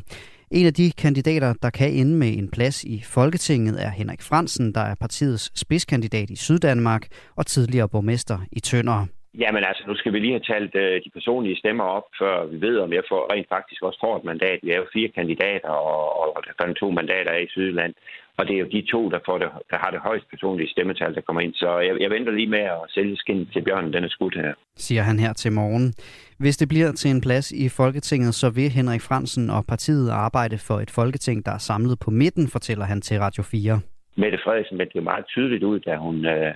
En 0.50 0.66
af 0.66 0.74
de 0.74 0.92
kandidater, 0.92 1.54
der 1.62 1.70
kan 1.70 1.92
ende 1.92 2.16
med 2.16 2.38
en 2.38 2.48
plads 2.48 2.84
i 2.84 3.02
Folketinget, 3.06 3.84
er 3.84 3.90
Henrik 3.90 4.22
Fransen, 4.22 4.74
der 4.74 4.80
er 4.80 4.94
partiets 4.94 5.50
spidskandidat 5.54 6.30
i 6.30 6.36
Syddanmark 6.36 7.06
og 7.36 7.46
tidligere 7.46 7.88
borgmester 7.88 8.38
i 8.52 8.60
Tønder. 8.60 9.06
Jamen 9.38 9.64
altså, 9.64 9.82
nu 9.86 9.94
skal 9.96 10.12
vi 10.12 10.18
lige 10.18 10.36
have 10.38 10.48
talt 10.52 10.74
øh, 10.74 10.94
de 11.04 11.10
personlige 11.16 11.56
stemmer 11.56 11.84
op, 11.84 12.06
før 12.20 12.46
vi 12.46 12.60
ved, 12.66 12.76
om 12.78 12.92
jeg 12.92 13.04
får 13.08 13.32
rent 13.32 13.48
faktisk 13.48 13.82
også 13.82 13.98
får 14.04 14.16
et 14.16 14.24
mandat. 14.24 14.58
Vi 14.62 14.70
er 14.70 14.76
jo 14.76 14.86
fire 14.92 15.08
kandidater, 15.08 15.68
og, 15.68 16.36
og 16.36 16.42
der 16.58 16.64
er 16.66 16.72
to 16.72 16.90
mandater 16.90 17.34
i 17.36 17.48
Sydland. 17.48 17.94
Og 18.38 18.46
det 18.46 18.54
er 18.54 18.60
jo 18.60 18.68
de 18.76 18.82
to, 18.92 19.10
der, 19.10 19.18
får 19.26 19.38
det, 19.38 19.48
der 19.70 19.78
har 19.82 19.90
det 19.90 20.00
højst 20.00 20.26
personlige 20.30 20.70
stemmetal, 20.70 21.14
der 21.14 21.20
kommer 21.20 21.42
ind. 21.42 21.54
Så 21.54 21.78
jeg, 21.78 21.94
jeg 22.00 22.10
venter 22.10 22.32
lige 22.32 22.46
med 22.56 22.64
at 22.76 22.82
sælge 22.88 23.16
skinnet 23.16 23.48
til 23.52 23.62
bjørnen, 23.64 23.92
den 23.92 24.04
er 24.04 24.08
skudt 24.08 24.34
her. 24.34 24.54
Siger 24.76 25.02
han 25.02 25.18
her 25.18 25.32
til 25.32 25.52
morgen. 25.52 25.94
Hvis 26.38 26.56
det 26.56 26.68
bliver 26.68 26.92
til 26.92 27.10
en 27.10 27.20
plads 27.20 27.52
i 27.52 27.68
Folketinget, 27.68 28.34
så 28.34 28.50
vil 28.50 28.70
Henrik 28.70 29.00
Fransen 29.00 29.50
og 29.50 29.66
partiet 29.66 30.10
arbejde 30.10 30.58
for 30.58 30.74
et 30.80 30.90
Folketing, 30.90 31.46
der 31.46 31.52
er 31.52 31.58
samlet 31.58 31.98
på 31.98 32.10
midten, 32.10 32.48
fortæller 32.48 32.84
han 32.84 33.00
til 33.00 33.18
Radio 33.18 33.42
4. 33.42 33.80
Mette 34.16 34.38
Frederiksen 34.38 34.76
meldte 34.76 34.96
jo 34.96 35.02
meget 35.02 35.26
tydeligt 35.26 35.62
ud, 35.62 35.80
da 35.80 35.96
hun 35.96 36.26
øh, 36.26 36.54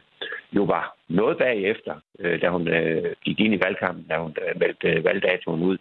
jo 0.53 0.63
var 0.65 0.97
noget 1.09 1.39
bagefter, 1.39 1.95
øh, 2.19 2.41
da 2.43 2.49
hun 2.49 2.69
øh, 2.69 3.15
gik 3.25 3.41
ind 3.41 3.55
i 3.55 3.61
valgkampen, 3.65 4.07
da 4.11 4.17
hun 4.19 4.37
øh, 4.43 4.61
meldte 4.61 4.89
øh, 4.89 5.05
valgdatoen 5.05 5.63
ud. 5.63 5.79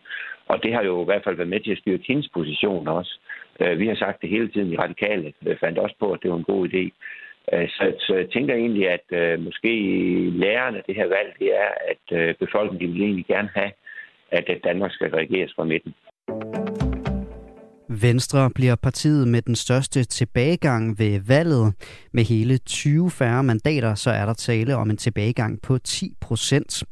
Og 0.48 0.64
det 0.64 0.74
har 0.74 0.84
jo 0.84 1.02
i 1.02 1.06
hvert 1.06 1.24
fald 1.24 1.36
været 1.36 1.50
med 1.50 1.60
til 1.60 1.72
at 1.72 1.78
styrke 1.78 2.04
hendes 2.08 2.30
position 2.34 2.88
også. 2.88 3.20
Øh, 3.60 3.80
vi 3.80 3.88
har 3.88 3.96
sagt 3.96 4.22
det 4.22 4.30
hele 4.30 4.48
tiden 4.48 4.74
i 4.74 4.78
Radikale, 4.78 5.34
øh, 5.46 5.58
fandt 5.60 5.80
også 5.80 5.96
på, 6.00 6.12
at 6.12 6.20
det 6.24 6.32
var 6.32 6.38
en 6.38 6.52
god 6.54 6.70
idé. 6.70 6.84
Øh, 7.54 7.70
så, 7.70 7.94
så 8.00 8.16
jeg 8.16 8.30
tænker 8.30 8.56
egentlig, 8.56 8.90
at 8.90 9.08
øh, 9.12 9.40
måske 9.40 9.74
lærerne 10.30 10.78
af 10.78 10.84
det 10.88 10.96
her 10.96 11.08
valg, 11.08 11.36
det 11.40 11.50
er, 11.56 11.70
at 11.92 12.18
øh, 12.20 12.36
befolkningen 12.36 12.94
vil 12.94 13.04
egentlig 13.04 13.26
gerne 13.26 13.50
have, 13.56 13.72
at 14.32 14.50
at 14.50 14.64
Danmark 14.64 14.92
skal 14.92 15.10
regeres 15.10 15.54
fra 15.56 15.64
midten. 15.64 15.94
Venstre 18.02 18.50
bliver 18.50 18.76
partiet 18.76 19.28
med 19.28 19.42
den 19.42 19.56
største 19.56 20.04
tilbagegang 20.04 21.00
ved 21.00 21.20
valget. 21.20 21.74
Med 22.14 22.24
hele 22.24 22.58
20 22.58 23.12
færre 23.12 23.44
mandater, 23.44 23.96
så 23.96 24.12
er 24.12 24.26
der 24.26 24.34
tale 24.34 24.76
om 24.76 24.90
en 24.90 24.98
tilbagegang 24.98 25.62
på 25.62 25.78
10 25.78 26.14
procent. 26.22 26.84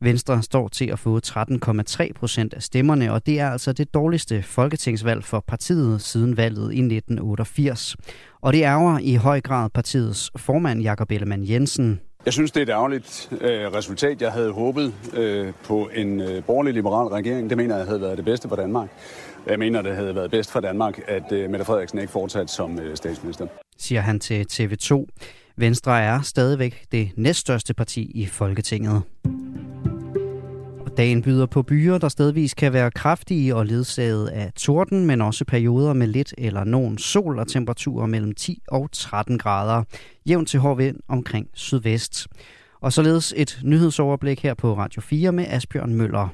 Venstre 0.00 0.42
står 0.42 0.68
til 0.68 0.90
at 0.90 0.98
få 0.98 1.20
13,3 1.26 2.12
procent 2.12 2.54
af 2.54 2.62
stemmerne, 2.62 3.12
og 3.12 3.26
det 3.26 3.40
er 3.40 3.50
altså 3.50 3.72
det 3.72 3.94
dårligste 3.94 4.42
folketingsvalg 4.42 5.24
for 5.24 5.44
partiet 5.46 6.02
siden 6.02 6.36
valget 6.36 6.72
i 6.72 6.78
1988. 6.78 7.96
Og 8.40 8.52
det 8.52 8.62
ærger 8.62 8.98
i 8.98 9.14
høj 9.14 9.40
grad 9.40 9.70
partiets 9.70 10.30
formand 10.36 10.80
Jakob 10.82 11.10
Ellemann 11.10 11.48
Jensen. 11.48 12.00
Jeg 12.24 12.32
synes, 12.32 12.50
det 12.52 12.60
er 12.60 12.62
et 12.62 12.68
ærgerligt 12.68 13.28
øh, 13.40 13.72
resultat. 13.74 14.22
Jeg 14.22 14.32
havde 14.32 14.52
håbet 14.52 14.94
øh, 15.14 15.52
på 15.64 15.90
en 15.94 16.20
øh, 16.20 16.44
borgerlig-liberal 16.44 17.06
regering. 17.06 17.50
Det 17.50 17.56
mener 17.56 17.76
jeg 17.76 17.86
havde 17.86 18.00
været 18.00 18.16
det 18.16 18.24
bedste 18.24 18.48
for 18.48 18.56
Danmark. 18.56 18.88
Jeg 19.46 19.58
mener, 19.58 19.82
det 19.82 19.94
havde 19.96 20.14
været 20.14 20.30
bedst 20.30 20.52
for 20.52 20.60
Danmark, 20.60 21.00
at 21.08 21.32
øh, 21.32 21.50
Mette 21.50 21.64
Frederiksen 21.64 21.98
ikke 21.98 22.12
fortsat 22.12 22.50
som 22.50 22.78
øh, 22.78 22.96
statsminister. 22.96 23.46
Siger 23.78 24.00
han 24.00 24.20
til 24.20 24.46
TV2. 24.52 25.06
Venstre 25.56 26.02
er 26.02 26.20
stadigvæk 26.20 26.84
det 26.92 27.10
næststørste 27.16 27.74
parti 27.74 28.10
i 28.14 28.26
Folketinget. 28.26 29.02
Dagen 30.96 31.22
byder 31.22 31.46
på 31.46 31.62
byer, 31.62 31.98
der 31.98 32.08
stedvis 32.08 32.54
kan 32.54 32.72
være 32.72 32.90
kraftige 32.90 33.56
og 33.56 33.66
ledsaget 33.66 34.28
af 34.28 34.52
torden, 34.52 35.06
men 35.06 35.20
også 35.20 35.44
perioder 35.44 35.92
med 35.92 36.06
lidt 36.06 36.34
eller 36.38 36.64
nogen 36.64 36.98
sol 36.98 37.38
og 37.38 37.48
temperaturer 37.48 38.06
mellem 38.06 38.32
10 38.34 38.62
og 38.68 38.88
13 38.92 39.38
grader. 39.38 39.84
Jævnt 40.28 40.48
til 40.48 40.60
hård 40.60 40.76
vind 40.76 40.96
omkring 41.08 41.48
sydvest. 41.54 42.26
Og 42.80 42.92
således 42.92 43.34
et 43.36 43.60
nyhedsoverblik 43.64 44.42
her 44.42 44.54
på 44.54 44.76
Radio 44.76 45.00
4 45.00 45.32
med 45.32 45.44
Asbjørn 45.48 45.94
Møller. 45.94 46.28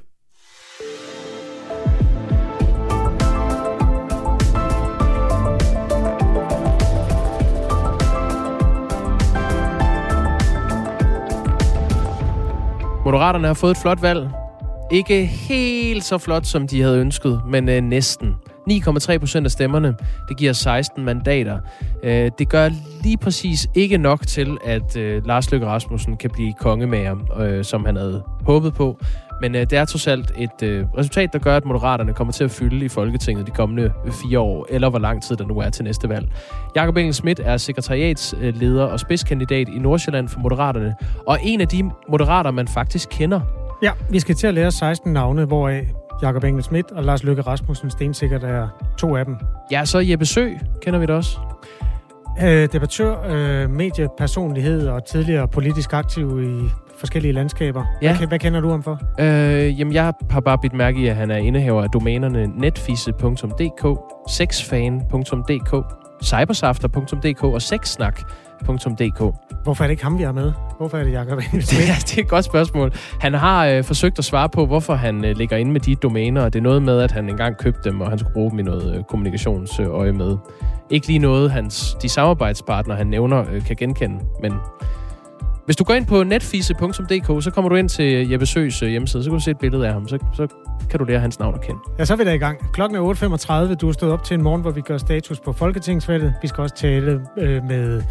Moderaterne 13.07 13.47
har 13.47 13.55
fået 13.55 13.71
et 13.71 13.77
flot 13.77 14.03
valg. 14.03 14.31
Ikke 14.91 15.27
helt 15.27 16.05
så 16.05 16.19
flot, 16.19 16.47
som 16.47 16.69
de 16.69 16.83
havde 16.83 16.99
ønsket, 16.99 17.41
men 17.49 17.69
øh, 17.69 17.81
næsten. 17.81 18.35
9,3 18.71 19.19
procent 19.19 19.45
af 19.45 19.51
stemmerne, 19.51 19.95
det 20.29 20.37
giver 20.37 20.53
16 20.53 21.05
mandater. 21.05 21.59
Øh, 22.03 22.31
det 22.39 22.49
gør 22.49 22.69
lige 23.03 23.17
præcis 23.17 23.69
ikke 23.75 23.99
nok 23.99 24.27
til, 24.27 24.59
at 24.65 24.97
øh, 24.97 25.27
Lars 25.27 25.51
Løkke 25.51 25.67
Rasmussen 25.67 26.17
kan 26.17 26.31
blive 26.31 26.53
kongemager, 26.61 27.17
øh, 27.41 27.65
som 27.65 27.85
han 27.85 27.97
havde 27.97 28.23
håbet 28.47 28.75
på. 28.75 28.99
Men 29.41 29.55
øh, 29.55 29.61
det 29.61 29.73
er 29.73 29.85
trods 29.85 30.07
alt 30.07 30.33
et 30.39 30.63
øh, 30.63 30.85
resultat, 30.99 31.33
der 31.33 31.39
gør, 31.39 31.57
at 31.57 31.65
Moderaterne 31.65 32.15
kommer 32.15 32.33
til 32.33 32.45
at 32.45 32.51
fylde 32.51 32.85
i 32.85 32.89
Folketinget 32.89 33.47
de 33.47 33.51
kommende 33.51 33.93
øh, 34.07 34.13
fire 34.13 34.41
år, 34.41 34.67
eller 34.71 34.91
hvor 34.91 34.99
lang 34.99 35.23
tid 35.23 35.37
der 35.37 35.47
nu 35.47 35.59
er 35.59 35.71
til 35.71 35.85
næste 35.85 36.09
valg. 36.09 36.29
Jakob 36.77 36.97
Engel 36.97 37.15
Schmidt 37.15 37.41
er 37.45 37.57
sekretariatsleder 37.57 38.85
og 38.85 39.01
spidskandidat 39.01 39.69
i 39.69 39.79
Nordsjælland 39.79 40.29
for 40.29 40.41
Moderaterne, 40.41 40.95
og 41.27 41.39
en 41.43 41.61
af 41.61 41.69
de 41.69 41.91
moderater, 42.09 42.51
man 42.51 42.69
faktisk 42.69 43.09
kender. 43.13 43.41
Ja, 43.83 43.91
vi 44.11 44.21
skal 44.21 44.35
til 44.35 44.47
at 44.47 44.55
lære 44.55 44.71
16 44.71 45.13
navne, 45.13 45.45
hvoraf 45.45 45.85
Jakob 46.23 46.45
Engel 46.45 46.63
Schmidt 46.63 46.91
og 46.91 47.05
Lars 47.05 47.25
Løkke 47.25 47.43
Rasmussen. 47.43 47.91
Stensikkert 47.91 48.45
er 48.45 48.69
to 48.99 49.17
af 49.17 49.25
dem. 49.25 49.37
Ja, 49.71 49.85
så 49.85 49.99
Jeppe 49.99 50.27
Sø 50.27 50.49
kender 50.83 50.99
vi 50.99 51.07
det 51.07 51.15
også. 51.15 51.39
Øh, 52.43 52.69
debattør, 52.73 53.17
øh, 53.29 53.71
mediepersonlighed 53.71 54.89
og 54.89 55.05
tidligere 55.05 55.49
politisk 55.49 55.93
aktiv 55.93 56.43
i 56.43 56.71
forskellige 56.99 57.33
landskaber. 57.33 57.85
Ja. 58.03 58.17
Hvad, 58.17 58.29
hvad 58.29 58.39
kender 58.39 58.61
du 58.61 58.71
ham 58.71 58.83
for? 58.83 59.01
Øh, 59.21 59.81
jamen, 59.81 59.95
jeg 59.95 60.13
har 60.31 60.41
bare 60.41 60.59
bidt 60.59 60.73
mærke 60.73 61.01
i, 61.01 61.07
at 61.07 61.17
han 61.17 61.31
er 61.31 61.37
indehaver 61.37 61.83
af 61.83 61.91
domænerne 61.91 62.47
netfisse.dk, 62.47 63.99
sexfan.dk, 64.31 65.85
cybersafter.dk 66.25 67.45
og 67.45 67.63
sexsnak.dk. 67.63 68.46
Hvorfor 69.63 69.85
er 69.85 69.89
det 69.89 69.93
ikke 69.93 70.03
ham, 70.03 70.19
vi 70.19 70.23
har 70.23 70.33
med? 70.33 70.53
Hvorfor 70.79 70.99
er 70.99 71.05
det 71.05 71.13
Jacob 71.13 71.39
Engel 71.39 71.53
Det 71.61 71.67
Schmidt? 71.69 71.89
er, 71.91 71.95
det 71.95 72.19
er 72.19 72.23
et 72.23 72.29
godt 72.29 72.45
spørgsmål. 72.45 72.93
Han 73.21 73.35
har 73.35 73.67
øh, 73.67 73.85
forsøgt 73.85 74.19
at 74.19 74.25
svare 74.25 74.49
på, 74.49 74.67
hvorfor 74.67 74.95
han 74.95 75.25
øh, 75.25 75.37
ligger 75.37 75.57
inde 75.57 75.73
med 75.73 75.81
de 75.81 75.95
domæner, 75.95 76.43
og 76.43 76.53
det 76.53 76.59
er 76.59 76.63
noget 76.63 76.83
med, 76.83 77.01
at 77.01 77.13
han 77.13 77.29
engang 77.29 77.57
købte 77.57 77.91
dem, 77.91 78.01
og 78.01 78.09
han 78.11 78.19
skulle 78.19 78.33
bruge 78.33 78.51
dem 78.51 78.59
i 78.59 78.63
noget 78.63 78.97
øh, 78.97 79.05
kommunikationsøje 79.05 80.13
med. 80.13 80.37
Ikke 80.91 81.07
lige 81.07 81.19
noget, 81.19 81.51
hans, 81.51 81.97
de 82.03 82.09
samarbejdspartnere, 82.09 82.97
han 82.97 83.07
nævner, 83.07 83.45
øh, 83.53 83.65
kan 83.65 83.77
genkende, 83.77 84.17
men 84.43 84.53
hvis 85.65 85.77
du 85.77 85.85
går 85.85 85.95
ind 85.95 86.07
på 86.07 86.23
netfise.dk, 86.23 87.43
så 87.45 87.51
kommer 87.55 87.69
du 87.69 87.75
ind 87.75 87.89
til 87.89 88.31
Jeppe 88.31 88.47
Søs 88.47 88.83
øh, 88.83 88.89
hjemmeside, 88.89 89.23
så 89.23 89.31
kan 89.31 89.39
du 89.39 89.45
se 89.45 89.51
et 89.51 89.59
billede 89.59 89.87
af 89.87 89.93
ham, 89.93 90.09
så, 90.09 90.19
så 90.35 90.47
kan 90.91 90.99
du 90.99 91.05
lære 91.05 91.21
hans 91.21 91.39
navn 91.39 91.55
at 91.55 91.61
kende. 91.61 91.81
Ja, 91.99 92.05
så 92.05 92.13
er 92.13 92.17
vi 92.17 92.25
da 92.25 92.33
i 92.33 92.39
gang. 92.39 92.73
Klokken 92.73 92.99
er 92.99 93.69
8.35. 93.71 93.75
Du 93.75 93.89
er 93.89 93.93
stået 93.93 94.13
op 94.13 94.25
til 94.25 94.35
en 94.35 94.43
morgen, 94.43 94.63
hvor 94.63 94.71
vi 94.71 94.81
gør 94.81 94.99
status 94.99 95.41
på 95.41 95.53
Folketingsvalget. 95.53 96.35
Vi 96.43 96.49
skal 96.49 96.63
også 96.63 96.75
tale 96.75 97.21
øh, 97.39 97.65
med 97.65 97.97
øh, 97.97 98.03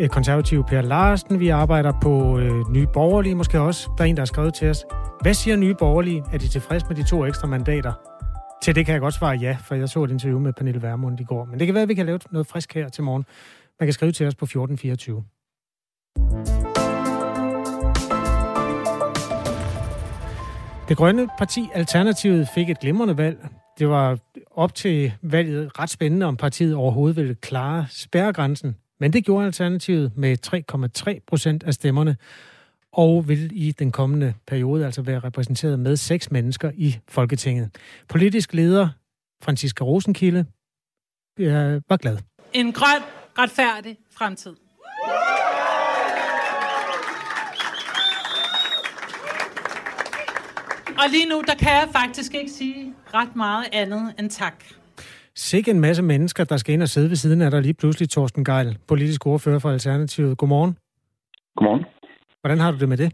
Øh, 0.00 0.08
konservative 0.08 0.64
Per 0.64 0.80
Larsen. 0.80 1.40
Vi 1.40 1.48
arbejder 1.48 1.92
på 2.02 2.38
øh, 2.38 2.70
Nye 2.70 2.86
Borgerlige 2.86 3.34
måske 3.34 3.60
også. 3.60 3.90
Der 3.98 4.04
er 4.04 4.08
en, 4.08 4.16
der 4.16 4.20
har 4.20 4.26
skrevet 4.26 4.54
til 4.54 4.70
os. 4.70 4.84
Hvad 5.20 5.34
siger 5.34 5.56
Nye 5.56 5.74
Borgerlige? 5.74 6.24
Er 6.32 6.38
de 6.38 6.48
tilfredse 6.48 6.86
med 6.88 6.96
de 6.96 7.02
to 7.02 7.24
ekstra 7.24 7.46
mandater? 7.46 7.92
Til 8.62 8.74
det 8.74 8.86
kan 8.86 8.92
jeg 8.92 9.00
godt 9.00 9.14
svare 9.14 9.36
ja, 9.36 9.56
for 9.64 9.74
jeg 9.74 9.88
så 9.88 10.04
et 10.04 10.10
interview 10.10 10.38
med 10.38 10.52
Pernille 10.52 10.82
Vermund 10.82 11.20
i 11.20 11.24
går. 11.24 11.44
Men 11.44 11.58
det 11.58 11.66
kan 11.66 11.74
være, 11.74 11.82
at 11.82 11.88
vi 11.88 11.94
kan 11.94 12.06
lave 12.06 12.18
noget 12.30 12.46
frisk 12.46 12.74
her 12.74 12.88
til 12.88 13.04
morgen. 13.04 13.24
Man 13.80 13.86
kan 13.86 13.92
skrive 13.92 14.12
til 14.12 14.26
os 14.26 14.34
på 14.34 14.44
1424. 14.44 15.24
Det 20.88 20.96
grønne 20.96 21.28
parti 21.38 21.68
Alternativet 21.74 22.48
fik 22.54 22.70
et 22.70 22.80
glimrende 22.80 23.18
valg. 23.18 23.48
Det 23.78 23.88
var 23.88 24.18
op 24.50 24.74
til 24.74 25.12
valget 25.22 25.78
ret 25.78 25.90
spændende, 25.90 26.26
om 26.26 26.36
partiet 26.36 26.74
overhovedet 26.74 27.16
ville 27.16 27.34
klare 27.34 27.86
spærregrænsen. 27.90 28.76
Men 29.00 29.12
det 29.12 29.24
gjorde 29.24 29.46
Alternativet 29.46 30.12
med 30.16 30.36
3,3 31.16 31.20
procent 31.26 31.62
af 31.62 31.74
stemmerne, 31.74 32.16
og 32.92 33.28
vil 33.28 33.50
i 33.52 33.72
den 33.72 33.92
kommende 33.92 34.34
periode 34.46 34.84
altså 34.86 35.02
være 35.02 35.18
repræsenteret 35.18 35.78
med 35.78 35.96
seks 35.96 36.30
mennesker 36.30 36.70
i 36.74 36.98
Folketinget. 37.08 37.70
Politisk 38.08 38.54
leder 38.54 38.88
Franziska 39.42 39.84
Rosenkilde 39.84 40.44
jeg 41.38 41.80
var 41.88 41.96
glad. 41.96 42.18
En 42.52 42.72
grøn, 42.72 43.02
retfærdig 43.38 43.98
fremtid. 44.10 44.56
Og 50.98 51.10
lige 51.10 51.28
nu, 51.28 51.42
der 51.46 51.54
kan 51.54 51.68
jeg 51.68 51.88
faktisk 51.92 52.34
ikke 52.34 52.50
sige 52.52 52.94
ret 53.14 53.36
meget 53.36 53.64
andet 53.72 54.14
end 54.18 54.30
tak. 54.30 54.64
Sikke 55.38 55.70
en 55.70 55.80
masse 55.80 56.02
mennesker, 56.02 56.44
der 56.44 56.56
skal 56.56 56.74
ind 56.74 56.82
og 56.82 56.88
sidde 56.88 57.08
ved 57.08 57.16
siden 57.16 57.42
af 57.42 57.50
dig 57.50 57.62
lige 57.62 57.74
pludselig, 57.80 58.08
Torsten 58.08 58.44
Geil, 58.44 58.78
politisk 58.88 59.26
ordfører 59.26 59.58
for 59.58 59.70
Alternativet. 59.70 60.38
Godmorgen. 60.38 60.76
Godmorgen. 61.56 61.84
Hvordan 62.40 62.58
har 62.58 62.70
du 62.72 62.78
det 62.78 62.88
med 62.88 62.96
det? 62.96 63.10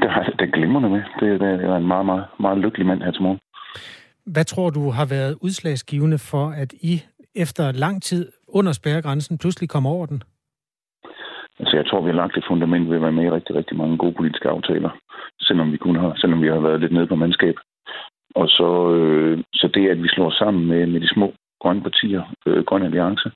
Det 0.00 0.10
har 0.10 0.22
det 0.38 0.52
glimrende 0.52 0.88
med. 0.88 1.02
Det, 1.20 1.40
det 1.40 1.64
er 1.70 1.76
en 1.76 1.86
meget, 1.86 2.06
meget, 2.06 2.24
meget 2.40 2.58
lykkelig 2.58 2.86
mand 2.86 3.02
her 3.02 3.10
til 3.10 3.22
morgen. 3.22 3.38
Hvad 4.26 4.44
tror 4.44 4.70
du 4.70 4.90
har 4.90 5.06
været 5.06 5.38
udslagsgivende 5.40 6.18
for, 6.18 6.46
at 6.62 6.72
I 6.72 7.02
efter 7.34 7.72
lang 7.72 8.02
tid 8.02 8.32
under 8.48 8.72
spærregrænsen 8.72 9.38
pludselig 9.38 9.68
kom 9.68 9.86
over 9.86 10.06
den? 10.06 10.22
Altså, 11.60 11.76
jeg 11.76 11.86
tror, 11.86 12.00
vi 12.00 12.10
har 12.10 12.20
lagt 12.22 12.36
et 12.36 12.48
fundament 12.50 12.88
ved 12.88 12.96
at 12.96 13.02
være 13.02 13.12
med 13.12 13.24
i 13.24 13.30
rigtig, 13.30 13.56
rigtig 13.56 13.76
mange 13.76 13.98
gode 13.98 14.14
politiske 14.16 14.48
aftaler, 14.48 14.90
selvom 15.40 15.72
vi 15.72 15.76
kun 15.76 15.96
har, 15.96 16.12
selvom 16.16 16.42
vi 16.42 16.48
har 16.48 16.60
været 16.60 16.80
lidt 16.80 16.92
nede 16.92 17.06
på 17.06 17.14
mandskab. 17.14 17.54
Og 18.34 18.48
så, 18.48 18.94
øh, 18.94 19.44
så 19.54 19.70
det, 19.74 19.88
at 19.88 20.02
vi 20.02 20.08
slår 20.08 20.30
sammen 20.30 20.66
med, 20.66 20.86
med 20.86 21.00
de 21.00 21.08
små 21.14 21.34
grønne 21.60 21.82
partier, 21.82 22.22
øh, 22.46 22.64
Grøn 22.64 22.82
Alliance, 22.82 23.30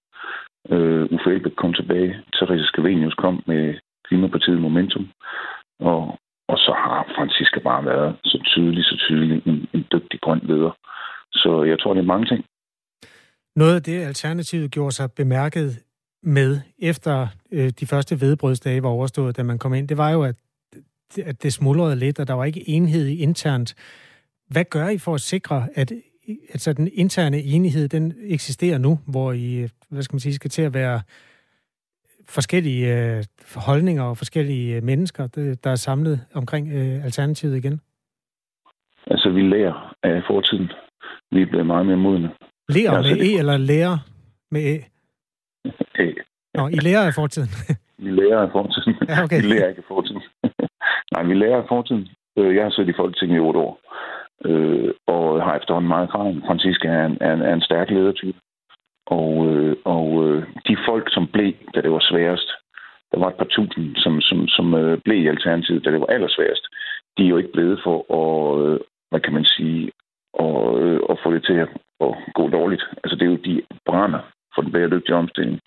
øh, 0.70 1.04
Uffe 1.14 1.30
Elbæk 1.34 1.52
kom 1.56 1.74
tilbage, 1.74 2.16
Therese 2.34 2.64
Scavenius 2.64 3.14
kom 3.14 3.42
med 3.46 3.74
Klimapartiet 4.06 4.60
Momentum, 4.60 5.08
og, 5.80 6.18
og 6.48 6.58
så 6.58 6.72
har 6.84 7.12
Franziska 7.16 7.60
bare 7.60 7.84
været 7.84 8.16
så 8.24 8.38
tydelig, 8.54 8.84
så 8.84 8.96
tydelig 9.08 9.42
en, 9.46 9.68
en 9.74 9.84
dygtig 9.92 10.20
grøn 10.20 10.40
leder. 10.42 10.72
Så 11.32 11.62
jeg 11.62 11.78
tror, 11.78 11.94
det 11.94 12.00
er 12.00 12.12
mange 12.14 12.26
ting. 12.26 12.44
Noget 13.56 13.74
af 13.74 13.82
det, 13.82 14.02
Alternativet 14.02 14.70
gjorde 14.70 14.94
sig 14.94 15.12
bemærket 15.12 15.82
med, 16.22 16.60
efter 16.78 17.26
øh, 17.52 17.70
de 17.80 17.86
første 17.86 18.20
vedbrødsdage 18.20 18.82
var 18.82 18.88
overstået, 18.88 19.36
da 19.36 19.42
man 19.42 19.58
kom 19.58 19.74
ind, 19.74 19.88
det 19.88 19.98
var 19.98 20.10
jo, 20.10 20.22
at, 20.22 20.36
at 21.24 21.42
det 21.42 21.52
smuldrede 21.52 21.96
lidt, 21.96 22.20
og 22.20 22.28
der 22.28 22.34
var 22.34 22.44
ikke 22.44 22.68
enhed 22.68 23.08
internt. 23.08 23.74
Hvad 24.48 24.64
gør 24.70 24.88
I 24.88 24.98
for 24.98 25.14
at 25.14 25.20
sikre, 25.20 25.68
at 25.74 25.92
altså, 26.52 26.72
den 26.72 26.88
interne 26.92 27.38
enighed, 27.42 27.88
den 27.88 28.14
eksisterer 28.22 28.78
nu, 28.78 28.98
hvor 29.06 29.32
I, 29.32 29.68
hvad 29.90 30.02
skal 30.02 30.14
man 30.14 30.20
sige, 30.20 30.34
skal 30.34 30.50
til 30.50 30.62
at 30.62 30.74
være 30.74 31.00
forskellige 32.28 33.16
øh, 33.16 33.24
holdninger 33.56 34.02
og 34.02 34.18
forskellige 34.18 34.80
mennesker, 34.80 35.26
der 35.64 35.70
er 35.70 35.74
samlet 35.74 36.20
omkring 36.34 36.68
øh, 36.72 37.04
Alternativet 37.04 37.56
igen? 37.56 37.80
Altså, 39.06 39.30
vi 39.30 39.42
lærer 39.42 39.94
af 40.02 40.22
fortiden. 40.26 40.70
Vi 41.30 41.42
er 41.42 41.46
blevet 41.46 41.66
meget 41.66 41.86
mere 41.86 41.96
modne. 41.96 42.30
Lærer 42.68 42.90
altså, 42.92 43.14
med 43.14 43.20
det- 43.24 43.34
E 43.34 43.38
eller 43.38 43.56
lærer 43.56 43.98
med 44.50 44.60
E? 44.60 44.84
Æ, 45.98 46.06
Nå, 46.58 46.68
I 46.68 46.74
lærer 46.76 47.06
af 47.06 47.14
fortiden. 47.14 47.48
vi 48.04 48.10
lærer 48.10 48.40
af 48.42 48.50
fortiden. 48.52 48.94
Ja, 49.08 49.22
okay. 49.24 49.42
vi 49.44 49.48
lærer 49.48 49.68
ikke 49.68 49.78
af 49.78 49.88
fortiden. 49.88 50.22
Nej, 51.12 51.22
vi 51.22 51.34
lærer 51.34 51.62
af 51.62 51.68
fortiden. 51.68 52.08
Øh, 52.38 52.56
Jeg 52.56 52.62
har 52.64 52.70
siddet 52.70 52.90
i 52.90 52.96
Folketinget 52.96 53.36
i 53.36 53.40
otte 53.40 53.58
år, 53.60 53.80
øh, 54.44 54.90
og 55.06 55.42
har 55.42 55.56
efterhånden 55.56 55.88
meget 55.88 56.08
erfaring. 56.08 56.42
Franziska 56.46 56.88
er 56.88 57.06
en, 57.06 57.18
er 57.20 57.32
en, 57.32 57.42
er 57.42 57.54
en 57.54 57.66
stærk 57.68 57.90
ledertype. 57.90 58.38
Og, 59.06 59.46
øh, 59.48 59.76
og 59.84 60.08
øh, 60.26 60.42
de 60.68 60.76
folk, 60.88 61.14
som 61.14 61.26
blev, 61.26 61.52
da 61.74 61.80
det 61.80 61.92
var 61.92 62.04
sværest, 62.10 62.48
der 63.12 63.18
var 63.18 63.28
et 63.28 63.34
par 63.34 63.50
tusind, 63.50 63.96
som, 63.96 64.20
som, 64.20 64.48
som 64.48 64.74
øh, 64.74 64.98
blev 65.04 65.18
i 65.22 65.26
Alternativet, 65.26 65.84
da 65.84 65.90
det 65.90 66.00
var 66.00 66.06
allersværest, 66.06 66.64
de 67.18 67.24
er 67.24 67.28
jo 67.28 67.36
ikke 67.36 67.52
blevet 67.52 67.80
for 67.84 67.98
at, 68.20 68.66
øh, 68.66 68.80
hvad 69.10 69.20
kan 69.20 69.32
man 69.32 69.44
sige, 69.44 69.92
og, 70.34 70.82
øh, 70.82 71.00
at 71.10 71.18
få 71.22 71.34
det 71.34 71.44
til 71.44 71.58
at, 71.64 71.68
at 72.00 72.14
gå 72.34 72.48
dårligt. 72.48 72.84
Altså 73.04 73.16
det 73.16 73.22
er 73.22 73.30
jo, 73.30 73.36
de 73.36 73.62
brænder 73.86 74.20
for 74.54 74.62
den 74.62 74.72
bæredygtige 74.72 75.16
omstilling. 75.16 75.60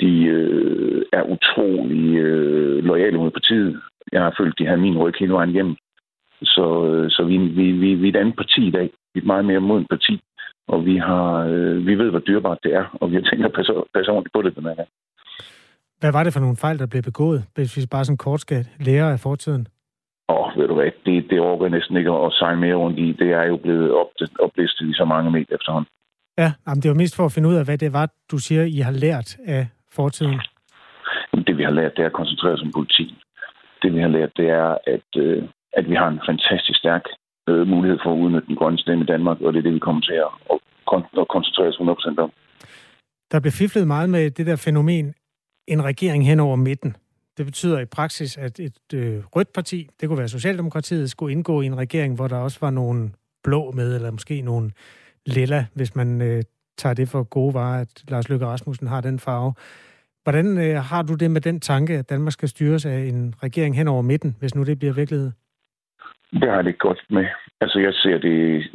De 0.00 0.24
øh, 0.24 1.02
er 1.12 1.22
utrolig 1.22 2.16
øh, 2.18 2.84
lojale 2.84 3.18
mod 3.18 3.30
partiet. 3.30 3.80
Jeg 4.12 4.22
har 4.22 4.34
følt, 4.38 4.58
de 4.58 4.66
har 4.66 4.76
min 4.76 4.98
ryg 4.98 5.14
hele 5.18 5.32
vejen 5.32 5.50
hjem. 5.50 5.76
Så, 6.42 6.86
øh, 6.86 7.10
så 7.10 7.24
vi, 7.24 7.36
vi, 7.38 7.72
vi, 7.72 7.94
vi 7.94 8.08
er 8.08 8.12
et 8.12 8.20
andet 8.20 8.36
parti 8.36 8.66
i 8.66 8.70
dag. 8.70 8.90
Vi 9.14 9.18
er 9.18 9.22
et 9.22 9.26
meget 9.26 9.44
mere 9.44 9.60
modent 9.60 9.88
parti. 9.88 10.20
Og 10.68 10.86
vi, 10.86 10.96
har, 10.96 11.46
øh, 11.46 11.86
vi 11.86 11.94
ved, 11.98 12.10
hvor 12.10 12.18
dyrebart 12.18 12.58
det 12.62 12.74
er, 12.74 12.84
og 13.00 13.10
vi 13.10 13.14
har 13.14 13.22
tænkt 13.22 13.44
at 13.44 13.52
passe, 13.52 13.72
passe 13.94 14.10
ordentligt 14.12 14.32
på 14.32 14.42
det 14.42 14.56
den 14.56 14.64
her 14.64 14.74
gang. 14.74 14.88
Hvad 16.00 16.12
var 16.12 16.24
det 16.24 16.32
for 16.32 16.40
nogle 16.40 16.56
fejl, 16.56 16.78
der 16.78 16.86
blev 16.86 17.02
begået, 17.02 17.44
hvis 17.54 17.76
vi 17.76 17.82
bare 17.90 18.04
sådan 18.04 18.16
kort 18.16 18.40
skal 18.40 18.66
lære 18.80 19.12
af 19.12 19.20
fortiden? 19.20 19.68
Og 20.28 20.52
ved 20.56 20.68
du 20.68 20.74
hvad, 20.74 20.90
det, 21.06 21.30
det 21.30 21.40
overgår 21.40 21.64
jeg 21.64 21.70
næsten 21.70 21.96
ikke 21.96 22.10
at 22.10 22.32
sejle 22.32 22.60
mere 22.60 22.74
rundt 22.74 22.98
i. 22.98 23.12
Det 23.12 23.30
er 23.32 23.44
jo 23.44 23.56
blevet 23.56 23.92
op, 23.92 24.10
oplistet 24.40 24.88
i 24.88 24.92
så 24.92 25.04
mange 25.04 25.30
medier 25.30 25.56
efterhånden. 25.56 25.90
Ja, 26.38 26.52
jamen, 26.66 26.82
det 26.82 26.88
var 26.88 26.96
mest 26.96 27.16
for 27.16 27.24
at 27.24 27.32
finde 27.32 27.48
ud 27.48 27.54
af, 27.54 27.64
hvad 27.64 27.78
det 27.78 27.92
var, 27.92 28.08
du 28.30 28.38
siger, 28.38 28.62
I 28.62 28.78
har 28.78 28.92
lært 28.92 29.36
af 29.46 29.68
fortiden. 29.92 30.40
Det 31.46 31.58
vi 31.58 31.62
har 31.62 31.70
lært, 31.70 31.96
det 31.96 32.02
er 32.02 32.06
at 32.06 32.12
koncentrere 32.12 32.52
os 32.52 32.62
om 32.62 32.72
politik. 32.72 33.08
Det 33.82 33.94
vi 33.94 34.00
har 34.00 34.08
lært, 34.08 34.36
det 34.36 34.48
er, 34.48 34.78
at, 34.86 35.08
øh, 35.16 35.42
at 35.72 35.84
vi 35.90 35.94
har 35.94 36.08
en 36.08 36.20
fantastisk 36.28 36.78
stærk 36.78 37.04
øh, 37.48 37.66
mulighed 37.66 37.98
for 38.02 38.12
at 38.12 38.18
udnytte 38.18 38.46
den 38.46 38.56
grønne 38.56 38.78
stemme 38.78 39.04
i 39.04 39.06
Danmark, 39.06 39.40
og 39.40 39.52
det 39.52 39.58
er 39.58 39.62
det, 39.62 39.74
vi 39.74 39.78
kommer 39.78 40.02
til 40.02 40.12
at, 40.26 40.32
at, 40.52 40.58
kon- 40.90 41.20
at 41.20 41.28
koncentrere 41.28 41.68
os 41.68 41.76
100% 41.76 42.22
om. 42.24 42.32
Der 43.32 43.40
blev 43.40 43.52
fiflet 43.52 43.86
meget 43.86 44.10
med 44.10 44.30
det 44.30 44.46
der 44.46 44.56
fænomen, 44.56 45.14
en 45.68 45.84
regering 45.84 46.26
hen 46.26 46.40
over 46.40 46.56
midten. 46.56 46.96
Det 47.36 47.46
betyder 47.46 47.78
i 47.80 47.84
praksis, 47.84 48.36
at 48.36 48.60
et 48.60 48.94
øh, 48.94 49.22
rødt 49.36 49.52
parti, 49.52 49.88
det 50.00 50.08
kunne 50.08 50.18
være 50.18 50.28
Socialdemokratiet, 50.28 51.10
skulle 51.10 51.32
indgå 51.32 51.60
i 51.60 51.66
en 51.66 51.78
regering, 51.78 52.14
hvor 52.14 52.28
der 52.28 52.36
også 52.36 52.58
var 52.60 52.70
nogle 52.70 53.10
blå 53.44 53.70
med, 53.70 53.94
eller 53.94 54.10
måske 54.10 54.40
nogle 54.40 54.70
lilla, 55.26 55.66
hvis 55.74 55.94
man 55.96 56.22
øh, 56.22 56.42
tager 56.78 56.94
det 56.94 57.08
for 57.08 57.22
gode 57.22 57.54
varer, 57.54 57.80
at 57.80 58.04
Lars 58.08 58.28
Løkke 58.28 58.46
Rasmussen 58.46 58.86
har 58.86 59.00
den 59.00 59.18
farve. 59.18 59.54
Hvordan 60.22 60.58
øh, 60.58 60.82
har 60.82 61.02
du 61.02 61.14
det 61.14 61.30
med 61.30 61.40
den 61.40 61.60
tanke, 61.60 61.98
at 61.98 62.10
Danmark 62.10 62.32
skal 62.32 62.48
styres 62.48 62.86
af 62.86 62.98
en 62.98 63.34
regering 63.42 63.76
hen 63.76 63.88
over 63.88 64.02
midten, 64.02 64.36
hvis 64.38 64.54
nu 64.54 64.62
det 64.62 64.78
bliver 64.78 64.94
virkelighed? 64.94 65.30
Det 66.32 66.48
har 66.48 66.56
jeg 66.56 66.64
det 66.64 66.70
ikke 66.70 66.88
godt 66.88 67.02
med. 67.10 67.26
Altså, 67.60 67.78
jeg 67.78 67.94
ser 67.94 68.18
det, 68.18 68.70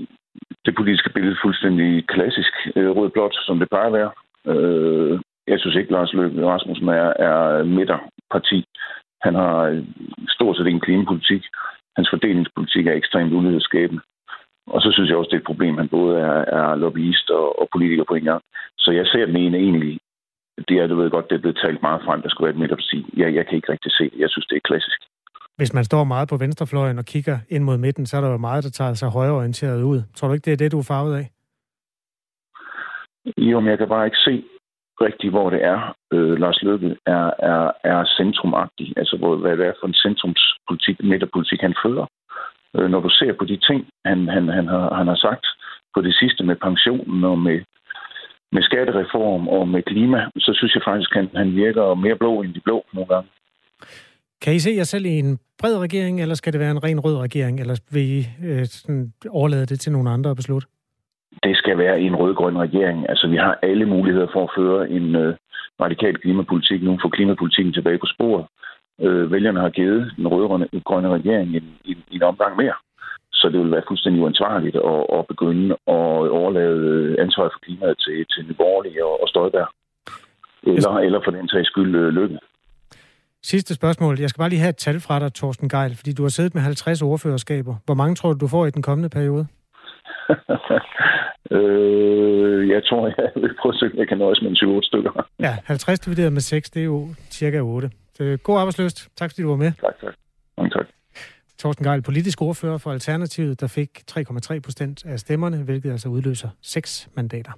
det 0.66 0.76
politiske 0.76 1.10
billede 1.10 1.38
fuldstændig 1.44 2.08
klassisk 2.08 2.54
øh, 2.76 2.90
rød-blåt, 2.90 3.36
som 3.46 3.60
det 3.60 3.70
plejer 3.70 3.88
at 3.88 3.94
være. 3.94 4.12
Øh, 4.52 5.20
jeg 5.48 5.60
synes 5.60 5.76
ikke, 5.76 5.92
Lars 5.92 6.14
Løkke 6.14 6.48
Rasmussen 6.48 6.88
er, 6.88 7.14
er 7.30 7.64
midterparti. 7.64 8.66
Han 9.22 9.36
har 9.36 9.58
øh, 9.62 9.84
stort 10.30 10.58
set 10.58 10.68
ingen 10.68 10.86
klimapolitik. 10.88 11.44
Hans 11.96 12.10
fordelingspolitik 12.10 12.88
er 12.88 12.94
ekstremt 12.94 13.34
ulighedsskabende. 13.34 14.02
Og 14.68 14.82
så 14.82 14.92
synes 14.92 15.10
jeg 15.10 15.18
også, 15.18 15.30
det 15.30 15.38
er 15.38 15.44
et 15.44 15.52
problem, 15.52 15.78
han 15.78 15.90
både 15.90 16.20
er, 16.20 16.40
er 16.60 16.76
lobbyist 16.76 17.30
og, 17.30 17.60
og 17.62 17.68
politiker 17.72 18.04
på 18.08 18.16
en 18.16 18.24
gang. 18.24 18.42
Så 18.78 18.92
jeg 18.92 19.06
ser 19.08 19.26
den 19.26 19.36
ene 19.36 19.58
egentlig, 19.58 20.00
det 20.68 20.78
er, 20.78 20.88
du 20.88 20.96
ved 20.96 21.10
godt, 21.10 21.30
det 21.30 21.36
er 21.36 21.40
blevet 21.40 21.62
talt 21.64 21.82
meget 21.82 22.02
frem, 22.06 22.22
der 22.22 22.30
skulle 22.30 22.46
være 22.46 22.56
et 22.56 22.60
midterparti. 22.60 23.06
Jeg, 23.18 23.36
jeg 23.36 23.46
kan 23.46 23.56
ikke 23.56 23.72
rigtig 23.72 23.92
se 23.92 24.04
det. 24.04 24.20
Jeg 24.20 24.30
synes, 24.30 24.48
det 24.48 24.56
er 24.56 24.68
klassisk. 24.70 25.00
Hvis 25.58 25.74
man 25.74 25.84
står 25.84 26.04
meget 26.04 26.30
på 26.30 26.38
venstrefløjen 26.38 26.98
og 26.98 27.06
kigger 27.06 27.38
ind 27.50 27.64
mod 27.64 27.78
midten, 27.78 28.06
så 28.06 28.18
er 28.18 28.22
der 28.22 28.32
jo 28.32 28.38
meget, 28.38 28.64
der 28.64 28.70
tager 28.70 28.94
sig 28.94 29.10
højreorienteret 29.10 29.84
ud. 29.84 30.02
Tror 30.16 30.28
du 30.28 30.34
ikke, 30.34 30.46
det 30.46 30.54
er 30.54 30.58
det, 30.58 30.72
du 30.72 30.80
er 30.80 30.92
farvet 30.94 31.16
af? 31.16 31.26
Jo, 33.38 33.60
men 33.60 33.70
jeg 33.70 33.78
kan 33.78 33.88
bare 33.88 34.06
ikke 34.06 34.18
se 34.18 34.44
rigtigt, 35.02 35.34
hvor 35.34 35.50
det 35.50 35.64
er. 35.64 35.96
Øh, 36.14 36.38
Lars 36.40 36.64
Løkke 36.64 36.96
er, 37.06 37.32
er, 37.40 37.72
er 37.84 38.06
centrumagtig. 38.18 38.94
Altså, 38.98 39.18
hvor, 39.18 39.36
hvad 39.36 39.58
det 39.58 39.68
er 39.68 39.74
for 39.80 39.88
en 39.88 40.02
centrumspolitik, 40.06 41.04
midterpolitik, 41.04 41.62
han 41.62 41.76
fører. 41.84 42.06
Øh, 42.76 42.90
når 42.90 43.00
du 43.00 43.10
ser 43.10 43.34
på 43.40 43.46
de 43.46 43.58
ting, 43.58 43.88
han, 44.06 44.28
han, 44.28 44.48
han, 44.48 44.68
har, 44.68 44.94
han 44.94 45.08
har 45.08 45.16
sagt 45.16 45.46
på 45.94 46.02
det 46.02 46.16
sidste 46.16 46.44
med 46.44 46.56
pensionen 46.56 47.24
og 47.24 47.38
med, 47.40 47.60
med 48.52 48.64
skattereform 48.64 49.48
og 49.48 49.68
med 49.68 49.82
klima, 49.84 50.30
så 50.38 50.52
synes 50.56 50.76
jeg 50.76 50.84
faktisk, 50.86 51.16
at 51.16 51.18
han, 51.22 51.30
han 51.36 51.56
virker 51.56 51.94
mere 51.94 52.16
blå 52.16 52.42
end 52.42 52.54
de 52.54 52.60
blå 52.60 52.86
nogle 52.94 53.08
gange. 53.14 53.30
Kan 54.42 54.56
I 54.56 54.60
se 54.60 54.72
jer 54.78 54.84
selv 54.84 55.06
i 55.06 55.20
en 55.20 55.40
bred 55.62 55.78
regering, 55.78 56.22
eller 56.22 56.36
skal 56.36 56.54
det 56.54 56.60
være 56.60 56.72
en 56.72 56.84
ren 56.84 57.00
rød 57.00 57.18
regering, 57.18 57.60
eller 57.60 57.76
vil 57.92 58.04
I 58.04 58.20
øh, 58.48 58.66
sådan, 58.66 59.14
overlade 59.30 59.66
det 59.66 59.80
til 59.80 59.92
nogle 59.92 60.10
andre 60.10 60.30
at 60.30 60.36
beslutte? 60.36 60.68
Det 61.44 61.58
skal 61.58 61.78
være 61.78 62.00
en 62.02 62.16
rød-grøn 62.16 62.58
regering. 62.58 63.10
Altså, 63.10 63.28
vi 63.28 63.36
har 63.36 63.60
alle 63.64 63.86
muligheder 63.86 64.28
for 64.34 64.44
at 64.44 64.54
føre 64.58 64.90
en 64.90 65.16
øh, 65.16 65.36
radikal 65.82 66.18
klimapolitik 66.18 66.84
nu, 66.84 67.00
få 67.02 67.10
klimapolitikken 67.10 67.74
tilbage 67.74 67.98
på 67.98 68.06
sporet. 68.16 68.46
Øh, 69.02 69.32
vælgerne 69.32 69.60
har 69.60 69.70
givet 69.70 70.12
den 70.18 70.28
rød-grønne 70.28 71.10
regering 71.10 71.56
en, 71.56 71.68
en, 71.86 71.98
en 72.12 72.24
omgang 72.24 72.58
mere. 72.58 72.74
Så 73.34 73.50
det 73.50 73.60
vil 73.60 73.72
være 73.72 73.88
fuldstændig 73.88 74.22
uansvarligt 74.22 74.76
at, 74.76 75.06
at 75.18 75.28
begynde 75.28 75.72
at 75.72 76.30
overlade 76.40 77.20
ansvaret 77.20 77.52
for 77.54 77.60
klimaet 77.60 77.98
til, 78.00 78.26
til 78.32 78.46
Nyborgerlige 78.48 79.06
og, 79.06 79.22
og 79.22 79.28
Støjberg. 79.30 79.70
Eller, 80.64 80.94
eller 81.08 81.20
for 81.24 81.32
den 81.32 81.48
sags 81.50 81.68
skyld 81.68 81.96
øh, 81.96 82.14
lykke. 82.14 82.40
Sidste 83.52 83.74
spørgsmål. 83.74 84.20
Jeg 84.20 84.30
skal 84.30 84.40
bare 84.40 84.50
lige 84.50 84.60
have 84.60 84.70
et 84.70 84.78
tal 84.78 85.00
fra 85.00 85.20
dig, 85.20 85.34
Torsten 85.34 85.70
Geil, 85.70 85.96
fordi 85.96 86.14
du 86.14 86.22
har 86.22 86.30
siddet 86.30 86.54
med 86.56 86.62
50 86.62 87.02
ordførerskaber. 87.02 87.76
Hvor 87.86 87.94
mange 87.94 88.16
tror 88.16 88.34
du, 88.34 88.38
du 88.40 88.48
får 88.48 88.66
i 88.66 88.70
den 88.70 88.82
kommende 88.82 89.10
periode? 89.10 89.48
øh, 91.56 92.70
jeg 92.70 92.82
tror, 92.84 93.02
jeg 93.08 93.30
vil 93.44 93.56
prøve 93.62 93.74
at 93.74 93.80
se, 93.80 93.86
jeg 93.98 94.08
kan 94.08 94.18
nøjes 94.18 94.42
med 94.42 94.56
7 94.56 94.82
stykker. 94.84 95.12
ja, 95.40 95.58
50 95.66 96.00
divideret 96.00 96.34
med 96.34 96.42
6, 96.42 96.70
det 96.70 96.80
er 96.80 96.86
jo 96.86 97.08
cirka 97.32 97.60
8. 97.60 97.90
Så 98.16 98.38
god 98.44 98.58
arbejdsløst. 98.60 99.10
Tak 99.18 99.32
fordi 99.32 99.42
du 99.42 99.50
var 99.50 99.56
med. 99.56 99.72
Tak, 99.82 100.00
tak. 100.02 100.14
Mange 100.58 100.70
tak. 100.70 100.86
Torsten 101.60 101.86
Geil, 101.86 102.02
politisk 102.02 102.42
ordfører 102.42 102.78
for 102.78 102.92
Alternativet, 102.92 103.62
der 103.62 103.68
fik 103.68 103.90
3,3 104.12 104.60
procent 104.60 105.06
af 105.06 105.20
stemmerne, 105.20 105.58
hvilket 105.58 105.92
altså 105.92 106.10
udløser 106.10 106.50
6 106.62 107.10
mandater. 107.16 107.52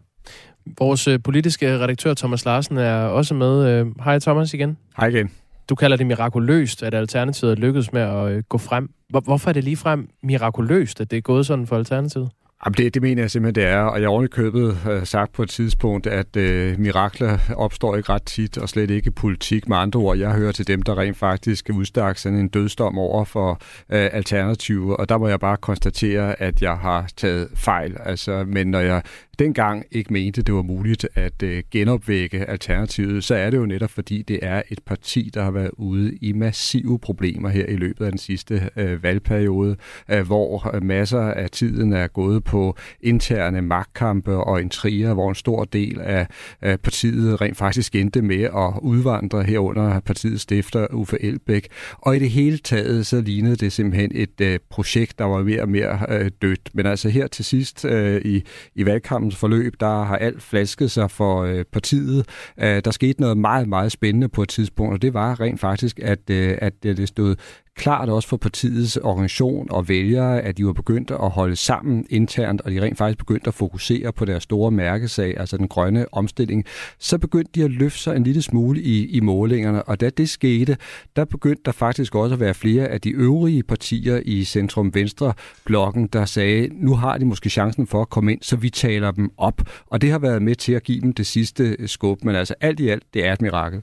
Vores 0.80 1.08
øh, 1.08 1.20
politiske 1.24 1.80
redaktør 1.80 2.14
Thomas 2.14 2.46
Larsen 2.46 2.78
er 2.78 2.98
også 3.06 3.34
med. 3.34 3.54
Øh, 3.70 3.86
hej 4.04 4.20
Thomas 4.20 4.54
igen. 4.54 4.78
Hej 4.98 5.08
igen. 5.08 5.32
Du 5.70 5.76
kalder 5.76 5.98
det 5.98 6.08
mirakuløst, 6.08 6.84
at 6.84 6.94
Alternativet 6.94 7.60
lykkedes 7.60 7.94
med 7.94 8.02
at 8.02 8.32
øh, 8.32 8.44
gå 8.50 8.58
frem. 8.58 8.90
Hvorfor 9.10 9.50
er 9.50 9.54
det 9.54 9.64
lige 9.64 9.78
frem 9.78 10.10
mirakuløst, 10.24 11.02
at 11.02 11.12
det 11.12 11.18
er 11.18 11.22
gået 11.22 11.46
sådan 11.46 11.68
for 11.68 11.76
Alternativet? 11.76 12.30
Jamen 12.66 12.78
det, 12.78 12.94
det 12.94 13.02
mener 13.02 13.24
jeg 13.24 13.32
simpelthen, 13.32 13.64
det 13.64 13.72
er. 13.72 13.80
Og 13.80 14.02
jeg 14.02 14.10
har 14.10 14.28
købet 14.28 14.78
øh, 14.90 15.06
sagt 15.06 15.34
på 15.34 15.44
et 15.44 15.50
tidspunkt, 15.50 16.08
at 16.08 16.36
øh, 16.38 16.80
mirakler 16.80 17.38
opstår 17.56 17.96
ikke 17.96 18.10
ret 18.10 18.24
tit, 18.24 18.58
og 18.58 18.70
slet 18.70 18.92
ikke 18.92 19.12
politik. 19.12 19.70
Med 19.70 19.78
andre 19.78 20.00
ord, 20.00 20.18
jeg 20.18 20.32
hører 20.32 20.52
til 20.52 20.68
dem, 20.68 20.82
der 20.82 20.98
rent 20.98 21.18
faktisk 21.18 21.70
udstak 21.74 22.18
sådan 22.18 22.38
en 22.38 22.48
dødsdom 22.48 22.98
over 22.98 23.26
for 23.26 23.52
øh, 23.90 24.10
alternativer. 24.14 24.96
Og 24.96 25.10
der 25.10 25.18
må 25.18 25.28
jeg 25.28 25.40
bare 25.40 25.58
konstatere, 25.58 26.42
at 26.42 26.62
jeg 26.62 26.78
har 26.78 27.10
taget 27.18 27.50
fejl. 27.56 27.98
Altså, 28.00 28.44
men 28.48 28.68
når 28.68 28.80
jeg 28.80 29.02
dengang 29.40 29.86
ikke 29.92 30.14
mente, 30.14 30.42
det 30.42 30.56
var 30.56 30.62
muligt 30.62 31.08
at 31.16 31.44
øh, 31.44 31.64
genopvække 31.72 32.50
Alternativet, 32.50 33.24
så 33.24 33.36
er 33.36 33.50
det 33.50 33.58
jo 33.58 33.66
netop 33.66 33.90
fordi, 33.90 34.22
det 34.22 34.40
er 34.42 34.62
et 34.70 34.80
parti, 34.86 35.32
der 35.34 35.44
har 35.44 35.52
været 35.52 35.72
ude 35.78 36.18
i 36.22 36.34
massive 36.34 37.00
problemer 37.00 37.50
her 37.50 37.66
i 37.66 37.76
løbet 37.76 38.06
af 38.06 38.12
den 38.12 38.20
sidste 38.20 38.70
øh, 38.76 39.04
valgperiode, 39.04 39.76
øh, 40.10 40.26
hvor 40.26 40.76
øh, 40.76 40.84
masser 40.84 41.22
af 41.22 41.50
tiden 41.50 41.94
er 41.94 42.08
gået 42.08 42.44
på 42.48 42.76
interne 43.02 43.62
magtkampe 43.62 44.36
og 44.36 44.62
intriger, 44.62 45.14
hvor 45.14 45.30
en 45.30 45.36
stor 45.36 45.64
del 45.64 46.02
af, 46.02 46.28
af 46.62 46.80
partiet 46.80 47.42
rent 47.42 47.58
faktisk 47.58 47.96
endte 47.96 48.22
med 48.22 48.44
at 48.44 48.80
udvandre 48.82 49.44
herunder 49.44 50.00
partiets 50.00 50.42
stifter 50.42 50.88
Uffe 50.94 51.24
Elbæk. 51.24 51.68
Og 51.92 52.16
i 52.16 52.20
det 52.20 52.30
hele 52.30 52.58
taget, 52.58 53.06
så 53.06 53.22
lignede 53.22 53.56
det 53.56 53.72
simpelthen 53.72 54.12
et 54.16 54.42
øh, 54.42 54.60
projekt, 54.70 55.20
der 55.20 55.26
var 55.26 55.44
mere 55.44 55.62
og 55.62 55.70
mere 55.70 56.00
øh, 56.10 56.32
dødt. 56.42 56.70
Men 56.74 56.86
altså 56.86 57.10
her 57.10 57.28
til 57.28 57.46
sidst 57.46 57.86
øh, 57.86 58.22
i, 58.26 58.44
i 58.76 58.86
valgkampens 58.86 59.36
forløb, 59.36 59.74
der 59.80 60.04
har 60.04 60.18
alt 60.18 60.44
flasket 60.44 60.92
sig 60.92 61.12
for 61.12 61.44
øh, 61.44 61.66
partiet. 61.72 62.26
Øh, 62.60 62.82
der 62.86 62.92
skete 62.92 63.22
noget 63.22 63.38
meget, 63.38 63.70
meget 63.70 63.92
spændende 63.92 64.30
på 64.30 64.42
et 64.42 64.50
tidspunkt, 64.50 64.94
og 64.94 65.02
det 65.02 65.14
var 65.14 65.40
rent 65.40 65.60
faktisk, 65.60 66.00
at, 66.04 66.30
øh, 66.30 66.58
at 66.62 66.84
det 66.84 67.08
stod 67.08 67.36
klart 67.78 68.10
også 68.10 68.30
for 68.30 68.38
partiets 68.38 68.98
organisation 68.98 69.68
og 69.72 69.90
vælgere, 69.90 70.42
at 70.42 70.58
de 70.58 70.66
var 70.66 70.74
begyndt 70.74 71.12
at 71.12 71.30
holde 71.30 71.56
sammen 71.56 72.06
internt, 72.10 72.62
og 72.62 72.72
de 72.72 72.82
rent 72.82 72.98
faktisk 72.98 73.18
begyndte 73.18 73.48
at 73.48 73.54
fokusere 73.54 74.14
på 74.14 74.26
deres 74.26 74.44
store 74.44 74.72
mærkesag, 74.72 75.40
altså 75.40 75.58
den 75.58 75.68
grønne 75.68 76.06
omstilling, 76.12 76.66
så 77.00 77.18
begyndte 77.18 77.52
de 77.56 77.64
at 77.64 77.72
løfte 77.72 78.00
sig 78.00 78.16
en 78.16 78.24
lille 78.24 78.42
smule 78.42 78.82
i, 78.82 79.06
i 79.06 79.20
målingerne, 79.20 79.84
og 79.84 80.02
da 80.02 80.10
det 80.10 80.30
skete, 80.30 80.78
der 81.16 81.26
begyndte 81.26 81.62
der 81.66 81.72
faktisk 81.72 82.16
også 82.16 82.34
at 82.34 82.40
være 82.40 82.54
flere 82.54 82.88
af 82.88 83.02
de 83.02 83.10
øvrige 83.10 83.64
partier 83.64 84.22
i 84.26 84.44
Centrum-Venstre-blokken, 84.44 86.08
der 86.08 86.26
sagde, 86.26 86.70
nu 86.72 86.96
har 86.96 87.18
de 87.18 87.26
måske 87.26 87.50
chancen 87.50 87.88
for 87.88 88.02
at 88.02 88.10
komme 88.10 88.32
ind, 88.32 88.42
så 88.42 88.56
vi 88.56 88.70
taler 88.70 89.12
dem 89.12 89.32
op. 89.38 89.62
Og 89.88 90.02
det 90.02 90.12
har 90.12 90.20
været 90.20 90.42
med 90.42 90.56
til 90.56 90.74
at 90.74 90.84
give 90.84 91.02
dem 91.02 91.14
det 91.14 91.28
sidste 91.28 91.88
skub, 91.88 92.24
men 92.24 92.36
altså 92.36 92.56
alt 92.62 92.80
i 92.80 92.90
alt, 92.90 93.04
det 93.14 93.26
er 93.26 93.34
et 93.34 93.42
mirakel. 93.42 93.82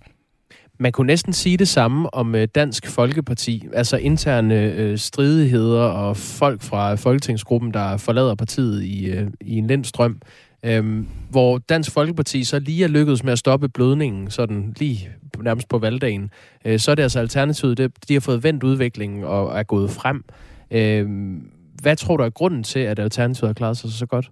Man 0.79 0.93
kunne 0.93 1.07
næsten 1.07 1.33
sige 1.33 1.57
det 1.57 1.69
samme 1.69 2.15
om 2.15 2.35
øh, 2.35 2.49
Dansk 2.55 2.87
Folkeparti, 2.87 3.69
altså 3.73 3.97
interne 3.97 4.73
øh, 4.73 4.99
stridigheder 4.99 5.83
og 5.83 6.17
folk 6.17 6.63
fra 6.63 6.95
Folketingsgruppen, 6.95 7.75
der 7.75 7.97
forlader 7.97 8.35
partiet 8.35 8.83
i, 8.83 9.07
øh, 9.07 9.31
i 9.41 9.57
en 9.57 9.67
lindstrøm, 9.67 10.21
øh, 10.65 11.05
hvor 11.31 11.59
Dansk 11.59 11.91
Folkeparti 11.91 12.45
så 12.45 12.59
lige 12.59 12.85
er 12.85 12.89
lykkedes 12.89 13.25
med 13.25 13.33
at 13.33 13.39
stoppe 13.39 13.69
blødningen, 13.69 14.31
sådan 14.31 14.75
lige 14.79 15.09
nærmest 15.43 15.69
på 15.69 15.79
valgdagen. 15.79 16.31
Øh, 16.65 16.79
så 16.79 16.91
er 16.91 16.95
det 16.95 17.03
altså 17.03 17.19
alternativet, 17.19 17.79
det, 17.79 17.93
de 18.09 18.13
har 18.13 18.21
fået 18.21 18.43
vendt 18.43 18.63
udviklingen 18.63 19.25
og 19.25 19.59
er 19.59 19.63
gået 19.63 19.91
frem. 19.91 20.25
Øh, 20.71 21.07
hvad 21.83 21.97
tror 21.97 22.17
du 22.17 22.23
er 22.23 22.31
grunden 22.31 22.63
til, 22.63 22.79
at 22.79 22.99
Alternativet 22.99 23.49
har 23.49 23.55
klaret 23.55 23.77
sig 23.77 23.93
så 23.93 24.07
godt? 24.07 24.31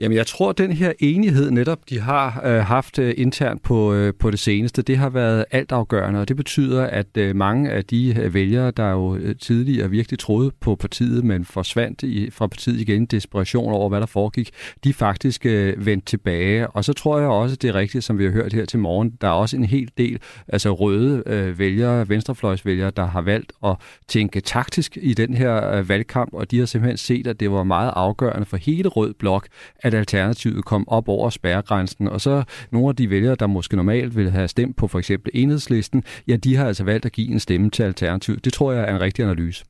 Jamen, 0.00 0.16
jeg 0.16 0.26
tror, 0.26 0.50
at 0.50 0.58
den 0.58 0.72
her 0.72 0.92
enighed 0.98 1.50
netop, 1.50 1.78
de 1.90 2.00
har 2.00 2.42
øh, 2.44 2.60
haft 2.60 2.98
øh, 2.98 3.14
internt 3.16 3.62
på, 3.62 3.94
øh, 3.94 4.14
på 4.14 4.30
det 4.30 4.38
seneste, 4.38 4.82
det 4.82 4.96
har 4.96 5.08
været 5.08 5.44
altafgørende, 5.50 6.20
og 6.20 6.28
det 6.28 6.36
betyder, 6.36 6.84
at 6.84 7.16
øh, 7.16 7.36
mange 7.36 7.70
af 7.70 7.84
de 7.84 8.20
øh, 8.20 8.34
vælgere, 8.34 8.70
der 8.70 8.90
jo 8.90 9.16
øh, 9.16 9.36
tidligere 9.36 9.90
virkelig 9.90 10.18
troede 10.18 10.50
på 10.60 10.74
partiet, 10.76 11.24
men 11.24 11.44
forsvandt 11.44 12.02
i, 12.02 12.30
fra 12.30 12.46
partiet 12.46 12.80
igen 12.80 13.02
i 13.02 13.06
desperation 13.06 13.72
over, 13.72 13.88
hvad 13.88 14.00
der 14.00 14.06
foregik, 14.06 14.50
de 14.84 14.92
faktisk 14.92 15.46
øh, 15.46 15.86
vendt 15.86 16.06
tilbage. 16.06 16.68
Og 16.68 16.84
så 16.84 16.92
tror 16.92 17.18
jeg 17.18 17.28
også, 17.28 17.56
det 17.56 17.68
er 17.68 17.74
rigtigt, 17.74 18.04
som 18.04 18.18
vi 18.18 18.24
har 18.24 18.32
hørt 18.32 18.52
her 18.52 18.64
til 18.64 18.78
morgen, 18.78 19.12
der 19.20 19.28
er 19.28 19.32
også 19.32 19.56
en 19.56 19.64
hel 19.64 19.90
del 19.98 20.18
altså 20.48 20.72
røde 20.72 21.22
øh, 21.26 21.58
vælgere, 21.58 22.08
venstrefløjsvælgere, 22.08 22.90
der 22.90 23.06
har 23.06 23.20
valgt 23.20 23.52
at 23.64 23.76
tænke 24.08 24.40
taktisk 24.40 24.98
i 25.00 25.14
den 25.14 25.34
her 25.34 25.70
øh, 25.70 25.88
valgkamp, 25.88 26.30
og 26.32 26.50
de 26.50 26.58
har 26.58 26.66
simpelthen 26.66 26.96
set, 26.96 27.26
at 27.26 27.40
det 27.40 27.50
var 27.50 27.64
meget 27.64 27.92
afgørende 27.96 28.46
for 28.46 28.56
hele 28.56 28.88
Rød 28.88 29.14
Blok, 29.14 29.48
at 29.84 29.94
Alternativet 29.94 30.64
kom 30.64 30.88
op 30.88 31.08
over 31.08 31.30
spærregrænsen, 31.30 32.08
og 32.08 32.20
så 32.20 32.44
nogle 32.70 32.88
af 32.88 32.96
de 32.96 33.10
vælgere, 33.10 33.34
der 33.34 33.46
måske 33.46 33.76
normalt 33.76 34.16
ville 34.16 34.30
have 34.30 34.48
stemt 34.48 34.76
på 34.76 34.88
for 34.88 34.98
eksempel 34.98 35.30
enhedslisten, 35.34 36.04
ja, 36.28 36.36
de 36.36 36.56
har 36.56 36.66
altså 36.66 36.84
valgt 36.84 37.06
at 37.06 37.12
give 37.12 37.30
en 37.30 37.40
stemme 37.40 37.70
til 37.70 37.82
Alternativet. 37.82 38.44
Det 38.44 38.52
tror 38.52 38.72
jeg 38.72 38.82
er 38.84 38.94
en 38.94 39.00
rigtig 39.00 39.24
analyse. 39.24 39.64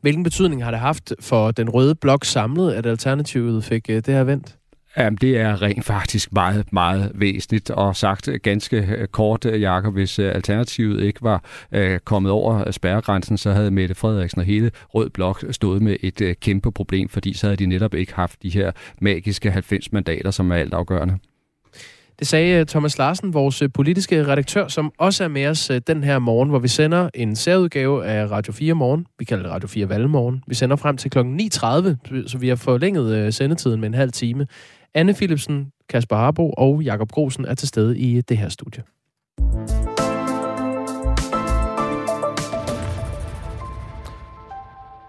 Hvilken 0.00 0.24
betydning 0.24 0.64
har 0.64 0.70
det 0.70 0.80
haft 0.80 1.12
for 1.20 1.50
den 1.50 1.70
røde 1.70 1.94
blok 1.94 2.24
samlet, 2.24 2.72
at 2.72 2.86
Alternativet 2.86 3.64
fik 3.64 3.90
øh, 3.90 3.96
det 3.96 4.14
her 4.14 4.24
vendt? 4.24 4.56
Jamen, 4.96 5.16
det 5.16 5.38
er 5.38 5.62
rent 5.62 5.84
faktisk 5.84 6.32
meget, 6.32 6.72
meget 6.72 7.12
væsentligt, 7.14 7.70
og 7.70 7.96
sagt 7.96 8.28
øh, 8.28 8.40
ganske 8.42 8.76
øh, 8.76 9.06
kort, 9.06 9.44
øh, 9.44 9.60
Jakob, 9.60 9.94
hvis 9.94 10.18
Alternativet 10.18 11.02
ikke 11.02 11.22
var 11.22 11.44
øh, 11.72 11.98
kommet 11.98 12.32
over 12.32 12.70
spærregrænsen, 12.70 13.38
så 13.38 13.52
havde 13.52 13.70
Mette 13.70 13.94
Frederiksen 13.94 14.40
og 14.40 14.44
hele 14.44 14.70
Rød 14.94 15.10
Blok 15.10 15.44
stået 15.50 15.82
med 15.82 15.96
et 16.00 16.20
øh, 16.20 16.34
kæmpe 16.40 16.72
problem, 16.72 17.08
fordi 17.08 17.34
så 17.34 17.46
havde 17.46 17.56
de 17.56 17.66
netop 17.66 17.94
ikke 17.94 18.14
haft 18.14 18.42
de 18.42 18.50
her 18.50 18.72
magiske 19.00 19.50
90 19.50 19.92
mandater, 19.92 20.30
som 20.30 20.50
er 20.50 20.56
altafgørende. 20.56 21.18
Det 22.18 22.26
sagde 22.26 22.64
Thomas 22.64 22.98
Larsen, 22.98 23.34
vores 23.34 23.62
politiske 23.74 24.26
redaktør, 24.26 24.68
som 24.68 24.92
også 24.98 25.24
er 25.24 25.28
med 25.28 25.46
os 25.46 25.70
den 25.86 26.04
her 26.04 26.18
morgen, 26.18 26.48
hvor 26.48 26.58
vi 26.58 26.68
sender 26.68 27.10
en 27.14 27.36
særudgave 27.36 28.06
af 28.06 28.30
Radio 28.30 28.52
4 28.52 28.74
morgen. 28.74 29.06
Vi 29.18 29.24
kalder 29.24 29.42
det 29.42 29.52
Radio 29.52 29.68
4 29.68 29.88
Valgmorgen. 29.88 30.42
Vi 30.46 30.54
sender 30.54 30.76
frem 30.76 30.96
til 30.96 31.10
kl. 31.10 31.18
9.30, 31.18 32.28
så 32.28 32.38
vi 32.40 32.48
har 32.48 32.56
forlænget 32.56 33.34
sendetiden 33.34 33.80
med 33.80 33.88
en 33.88 33.94
halv 33.94 34.12
time. 34.12 34.46
Anne 34.94 35.14
Philipsen, 35.14 35.72
Kasper 35.88 36.16
Harbo 36.16 36.50
og 36.50 36.82
Jakob 36.82 37.12
Grosen 37.12 37.44
er 37.44 37.54
til 37.54 37.68
stede 37.68 37.98
i 37.98 38.20
det 38.20 38.38
her 38.38 38.48
studie. 38.48 38.82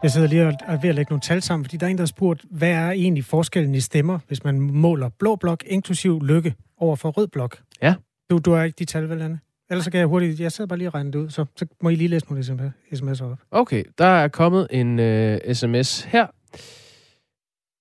Jeg 0.04 0.12
sidder 0.12 0.28
lige 0.28 0.48
og 0.48 0.54
er 0.68 0.78
ved 0.82 0.90
at 0.90 0.96
lægge 0.96 1.10
nogle 1.10 1.22
tal 1.22 1.42
sammen, 1.42 1.66
fordi 1.66 1.78
der 1.78 1.86
er 1.86 1.90
en, 1.90 1.98
der 1.98 2.02
har 2.02 2.08
spurgt, 2.08 2.46
hvad 2.52 2.70
er 2.70 2.92
egentlig 2.92 3.26
forskellen 3.26 3.76
i 3.76 3.80
stemmer, 3.80 4.20
hvis 4.28 4.44
man 4.44 4.60
måler 4.60 5.10
blå 5.20 5.36
blok 5.36 5.64
inklusiv 5.68 6.22
lykke 6.22 6.56
over 6.78 6.96
for 6.96 7.10
rød 7.10 7.28
blok? 7.28 7.60
Ja. 7.82 7.96
Du, 8.30 8.38
du 8.38 8.52
har 8.52 8.64
ikke 8.64 8.76
de 8.80 8.86
tal, 8.86 9.10
vel, 9.10 9.22
Anne? 9.22 9.40
Ellers 9.70 9.86
så 9.86 9.92
kan 9.92 10.00
jeg 10.00 10.08
hurtigt... 10.08 10.40
Jeg 10.40 10.52
sidder 10.52 10.68
bare 10.68 10.78
lige 10.78 10.90
og 10.90 10.94
regner 10.94 11.12
det 11.12 11.20
ud, 11.20 11.30
så, 11.30 11.46
så 11.56 11.66
må 11.82 11.90
I 11.90 11.96
lige 11.96 12.08
læse 12.08 12.26
nogle 12.30 12.74
sms'er 12.94 13.24
op. 13.24 13.38
Okay, 13.52 13.84
der 13.98 14.06
er 14.06 14.28
kommet 14.28 14.68
en 14.72 15.00
øh, 15.00 15.54
sms 15.54 16.02
her. 16.02 16.28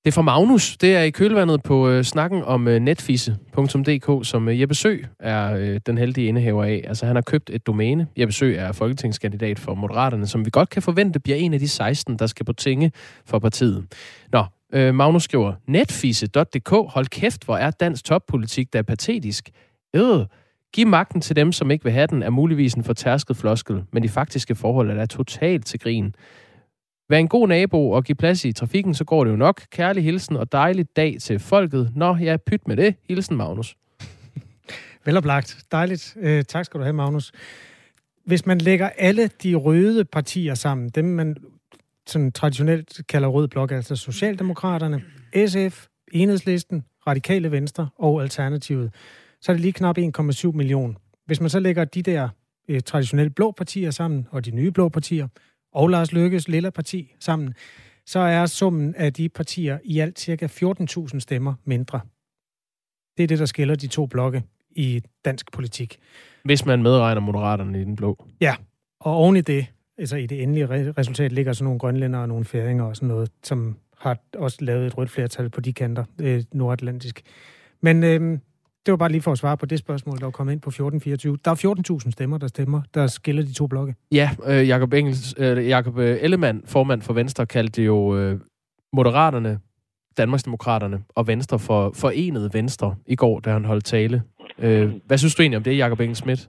Det 0.09 0.13
er 0.13 0.15
fra 0.15 0.23
Magnus. 0.23 0.77
Det 0.77 0.97
er 0.97 1.03
i 1.03 1.11
kølvandet 1.11 1.63
på 1.63 1.89
øh, 1.89 2.05
snakken 2.05 2.43
om 2.43 2.69
øh, 2.69 2.81
netfisse.dk, 2.81 4.27
som 4.27 4.49
øh, 4.49 4.61
Jeppe 4.61 4.75
Sø 4.75 4.97
er 5.21 5.55
øh, 5.55 5.81
den 5.87 5.99
heldige 5.99 6.29
indehaver 6.29 6.65
af. 6.65 6.85
Altså 6.89 7.07
han 7.07 7.17
har 7.17 7.23
købt 7.23 7.51
et 7.51 7.67
domæne. 7.67 8.07
Jeppe 8.19 8.35
Sø 8.35 8.55
er 8.55 8.73
folketingskandidat 8.73 9.59
for 9.59 9.75
Moderaterne, 9.75 10.27
som 10.27 10.45
vi 10.45 10.51
godt 10.51 10.71
kan 10.71 10.83
forvente 10.83 11.21
bliver 11.21 11.37
en 11.37 11.55
af 11.55 11.61
de 11.61 11.69
16, 11.69 12.19
der 12.19 12.27
skal 12.27 12.47
på 12.47 12.53
tinge 12.53 12.93
for 13.27 13.39
partiet. 13.39 13.87
Nå, 14.33 14.45
øh, 14.73 14.95
Magnus 14.95 15.23
skriver, 15.23 15.53
netfisse.dk, 15.67 16.71
hold 16.71 17.07
kæft, 17.07 17.45
hvor 17.45 17.57
er 17.57 17.71
dansk 17.71 18.05
toppolitik, 18.05 18.73
der 18.73 18.79
er 18.79 18.83
patetisk. 18.83 19.51
Øh, 19.97 20.27
Giv 20.73 20.87
magten 20.87 21.21
til 21.21 21.37
dem, 21.37 21.53
som 21.53 21.71
ikke 21.71 21.85
vil 21.85 21.93
have 21.93 22.07
den, 22.07 22.23
er 22.23 22.31
muligvis 22.31 22.75
en 22.75 22.85
fortærsket 22.85 23.37
floskel, 23.37 23.83
men 23.93 24.03
de 24.03 24.09
faktiske 24.09 24.55
forhold 24.55 24.91
er 24.91 24.95
da 24.95 25.07
totalt 25.07 25.67
til 25.67 25.81
grin. 25.81 26.15
Vær 27.11 27.19
en 27.19 27.29
god 27.29 27.49
nabo 27.49 27.91
og 27.91 28.05
giv 28.05 28.17
plads 28.17 28.45
i 28.45 28.53
trafikken, 28.53 28.95
så 28.95 29.05
går 29.05 29.25
det 29.25 29.31
jo 29.31 29.37
nok. 29.37 29.63
Kærlig 29.71 30.05
hilsen 30.05 30.37
og 30.37 30.53
dejlig 30.53 30.87
dag 30.97 31.17
til 31.21 31.39
folket. 31.39 31.93
Nå, 31.95 32.17
ja, 32.17 32.37
pyt 32.47 32.69
med 32.69 32.77
det. 32.77 32.95
Hilsen, 33.09 33.37
Magnus. 33.37 33.77
Veloplagt. 35.05 35.59
Dejligt. 35.73 36.17
Øh, 36.21 36.45
tak 36.45 36.65
skal 36.65 36.79
du 36.79 36.85
have, 36.85 36.93
Magnus. 36.93 37.33
Hvis 38.25 38.47
man 38.47 38.59
lægger 38.59 38.89
alle 38.89 39.31
de 39.43 39.55
røde 39.55 40.05
partier 40.05 40.55
sammen, 40.55 40.89
dem 40.89 41.05
man 41.05 41.37
sådan 42.07 42.33
traditionelt 42.33 43.01
kalder 43.09 43.29
rød 43.29 43.49
blok, 43.49 43.73
altså 43.73 43.97
Socialdemokraterne, 43.97 45.03
SF, 45.47 45.87
Enhedslisten, 46.13 46.85
Radikale 47.07 47.51
Venstre 47.51 47.89
og 47.99 48.23
Alternativet, 48.23 48.95
så 49.41 49.53
er 49.53 49.55
det 49.55 49.61
lige 49.61 49.73
knap 49.73 49.99
1,7 49.99 50.53
million. 50.53 50.97
Hvis 51.27 51.41
man 51.41 51.51
så 51.51 51.61
lægger 51.61 51.85
de 51.85 52.03
der 52.03 52.29
øh, 52.69 52.81
traditionelle 52.81 53.31
blå 53.31 53.51
partier 53.51 53.91
sammen, 53.91 54.27
og 54.31 54.45
de 54.45 54.51
nye 54.51 54.71
blå 54.71 54.89
partier, 54.89 55.29
og 55.73 55.89
Lars 55.89 56.13
Lykkes 56.13 56.49
lille 56.49 56.71
parti 56.71 57.15
sammen, 57.21 57.55
så 58.07 58.19
er 58.19 58.47
summen 58.47 58.95
af 58.95 59.13
de 59.13 59.29
partier 59.29 59.79
i 59.85 59.99
alt 59.99 60.21
cirka 60.21 60.47
14.000 60.47 61.21
stemmer 61.21 61.55
mindre. 61.65 62.01
Det 63.17 63.23
er 63.23 63.27
det, 63.27 63.39
der 63.39 63.47
skiller 63.47 63.75
de 63.75 63.87
to 63.87 64.07
blokke 64.07 64.43
i 64.71 65.03
dansk 65.25 65.53
politik. 65.53 65.99
Hvis 66.45 66.67
man 66.67 66.83
medregner 66.83 67.21
moderaterne 67.21 67.81
i 67.81 67.85
den 67.85 67.97
blå. 67.97 68.27
Ja, 68.41 68.55
og 69.01 69.15
oven 69.15 69.37
i 69.37 69.41
det, 69.41 69.67
altså 69.99 70.17
i 70.17 70.27
det 70.27 70.43
endelige 70.43 70.93
resultat, 70.93 71.33
ligger 71.33 71.53
sådan 71.53 71.65
nogle 71.65 71.79
grønlænder 71.79 72.19
og 72.19 72.29
nogle 72.29 72.45
færinger 72.45 72.85
og 72.85 72.97
sådan 72.97 73.09
noget, 73.09 73.31
som 73.43 73.77
har 73.99 74.19
også 74.35 74.65
lavet 74.65 74.87
et 74.87 74.99
rødt 74.99 75.11
flertal 75.11 75.51
på 75.51 75.61
de 75.61 75.73
kanter, 75.73 76.05
øh, 76.21 76.45
nordatlantisk. 76.53 77.23
Men 77.81 78.05
øh, 78.05 78.39
det 78.87 78.93
var 78.93 78.97
bare 78.97 79.13
lige 79.13 79.23
for 79.23 79.33
at 79.33 79.39
svare 79.39 79.57
på 79.57 79.67
det 79.67 79.79
spørgsmål, 79.79 80.19
der 80.19 80.25
var 80.25 80.31
kommet 80.31 80.53
ind 80.53 80.61
på 80.61 80.69
1424. 80.69 81.39
Der 81.45 81.51
er 81.51 82.01
14.000 82.05 82.11
stemmer, 82.11 82.39
der 82.39 82.47
stemmer, 82.47 82.83
der 82.95 83.07
skiller 83.07 83.43
de 83.43 83.55
to 83.55 83.67
blokke. 83.67 83.95
Ja, 84.13 84.29
øh, 84.51 84.69
Jacob, 84.69 84.93
Engels, 84.93 85.35
øh, 85.39 85.69
Jacob 85.69 85.99
øh, 85.99 86.17
Ellemann, 86.21 86.63
formand 86.67 87.03
for 87.03 87.13
Venstre, 87.13 87.47
kaldte 87.47 87.83
jo 87.83 88.17
øh, 88.17 88.41
Moderaterne, 88.93 89.59
Danmarksdemokraterne 90.19 90.99
og 91.17 91.27
Venstre 91.27 91.59
for 91.59 91.93
forenet 92.01 92.51
Venstre 92.55 92.97
i 93.07 93.17
går, 93.17 93.41
da 93.41 93.51
han 93.51 93.65
holdt 93.65 93.85
tale. 93.85 94.23
Øh, 94.63 94.89
hvad 95.07 95.19
synes 95.19 95.35
du 95.35 95.43
egentlig 95.43 95.57
om 95.57 95.63
det, 95.63 95.79
Jacob 95.79 96.01
Engels 96.01 96.19
Schmidt? 96.19 96.49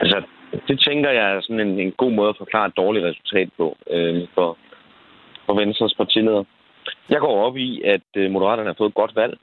Altså, 0.00 0.22
det 0.68 0.80
tænker 0.80 1.10
jeg 1.10 1.36
er 1.36 1.40
sådan 1.40 1.66
en, 1.68 1.78
en 1.80 1.92
god 1.92 2.12
måde 2.12 2.28
at 2.28 2.38
forklare 2.38 2.66
et 2.66 2.76
dårligt 2.76 3.04
resultat 3.04 3.48
på 3.56 3.76
øh, 3.90 4.28
for, 4.34 4.58
for 5.46 5.54
Venstres 5.60 5.94
partileder. 5.94 6.44
Jeg 7.08 7.20
går 7.20 7.44
op 7.46 7.56
i, 7.56 7.82
at 7.82 8.08
øh, 8.16 8.30
Moderaterne 8.30 8.68
har 8.68 8.74
fået 8.78 8.88
et 8.88 9.00
godt 9.02 9.16
valg. 9.16 9.38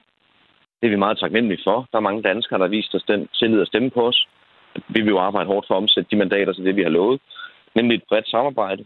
Det 0.79 0.87
er 0.87 0.89
vi 0.95 1.05
meget 1.05 1.19
taknemmelige 1.19 1.61
for. 1.63 1.87
Der 1.91 1.97
er 1.97 2.07
mange 2.07 2.23
danskere, 2.29 2.59
der 2.59 2.65
har 2.65 2.75
vist 2.77 2.95
os 2.95 3.03
den 3.03 3.27
tillid 3.39 3.61
at 3.61 3.67
stemme 3.67 3.89
på 3.89 4.07
os. 4.07 4.27
Vi 4.87 5.01
vil 5.01 5.13
jo 5.15 5.19
arbejde 5.19 5.47
hårdt 5.47 5.67
for 5.67 5.73
at 5.73 5.81
omsætte 5.81 6.09
de 6.11 6.15
mandater 6.15 6.53
til 6.53 6.65
det, 6.65 6.75
vi 6.75 6.83
har 6.83 6.89
lovet. 6.89 7.21
Nemlig 7.75 7.95
et 7.95 8.03
bredt 8.09 8.29
samarbejde. 8.29 8.85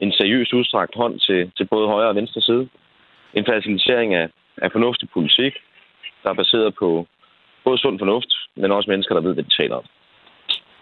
En 0.00 0.12
seriøs 0.12 0.52
udstrakt 0.52 0.94
hånd 0.94 1.20
til, 1.20 1.52
til 1.56 1.64
både 1.64 1.88
højre 1.88 2.08
og 2.08 2.14
venstre 2.14 2.40
side. 2.40 2.68
En 3.34 3.46
facilitering 3.46 4.14
af, 4.14 4.28
af 4.56 4.72
fornuftig 4.72 5.08
politik, 5.10 5.54
der 6.22 6.30
er 6.30 6.34
baseret 6.34 6.74
på 6.74 7.06
både 7.64 7.78
sund 7.78 7.98
fornuft, 7.98 8.32
men 8.56 8.72
også 8.72 8.90
mennesker, 8.90 9.14
der 9.14 9.22
ved, 9.22 9.34
hvad 9.34 9.44
de 9.44 9.62
taler 9.62 9.76
om. 9.76 9.84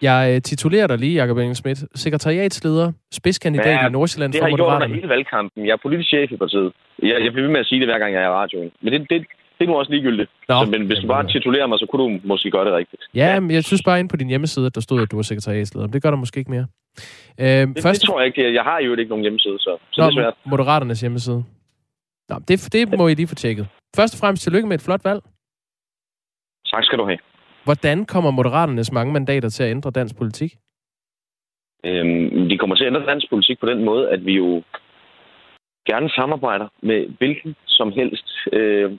Jeg 0.01 0.19
øh, 0.35 0.41
titulerer 0.41 0.87
dig 0.87 0.97
lige, 0.97 1.15
Jacob 1.21 1.37
Engel 1.37 1.55
Schmidt, 1.55 1.79
sekretariatsleder, 1.95 2.91
spidskandidat 3.11 3.77
ja, 3.81 3.87
i 3.87 3.91
Nordsjælland 3.91 4.33
for 4.33 4.49
Moderaterne. 4.49 4.57
Det 4.57 4.71
har 4.71 4.79
jeg 4.79 4.89
gjort 4.89 4.95
hele 4.95 5.09
valgkampen. 5.09 5.65
Jeg 5.67 5.73
er 5.73 5.81
politisk 5.85 6.09
chef 6.09 6.31
i 6.31 6.37
partiet. 6.37 6.71
Jeg, 7.09 7.17
jeg 7.23 7.31
bliver 7.31 7.45
ved 7.47 7.53
med 7.55 7.59
at 7.59 7.65
sige 7.65 7.79
det, 7.79 7.87
hver 7.87 7.99
gang 7.99 8.13
jeg 8.13 8.21
er 8.23 8.27
i 8.27 8.37
radioen. 8.41 8.71
Men 8.81 8.93
det, 8.93 9.09
det, 9.09 9.25
det 9.61 9.67
er 9.67 9.71
nu 9.71 9.79
også 9.79 9.91
ligegyldigt. 9.91 10.29
Nå, 10.49 10.65
så, 10.65 10.71
men 10.71 10.85
hvis 10.85 10.99
du 10.99 11.07
bare 11.07 11.27
titulerer 11.27 11.67
mig, 11.67 11.79
så 11.79 11.85
kunne 11.89 12.03
du 12.03 12.19
måske 12.23 12.51
gøre 12.51 12.65
det 12.65 12.73
rigtigt. 12.73 13.01
Ja, 13.13 13.39
men 13.39 13.51
jeg 13.51 13.63
synes 13.63 13.83
bare 13.83 13.99
ind 13.99 14.09
på 14.09 14.17
din 14.17 14.27
hjemmeside, 14.27 14.65
at 14.65 14.75
der 14.75 14.81
stod, 14.81 15.01
at 15.01 15.11
du 15.11 15.15
var 15.15 15.23
sekretariatsleder. 15.23 15.87
Det 15.87 16.03
gør 16.03 16.09
der 16.09 16.17
måske 16.17 16.37
ikke 16.39 16.51
mere. 16.51 16.67
Øh, 17.39 17.45
det, 17.47 17.83
første... 17.83 18.01
det 18.01 18.07
tror 18.09 18.19
jeg 18.19 18.27
ikke. 18.27 18.53
Jeg 18.53 18.63
har 18.63 18.79
jo 18.79 18.95
ikke 18.95 19.09
nogen 19.09 19.21
hjemmeside, 19.21 19.59
så, 19.59 19.77
så 19.91 20.01
Nå, 20.01 20.07
det 20.07 20.11
er 20.11 20.21
svært. 20.21 20.33
Moderaternes 20.45 21.01
hjemmeside. 21.01 21.43
Nå, 22.29 22.35
det, 22.47 22.69
det 22.73 22.97
må 22.97 23.07
I 23.07 23.13
lige 23.13 23.27
få 23.27 23.35
tjekket. 23.35 23.67
Først 23.95 24.13
og 24.15 24.19
fremmest 24.19 24.43
tillykke 24.43 24.67
med 24.67 24.75
et 24.75 24.81
flot 24.81 25.03
valg. 25.03 25.21
Tak 26.71 26.83
skal 26.83 26.97
du 26.97 27.05
have. 27.05 27.19
Hvordan 27.63 28.05
kommer 28.05 28.31
Moderaternes 28.31 28.91
mange 28.91 29.13
mandater 29.13 29.49
til 29.49 29.63
at 29.63 29.71
ændre 29.71 29.91
dansk 29.91 30.17
politik? 30.17 30.51
Øhm, 31.85 32.49
de 32.49 32.57
kommer 32.57 32.75
til 32.75 32.83
at 32.83 32.87
ændre 32.87 33.11
dansk 33.11 33.29
politik 33.29 33.59
på 33.59 33.65
den 33.65 33.83
måde, 33.83 34.09
at 34.09 34.25
vi 34.25 34.33
jo 34.33 34.63
gerne 35.89 36.09
samarbejder 36.09 36.67
med 36.81 36.99
hvilken 37.17 37.55
som 37.67 37.91
helst 37.91 38.27
øh, 38.53 38.91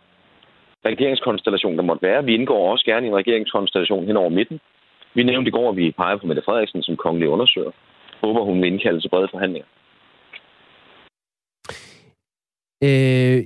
regeringskonstellation, 0.85 1.76
der 1.76 1.83
måtte 1.83 2.07
være. 2.09 2.24
Vi 2.24 2.35
indgår 2.35 2.72
også 2.72 2.85
gerne 2.85 3.07
i 3.07 3.09
en 3.09 3.16
regeringskonstellation 3.16 4.07
hen 4.07 4.16
over 4.16 4.28
midten. 4.28 4.61
Vi 5.14 5.22
nævnte 5.22 5.49
i 5.49 5.53
går, 5.53 5.70
at 5.70 5.76
vi 5.76 5.91
peger 5.91 6.16
på 6.16 6.26
Mette 6.26 6.43
Frederiksen 6.45 6.83
som 6.83 6.97
kongelig 6.97 7.28
undersøger. 7.28 7.70
Håber, 8.24 8.45
hun 8.45 8.62
vil 8.62 8.72
indkalde 8.72 9.01
til 9.01 9.09
brede 9.09 9.28
forhandlinger. 9.30 9.68
Øh, 12.85 13.39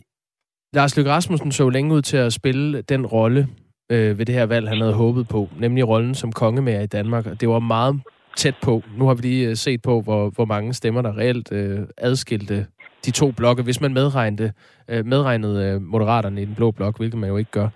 Lars 0.72 0.96
Løkke 0.96 1.10
Rasmussen 1.10 1.52
så 1.52 1.68
længe 1.68 1.94
ud 1.94 2.02
til 2.02 2.16
at 2.16 2.32
spille 2.32 2.82
den 2.82 3.06
rolle 3.06 3.46
øh, 3.92 4.18
ved 4.18 4.26
det 4.26 4.34
her 4.34 4.46
valg, 4.46 4.68
han 4.68 4.80
havde 4.80 4.94
håbet 4.94 5.28
på, 5.28 5.48
nemlig 5.58 5.88
rollen 5.88 6.14
som 6.14 6.32
kongemager 6.32 6.80
i 6.80 6.86
Danmark. 6.86 7.24
Det 7.40 7.48
var 7.48 7.58
meget 7.58 8.00
tæt 8.36 8.54
på. 8.62 8.82
Nu 8.98 9.06
har 9.06 9.14
vi 9.14 9.22
lige 9.22 9.48
øh, 9.48 9.56
set 9.56 9.82
på, 9.82 10.00
hvor, 10.00 10.30
hvor 10.30 10.44
mange 10.44 10.72
stemmer, 10.72 11.02
der 11.02 11.18
reelt 11.18 11.52
øh, 11.52 11.78
adskilte 11.98 12.66
de 13.06 13.10
to 13.10 13.32
blokke, 13.36 13.62
hvis 13.62 13.80
man 13.80 13.94
medregnede, 13.94 14.52
øh, 14.90 15.06
medregnede 15.06 15.58
øh, 15.66 15.80
moderaterne 15.80 16.42
i 16.42 16.44
den 16.44 16.54
blå 16.54 16.70
blok, 16.70 16.98
hvilket 16.98 17.20
man 17.20 17.30
jo 17.30 17.36
ikke 17.36 17.50
gør. 17.50 17.68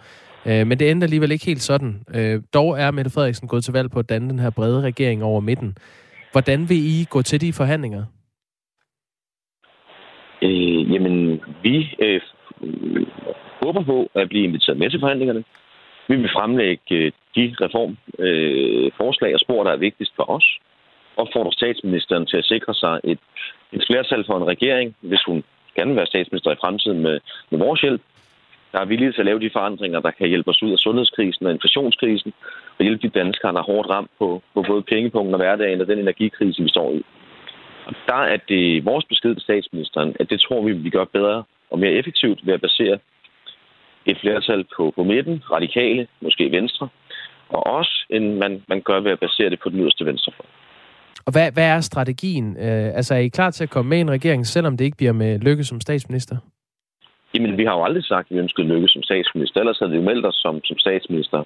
Øh, 0.47 0.67
men 0.67 0.79
det 0.79 0.91
ender 0.91 1.07
alligevel 1.07 1.33
ikke 1.33 1.47
helt 1.47 1.63
sådan. 1.63 2.05
Øh, 2.15 2.43
dog 2.55 2.81
er 2.81 2.91
Mette 2.91 3.11
Frederiksen 3.11 3.49
gået 3.49 3.65
til 3.65 3.73
valg 3.73 3.91
på 3.91 3.99
at 3.99 4.09
danne 4.09 4.31
den 4.31 4.39
her 4.39 4.51
brede 4.51 4.83
regering 4.83 5.25
over 5.25 5.41
midten. 5.41 5.77
Hvordan 6.33 6.69
vil 6.69 6.77
I 6.77 7.07
gå 7.11 7.23
til 7.23 7.41
de 7.41 7.53
forhandlinger? 7.53 8.05
Øh, 10.43 10.93
jamen, 10.93 11.41
vi 11.63 11.95
øh, 11.99 12.21
håber 13.63 13.83
på 13.83 14.11
at 14.15 14.29
blive 14.29 14.45
inviteret 14.45 14.79
med 14.79 14.91
til 14.91 15.01
forhandlingerne. 15.01 15.45
Vi 16.09 16.17
vil 16.17 16.31
fremlægge 16.37 16.95
øh, 16.95 17.13
de 17.35 17.55
reformforslag 17.61 19.31
øh, 19.31 19.35
og 19.35 19.41
spor, 19.41 19.65
der 19.65 19.73
er 19.73 19.77
vigtigst 19.87 20.13
for 20.17 20.31
os. 20.37 20.59
Opfordrer 21.17 21.51
statsministeren 21.51 22.27
til 22.27 22.37
at 22.37 22.45
sikre 22.45 22.75
sig 22.75 23.01
et, 23.05 23.19
et 23.73 23.85
flertal 23.87 24.25
for 24.27 24.37
en 24.37 24.47
regering, 24.47 24.97
hvis 25.01 25.23
hun 25.27 25.45
gerne 25.77 25.91
vil 25.91 25.97
være 25.97 26.07
statsminister 26.07 26.53
i 26.53 26.63
fremtiden 26.63 27.01
med, 27.03 27.21
med 27.51 27.59
vores 27.59 27.81
hjælp. 27.81 28.03
Der 28.73 28.81
er 28.81 28.85
villige 28.85 29.13
til 29.13 29.21
at 29.21 29.27
lave 29.27 29.41
de 29.41 29.51
forandringer, 29.53 30.01
der 30.01 30.11
kan 30.11 30.29
hjælpe 30.29 30.51
os 30.51 30.63
ud 30.63 30.73
af 30.73 30.79
sundhedskrisen 30.79 31.47
og 31.47 31.53
inflationskrisen, 31.53 32.33
og 32.79 32.85
hjælpe 32.85 33.09
de 33.09 33.19
danskere, 33.19 33.53
der 33.53 33.59
er 33.59 33.71
hårdt 33.73 33.91
ramt 33.91 34.11
på, 34.19 34.43
på 34.55 34.63
både 34.63 34.83
pengepunkten 34.83 35.35
og 35.35 35.41
hverdagen 35.41 35.81
og 35.81 35.87
den 35.87 35.99
energikrise, 35.99 36.63
vi 36.63 36.69
står 36.69 36.93
i. 36.93 37.03
Og 37.87 37.95
der 38.07 38.23
er 38.33 38.37
det 38.49 38.85
vores 38.85 39.05
besked 39.05 39.35
til 39.35 39.43
statsministeren, 39.43 40.17
at 40.21 40.31
det 40.31 40.41
tror 40.41 40.63
vi, 40.63 40.73
vi 40.73 40.91
gør 40.91 41.05
bedre 41.05 41.45
og 41.71 41.79
mere 41.79 41.93
effektivt 41.93 42.47
ved 42.47 42.55
at 42.55 42.61
basere 42.61 42.99
et 44.07 44.19
flertal 44.21 44.65
på, 44.77 44.93
på 44.97 45.03
midten, 45.05 45.43
radikale, 45.53 46.07
måske 46.21 46.53
venstre, 46.53 46.89
og 47.49 47.67
også 47.67 48.07
end 48.11 48.35
man, 48.35 48.63
man 48.69 48.81
gør 48.81 49.01
ved 49.01 49.11
at 49.11 49.21
basere 49.21 49.51
det 49.51 49.61
på 49.61 49.69
den 49.69 49.81
yderste 49.81 50.07
venstrefløj. 50.07 50.47
Og 51.27 51.33
hvad, 51.33 51.53
hvad 51.53 51.69
er 51.77 51.81
strategien? 51.81 52.57
Øh, 52.57 52.97
altså 52.99 53.15
er 53.15 53.19
I 53.19 53.29
klar 53.29 53.51
til 53.51 53.65
at 53.65 53.71
komme 53.71 53.89
med 53.89 53.99
i 53.99 54.01
en 54.01 54.11
regering, 54.11 54.47
selvom 54.47 54.77
det 54.77 54.85
ikke 54.85 54.97
bliver 54.97 55.13
med 55.13 55.39
Lykke 55.39 55.65
som 55.65 55.81
statsminister? 55.81 56.37
Jamen, 57.35 57.57
vi 57.57 57.65
har 57.65 57.75
jo 57.79 57.85
aldrig 57.85 58.05
sagt, 58.05 58.27
at 58.31 58.35
vi 58.35 58.41
ønskede 58.41 58.67
Lykke 58.67 58.89
som 58.89 59.03
statsminister. 59.03 59.61
Ellers 59.61 59.79
havde 59.79 59.91
vi 59.91 59.97
jo 59.97 60.03
meldt 60.03 60.27
os 60.27 60.35
som, 60.35 60.65
som 60.65 60.79
statsminister 60.79 61.45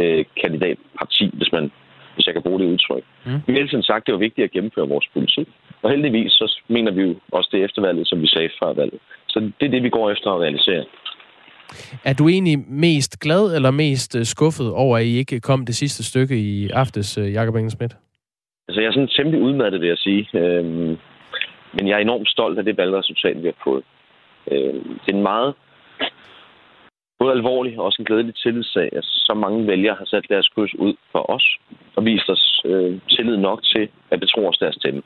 øh, 0.00 0.24
kandidatparti, 0.42 1.30
hvis 1.38 1.52
man 1.52 1.70
hvis 2.14 2.26
jeg 2.26 2.34
kan 2.34 2.42
bruge 2.42 2.60
det 2.60 2.66
udtryk. 2.66 3.04
Mm. 3.26 3.40
Vi 3.46 3.52
har 3.52 3.58
hele 3.60 3.82
sagt, 3.82 4.02
at 4.02 4.06
det 4.06 4.12
var 4.12 4.18
vigtigt 4.18 4.44
at 4.44 4.50
gennemføre 4.50 4.88
vores 4.88 5.08
politik. 5.12 5.48
Og 5.82 5.90
heldigvis 5.90 6.32
så 6.32 6.62
mener 6.68 6.92
vi 6.92 7.02
jo 7.02 7.14
også 7.32 7.48
det 7.52 7.64
eftervalget, 7.64 8.08
som 8.08 8.22
vi 8.22 8.26
sagde 8.26 8.50
før 8.62 8.72
valget. 8.72 9.00
Så 9.28 9.38
det 9.60 9.66
er 9.66 9.70
det, 9.70 9.82
vi 9.82 9.88
går 9.88 10.10
efter 10.10 10.30
at 10.30 10.40
realisere. 10.40 10.84
Er 12.04 12.14
du 12.14 12.28
egentlig 12.28 12.58
mest 12.68 13.20
glad 13.20 13.56
eller 13.56 13.70
mest 13.70 14.16
øh, 14.16 14.24
skuffet 14.24 14.72
over, 14.72 14.98
at 14.98 15.04
I 15.04 15.16
ikke 15.16 15.40
kom 15.40 15.66
det 15.66 15.74
sidste 15.74 16.04
stykke 16.04 16.36
i 16.38 16.68
aftes, 16.70 17.18
øh, 17.18 17.32
Jakob 17.32 17.54
Engelsmidt? 17.54 17.96
Altså, 18.72 18.80
jeg 18.80 18.88
er 18.88 18.92
sådan 18.92 19.16
temmelig 19.16 19.40
udmattet, 19.40 19.80
vil 19.80 19.88
jeg 19.88 19.98
sige. 19.98 20.28
Øhm, 20.34 20.98
men 21.72 21.88
jeg 21.88 21.94
er 21.94 21.98
enormt 21.98 22.28
stolt 22.28 22.58
af 22.58 22.64
det 22.64 22.76
valgresultat, 22.76 23.42
vi 23.42 23.46
har 23.46 23.60
fået. 23.64 23.84
Øhm, 24.52 24.98
det 25.02 25.08
er 25.12 25.16
en 25.16 25.22
meget 25.22 25.54
både 27.18 27.32
alvorlig 27.32 27.78
og 27.78 27.84
også 27.84 27.96
en 28.02 28.04
glædelig 28.04 28.34
tillidssag, 28.34 28.88
at 28.92 29.04
så 29.04 29.34
mange 29.34 29.66
vælgere 29.66 29.96
har 29.98 30.04
sat 30.04 30.24
deres 30.28 30.48
kryds 30.48 30.74
ud 30.74 30.94
for 31.12 31.30
os 31.30 31.56
og 31.96 32.04
vist 32.04 32.30
os 32.30 32.62
øh, 32.64 33.00
tillid 33.08 33.36
nok 33.36 33.62
til 33.62 33.88
at 34.10 34.20
betro 34.20 34.46
os 34.46 34.58
deres 34.58 34.74
stemme. 34.74 35.02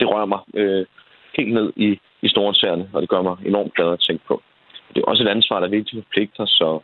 Det 0.00 0.08
rører 0.08 0.26
mig 0.26 0.40
øh, 0.54 0.86
helt 1.36 1.54
ned 1.54 1.72
i, 1.76 1.98
i 2.22 2.28
store 2.28 2.88
og 2.92 3.02
det 3.02 3.08
gør 3.08 3.22
mig 3.22 3.36
enormt 3.46 3.74
glad 3.74 3.92
at 3.92 4.04
tænke 4.08 4.24
på. 4.28 4.42
Det 4.94 5.00
er 5.00 5.10
også 5.10 5.22
et 5.22 5.28
ansvar, 5.28 5.60
der 5.60 5.66
er 5.66 5.78
vigtigt 5.78 6.04
for 6.04 6.10
pligter, 6.12 6.46
så 6.46 6.80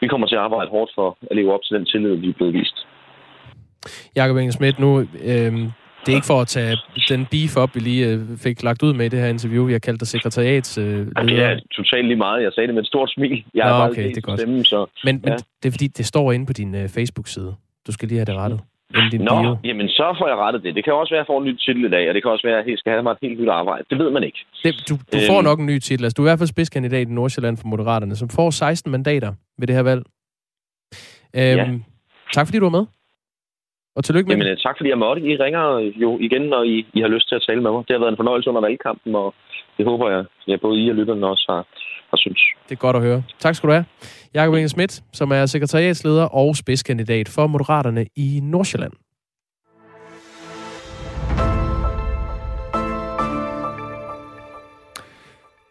vi 0.00 0.06
kommer 0.06 0.26
til 0.26 0.36
at 0.36 0.42
arbejde 0.42 0.70
hårdt 0.70 0.92
for 0.94 1.18
at 1.30 1.36
leve 1.36 1.54
op 1.54 1.62
til 1.62 1.76
den 1.76 1.86
tillid, 1.86 2.14
vi 2.14 2.28
er 2.28 2.32
blevet 2.32 2.54
vist. 2.54 2.86
Jakob 4.16 4.36
Engel 4.36 4.74
nu, 4.78 5.00
øh, 5.00 5.52
det 6.06 6.12
er 6.12 6.14
ikke 6.14 6.26
for 6.26 6.40
at 6.40 6.48
tage 6.48 6.76
den 7.08 7.26
beef 7.30 7.56
op, 7.56 7.74
vi 7.74 7.80
lige 7.80 8.08
øh, 8.08 8.20
fik 8.38 8.62
lagt 8.62 8.82
ud 8.82 8.92
med 8.94 9.06
i 9.06 9.08
det 9.08 9.18
her 9.20 9.26
interview. 9.28 9.64
Vi 9.66 9.72
har 9.72 9.78
kaldt 9.78 10.00
dig 10.00 10.08
sekretariats 10.08 10.78
øh, 10.78 10.84
leder. 10.84 11.22
Det 11.22 11.38
er 11.42 11.58
totalt 11.76 12.06
lige 12.06 12.16
meget. 12.16 12.42
Jeg 12.42 12.52
sagde 12.52 12.66
det 12.66 12.74
med 12.74 12.82
et 12.82 12.86
stort 12.88 13.10
smil. 13.10 13.44
Jeg 13.54 13.64
Nå, 13.70 13.84
okay, 13.84 14.04
det 14.08 14.16
er 14.16 14.20
godt. 14.20 14.40
Stemme, 14.40 14.64
så, 14.64 14.86
men, 15.04 15.20
ja. 15.24 15.30
men 15.30 15.38
det 15.62 15.68
er 15.68 15.72
fordi, 15.72 15.86
det 15.86 16.06
står 16.06 16.32
inde 16.32 16.46
på 16.46 16.52
din 16.52 16.74
øh, 16.74 16.88
Facebook-side. 16.88 17.54
Du 17.86 17.92
skal 17.92 18.08
lige 18.08 18.18
have 18.18 18.24
det 18.24 18.34
rettet. 18.34 18.60
Din 19.12 19.20
Nå, 19.20 19.42
bio. 19.42 19.56
jamen 19.64 19.88
så 19.88 20.14
får 20.18 20.28
jeg 20.28 20.36
rettet 20.36 20.62
det. 20.62 20.74
Det 20.74 20.84
kan 20.84 20.92
også 20.94 21.10
være, 21.14 21.20
at 21.20 21.24
jeg 21.24 21.32
får 21.32 21.38
en 21.42 21.46
ny 21.48 21.56
titel 21.56 21.84
i 21.84 21.90
dag, 21.90 22.08
og 22.08 22.14
det 22.14 22.22
kan 22.22 22.30
også 22.30 22.46
være, 22.48 22.58
at 22.58 22.66
jeg 22.68 22.78
skal 22.78 22.90
have 22.92 23.02
mig 23.02 23.10
et 23.12 23.18
helt 23.22 23.40
nyt 23.40 23.48
arbejde. 23.48 23.84
Det 23.90 23.98
ved 23.98 24.10
man 24.10 24.22
ikke. 24.22 24.38
Det, 24.64 24.74
du 24.88 24.94
du 25.12 25.16
Øhm. 25.18 25.26
får 25.30 25.42
nok 25.42 25.58
en 25.60 25.66
ny 25.66 25.78
titel. 25.78 26.04
Altså, 26.04 26.14
du 26.16 26.22
er 26.22 26.26
i 26.26 26.30
hvert 26.30 26.38
fald 26.38 26.48
spidskandidat 26.48 27.08
i 27.08 27.10
Nordsjælland 27.10 27.56
for 27.56 27.66
Moderaterne, 27.66 28.16
som 28.16 28.28
får 28.28 28.50
16 28.50 28.90
mandater 28.92 29.32
ved 29.58 29.66
det 29.66 29.76
her 29.76 29.82
valg. 29.82 30.02
Øhm, 31.36 31.58
Ja. 31.58 31.78
Tak 32.34 32.46
fordi 32.46 32.58
du 32.58 32.64
var 32.64 32.76
med. 32.78 32.86
Og 33.96 34.04
tillykke 34.04 34.28
med 34.28 34.36
Jamen, 34.36 34.56
tak 34.66 34.74
fordi 34.78 34.88
jeg 34.90 34.98
måtte. 34.98 35.22
I 35.22 35.36
ringer 35.36 35.64
jo 36.04 36.18
igen, 36.26 36.42
når 36.42 36.62
I, 36.62 36.86
I 36.94 37.00
har 37.00 37.08
lyst 37.08 37.28
til 37.28 37.34
at 37.34 37.44
tale 37.48 37.62
med 37.62 37.70
mig. 37.70 37.82
Det 37.88 37.94
har 37.94 38.00
været 38.04 38.12
en 38.12 38.22
fornøjelse 38.22 38.50
under 38.50 38.60
valgkampen, 38.60 39.14
og 39.14 39.34
det 39.76 39.84
håber 39.84 40.10
jeg, 40.10 40.24
at 40.48 40.60
både 40.60 40.76
I 40.82 40.90
og 40.90 40.96
lytterne 40.96 41.26
også 41.26 41.46
har, 41.48 41.62
har 42.10 42.16
synes. 42.16 42.40
Det 42.68 42.74
er 42.74 42.80
godt 42.86 42.96
at 42.96 43.02
høre. 43.02 43.22
Tak 43.38 43.54
skal 43.54 43.68
du 43.68 43.72
have. 43.72 43.84
Jakob 44.34 44.54
Inge 44.54 44.68
Schmidt, 44.68 45.02
som 45.12 45.30
er 45.32 45.46
sekretariatsleder 45.46 46.24
og 46.24 46.56
spidskandidat 46.56 47.28
for 47.28 47.46
Moderaterne 47.46 48.06
i 48.16 48.40
Nordsjælland. 48.42 48.92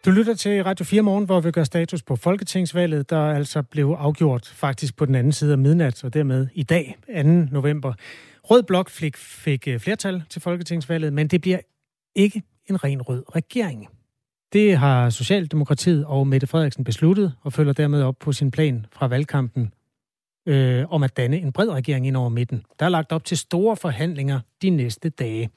Du 0.04 0.10
lytter 0.10 0.34
til 0.34 0.64
Radio 0.64 0.84
4 0.84 1.02
Morgen, 1.02 1.24
hvor 1.24 1.40
vi 1.40 1.50
gør 1.50 1.64
status 1.64 2.02
på 2.02 2.16
Folketingsvalget, 2.16 3.10
der 3.10 3.20
altså 3.20 3.62
blev 3.62 3.96
afgjort 3.98 4.46
faktisk 4.46 4.96
på 4.96 5.06
den 5.06 5.14
anden 5.14 5.32
side 5.32 5.52
af 5.52 5.58
midnat, 5.58 6.04
og 6.04 6.14
dermed 6.14 6.46
i 6.54 6.62
dag, 6.62 6.96
2. 7.16 7.22
november. 7.50 7.92
Rød 8.44 8.62
Blok 8.62 8.90
fik, 8.90 9.16
fik 9.16 9.68
øh, 9.68 9.80
flertal 9.80 10.22
til 10.30 10.42
Folketingsvalget, 10.42 11.12
men 11.12 11.28
det 11.28 11.40
bliver 11.40 11.58
ikke 12.14 12.42
en 12.70 12.84
ren 12.84 13.02
rød 13.02 13.24
regering. 13.36 13.88
Det 14.52 14.76
har 14.76 15.10
Socialdemokratiet 15.10 16.06
og 16.06 16.26
Mette 16.26 16.46
Frederiksen 16.46 16.84
besluttet, 16.84 17.34
og 17.40 17.52
følger 17.52 17.72
dermed 17.72 18.02
op 18.02 18.16
på 18.20 18.32
sin 18.32 18.50
plan 18.50 18.86
fra 18.92 19.06
valgkampen 19.06 19.72
øh, 20.48 20.84
om 20.92 21.02
at 21.02 21.16
danne 21.16 21.36
en 21.36 21.52
bred 21.52 21.68
regering 21.68 22.06
ind 22.06 22.16
over 22.16 22.28
midten. 22.28 22.64
Der 22.78 22.86
er 22.86 22.90
lagt 22.90 23.12
op 23.12 23.24
til 23.24 23.38
store 23.38 23.76
forhandlinger 23.76 24.40
de 24.62 24.70
næste 24.70 25.08
dage. 25.08 25.50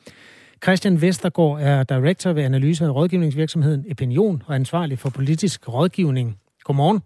Christian 0.63 1.01
Vestergaard 1.01 1.61
er 1.61 1.83
director 1.83 2.33
ved 2.33 2.43
analyse- 2.43 2.85
og 2.85 2.95
rådgivningsvirksomheden 2.95 3.85
Opinion 3.91 4.43
og 4.47 4.55
ansvarlig 4.55 4.99
for 4.99 5.09
politisk 5.09 5.69
rådgivning. 5.69 6.39
Godmorgen. 6.63 7.01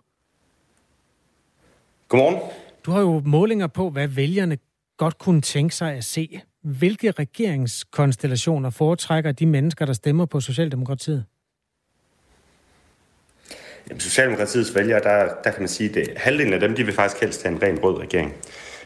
Godmorgen. 2.07 2.37
Du 2.85 2.91
har 2.91 2.99
jo 2.99 3.21
målinger 3.25 3.67
på, 3.67 3.89
hvad 3.89 4.07
vælgerne 4.07 4.57
godt 4.97 5.17
kunne 5.17 5.41
tænke 5.41 5.75
sig 5.75 5.93
at 5.93 6.03
se. 6.03 6.41
Hvilke 6.61 7.11
regeringskonstellationer 7.11 8.69
foretrækker 8.69 9.31
de 9.31 9.45
mennesker, 9.45 9.85
der 9.85 9.93
stemmer 9.93 10.25
på 10.25 10.39
Socialdemokratiet? 10.39 11.25
Jamen, 13.89 13.99
Socialdemokratiets 13.99 14.75
vælgere, 14.75 14.99
der, 14.99 15.33
der 15.43 15.51
kan 15.51 15.61
man 15.61 15.67
sige, 15.67 16.01
at 16.01 16.17
halvdelen 16.17 16.53
af 16.53 16.59
dem, 16.59 16.75
de 16.75 16.83
vil 16.83 16.93
faktisk 16.93 17.21
helst 17.21 17.43
have 17.43 17.55
en 17.55 17.61
ren 17.61 17.83
rød 17.83 17.97
regering. 17.99 18.33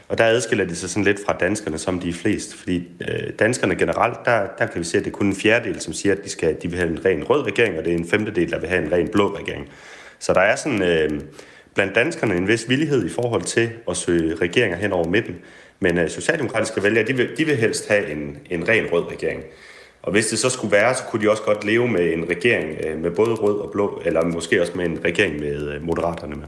Og 0.08 0.18
der 0.18 0.24
adskiller 0.24 0.64
de 0.64 0.76
sig 0.76 0.90
sådan 0.90 1.04
lidt 1.04 1.20
fra 1.26 1.36
danskerne, 1.40 1.78
som 1.78 2.00
de 2.00 2.08
er 2.08 2.12
flest. 2.12 2.54
Fordi 2.54 2.88
øh, 3.00 3.32
danskerne 3.38 3.76
generelt, 3.76 4.18
der, 4.24 4.46
der 4.58 4.66
kan 4.66 4.78
vi 4.78 4.84
se, 4.84 4.98
at 4.98 5.04
det 5.04 5.10
er 5.10 5.14
kun 5.14 5.26
en 5.26 5.36
fjerdedel, 5.36 5.80
som 5.80 5.92
siger, 5.92 6.14
at 6.14 6.24
de, 6.24 6.28
skal, 6.28 6.56
de 6.62 6.68
vil 6.68 6.78
have 6.78 6.90
en 6.90 7.04
ren 7.04 7.24
rød 7.24 7.46
regering, 7.46 7.78
og 7.78 7.84
det 7.84 7.92
er 7.92 7.96
en 7.96 8.08
femtedel, 8.08 8.50
der 8.50 8.58
vil 8.60 8.68
have 8.68 8.86
en 8.86 8.92
ren 8.92 9.08
blå 9.08 9.36
regering. 9.36 9.68
Så 10.18 10.34
der 10.34 10.40
er 10.40 10.56
sådan 10.56 10.82
øh, 10.82 11.20
blandt 11.74 11.94
danskerne 11.94 12.36
en 12.36 12.48
vis 12.48 12.68
villighed 12.68 13.06
i 13.06 13.08
forhold 13.08 13.42
til 13.42 13.70
at 13.88 13.96
søge 13.96 14.34
regeringer 14.34 14.76
hen 14.76 14.92
over 14.92 15.08
midten. 15.08 15.36
Men 15.80 15.98
øh, 15.98 16.10
socialdemokratiske 16.10 16.82
vælgere, 16.82 17.06
de 17.06 17.16
vil, 17.16 17.28
de 17.36 17.44
vil 17.44 17.56
helst 17.56 17.88
have 17.88 18.10
en, 18.10 18.38
en 18.50 18.68
ren 18.68 18.86
rød 18.92 19.12
regering. 19.12 19.42
Og 20.02 20.12
hvis 20.12 20.26
det 20.26 20.38
så 20.38 20.50
skulle 20.50 20.72
være, 20.72 20.94
så 20.94 21.02
kunne 21.04 21.22
de 21.22 21.30
også 21.30 21.42
godt 21.42 21.64
leve 21.64 21.88
med 21.88 22.12
en 22.12 22.28
regering 22.28 22.78
øh, 22.86 22.98
med 22.98 23.10
både 23.10 23.34
rød 23.34 23.58
og 23.58 23.70
blå, 23.72 24.02
eller 24.04 24.24
måske 24.24 24.60
også 24.60 24.72
med 24.76 24.84
en 24.84 24.98
regering 25.04 25.40
med 25.40 25.74
øh, 25.74 25.82
moderaterne 25.82 26.34
med. 26.34 26.46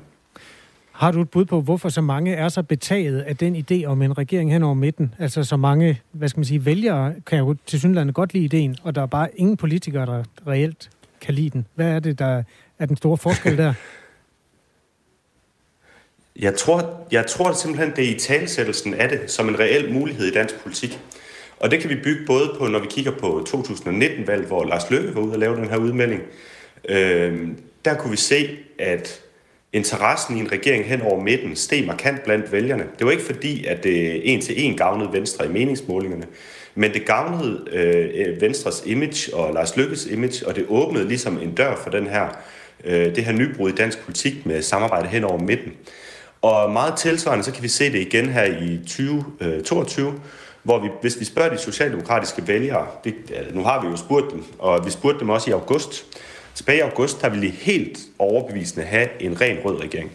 Har 0.97 1.13
du 1.13 1.21
et 1.21 1.31
bud 1.31 1.45
på, 1.45 1.61
hvorfor 1.61 1.89
så 1.89 2.01
mange 2.01 2.35
er 2.35 2.49
så 2.49 2.63
betaget 2.63 3.21
af 3.21 3.37
den 3.37 3.57
idé 3.57 3.85
om 3.85 4.03
en 4.03 4.19
regering 4.19 4.53
hen 4.53 4.63
over 4.63 4.75
midten? 4.75 5.15
Altså 5.19 5.45
så 5.45 5.57
mange, 5.57 6.01
hvad 6.13 6.29
skal 6.29 6.39
man 6.39 6.45
sige, 6.45 6.65
vælgere 6.65 7.15
kan 7.27 7.39
jo 7.39 7.57
til 7.67 7.81
synligheden 7.81 8.13
godt 8.13 8.33
lide 8.35 8.45
ideen, 8.45 8.77
og 8.83 8.95
der 8.95 9.03
er 9.03 9.07
bare 9.07 9.29
ingen 9.37 9.57
politikere, 9.57 10.07
der 10.07 10.25
reelt 10.47 10.91
kan 11.21 11.35
lide 11.35 11.51
den. 11.51 11.67
Hvad 11.75 11.87
er 11.87 11.99
det, 11.99 12.19
der 12.19 12.43
er 12.79 12.87
den 12.87 12.97
store 12.97 13.17
forskel 13.17 13.59
der? 13.59 13.75
Jeg 16.41 16.55
tror, 16.55 17.07
jeg 17.13 17.27
tror 17.27 17.53
simpelthen, 17.53 17.97
det 17.97 18.05
er 18.05 18.15
i 18.15 18.19
talsættelsen 18.19 18.95
af 18.95 19.09
det 19.09 19.31
som 19.31 19.49
en 19.49 19.59
reel 19.59 19.93
mulighed 19.93 20.27
i 20.27 20.31
dansk 20.31 20.63
politik. 20.63 21.01
Og 21.61 21.71
det 21.71 21.81
kan 21.81 21.91
vi 21.91 21.95
bygge 22.05 22.27
både 22.27 22.55
på, 22.59 22.67
når 22.67 22.79
vi 22.79 22.87
kigger 22.91 23.11
på 23.11 23.47
2019-valg, 23.49 24.47
hvor 24.47 24.65
Lars 24.65 24.91
Løkke 24.91 25.15
var 25.15 25.21
ude 25.21 25.33
og 25.33 25.39
lave 25.39 25.57
den 25.57 25.69
her 25.69 25.77
udmelding. 25.77 26.23
Øh, 26.89 27.49
der 27.85 27.95
kunne 27.95 28.11
vi 28.11 28.17
se, 28.17 28.59
at 28.79 29.26
interessen 29.77 30.37
i 30.37 30.41
en 30.41 30.53
regering 30.53 30.85
hen 30.85 31.03
over 31.03 31.21
midten 31.21 31.57
steg 31.57 31.87
markant 31.87 32.25
blandt 32.25 32.53
vælgerne. 32.53 32.85
Det 32.99 33.07
var 33.07 33.13
ikke 33.13 33.25
fordi, 33.25 33.65
at 33.65 33.87
øh, 33.87 33.93
det 33.93 34.33
en 34.33 34.41
til 34.41 34.65
en 34.65 34.77
gavnede 34.77 35.13
Venstre 35.13 35.47
i 35.47 35.49
meningsmålingerne, 35.49 36.27
men 36.75 36.93
det 36.93 37.07
gavnede 37.07 37.65
øh, 37.73 38.41
Venstres 38.41 38.83
image 38.87 39.35
og 39.35 39.55
Lars 39.55 39.77
Lykkes 39.77 40.07
image, 40.07 40.49
og 40.49 40.57
det 40.57 40.65
åbnede 40.69 41.09
ligesom 41.09 41.39
en 41.43 41.55
dør 41.55 41.77
for 41.77 41.91
den 41.91 42.07
her, 42.07 42.29
øh, 42.85 43.15
det 43.15 43.25
her 43.25 43.33
nybrud 43.33 43.71
i 43.71 43.75
dansk 43.75 44.05
politik 44.05 44.47
med 44.47 44.63
samarbejde 44.63 45.09
hen 45.09 45.25
over 45.25 45.39
midten. 45.39 45.73
Og 46.43 46.73
meget 46.73 46.95
tilsvarende, 46.97 47.45
så 47.45 47.53
kan 47.53 47.63
vi 47.63 47.69
se 47.69 47.93
det 47.93 47.99
igen 47.99 48.29
her 48.29 48.45
i 48.45 48.79
2022, 48.79 50.09
øh, 50.09 50.15
hvor 50.63 50.79
vi, 50.79 50.89
hvis 51.01 51.21
vi 51.21 51.25
spørger 51.25 51.51
de 51.51 51.59
socialdemokratiske 51.59 52.49
vælgere, 52.49 52.87
det, 53.05 53.15
nu 53.53 53.63
har 53.63 53.83
vi 53.83 53.89
jo 53.89 53.97
spurgt 53.97 54.33
dem, 54.33 54.45
og 54.59 54.87
vi 54.87 54.91
spurgte 54.91 55.21
dem 55.21 55.29
også 55.29 55.51
i 55.51 55.53
august, 55.53 56.07
tilbage 56.57 56.79
i 56.79 56.81
august, 56.81 57.23
der 57.23 57.29
ville 57.29 57.47
de 57.47 57.53
helt 57.53 57.99
overbevisende 58.19 58.87
have 58.87 59.09
en 59.21 59.41
ren 59.41 59.59
rød 59.65 59.81
regering. 59.83 60.13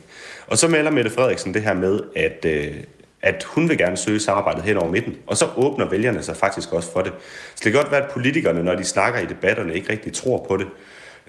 Og 0.48 0.58
så 0.58 0.68
melder 0.68 0.92
Mette 0.92 1.12
Frederiksen 1.12 1.54
det 1.54 1.62
her 1.62 1.74
med, 1.74 2.00
at, 2.16 2.46
øh, 2.46 2.74
at 3.22 3.44
hun 3.44 3.70
vil 3.70 3.78
gerne 3.78 3.98
søge 3.98 4.20
samarbejdet 4.20 4.64
hen 4.64 4.78
over 4.78 4.92
midten. 4.92 5.16
Og 5.28 5.38
så 5.38 5.46
åbner 5.56 5.90
vælgerne 5.90 6.24
sig 6.24 6.38
faktisk 6.38 6.74
også 6.74 6.92
for 6.92 7.02
det. 7.02 7.12
Så 7.56 7.62
det 7.64 7.72
kan 7.72 7.82
godt 7.82 7.92
være, 7.92 8.04
at 8.04 8.12
politikerne, 8.12 8.64
når 8.64 8.76
de 8.76 8.84
snakker 8.84 9.20
i 9.20 9.26
debatterne, 9.26 9.76
ikke 9.76 9.92
rigtig 9.92 10.14
tror 10.14 10.46
på 10.48 10.58
det. 10.58 10.68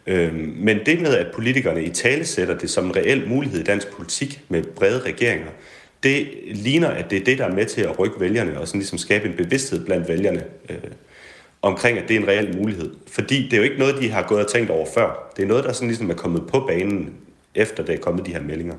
Øhm, 0.07 0.55
men 0.59 0.79
det 0.87 1.01
med, 1.01 1.15
at 1.15 1.27
politikerne 1.35 1.85
i 1.85 1.91
tale 1.91 2.25
sætter 2.25 2.59
det 2.59 2.71
som 2.71 2.87
en 2.87 2.97
reel 2.97 3.29
mulighed 3.29 3.61
i 3.61 3.65
dansk 3.65 3.93
politik 3.93 4.41
med 4.49 4.63
brede 4.63 5.01
regeringer, 5.01 5.51
det 6.03 6.29
ligner, 6.45 6.89
at 6.89 7.11
det 7.11 7.21
er 7.21 7.25
det, 7.25 7.39
der 7.39 7.45
er 7.45 7.55
med 7.55 7.67
til 7.67 7.81
at 7.81 7.99
rykke 7.99 8.21
vælgerne 8.21 8.61
og 8.61 8.69
sådan 8.69 8.81
ligesom 8.81 8.99
skabe 8.99 9.29
en 9.29 9.37
bevidsthed 9.37 9.85
blandt 9.85 10.09
vælgerne 10.09 10.45
øh, 10.69 10.77
omkring, 11.63 11.99
at 11.99 12.09
det 12.09 12.17
er 12.17 12.21
en 12.21 12.29
reel 12.29 12.57
mulighed. 12.59 12.91
Fordi 13.07 13.43
det 13.43 13.53
er 13.53 13.57
jo 13.57 13.63
ikke 13.63 13.79
noget, 13.79 13.95
de 14.01 14.11
har 14.11 14.23
gået 14.23 14.45
og 14.45 14.53
tænkt 14.53 14.71
over 14.71 14.87
før. 14.95 15.33
Det 15.37 15.43
er 15.43 15.47
noget, 15.47 15.65
der 15.65 15.73
sådan 15.73 15.89
ligesom 15.89 16.11
er 16.11 16.15
kommet 16.15 16.43
på 16.47 16.65
banen, 16.69 17.15
efter 17.55 17.85
det 17.85 17.95
er 17.95 17.99
kommet 17.99 18.27
de 18.27 18.31
her 18.31 18.43
meldinger. 18.43 18.75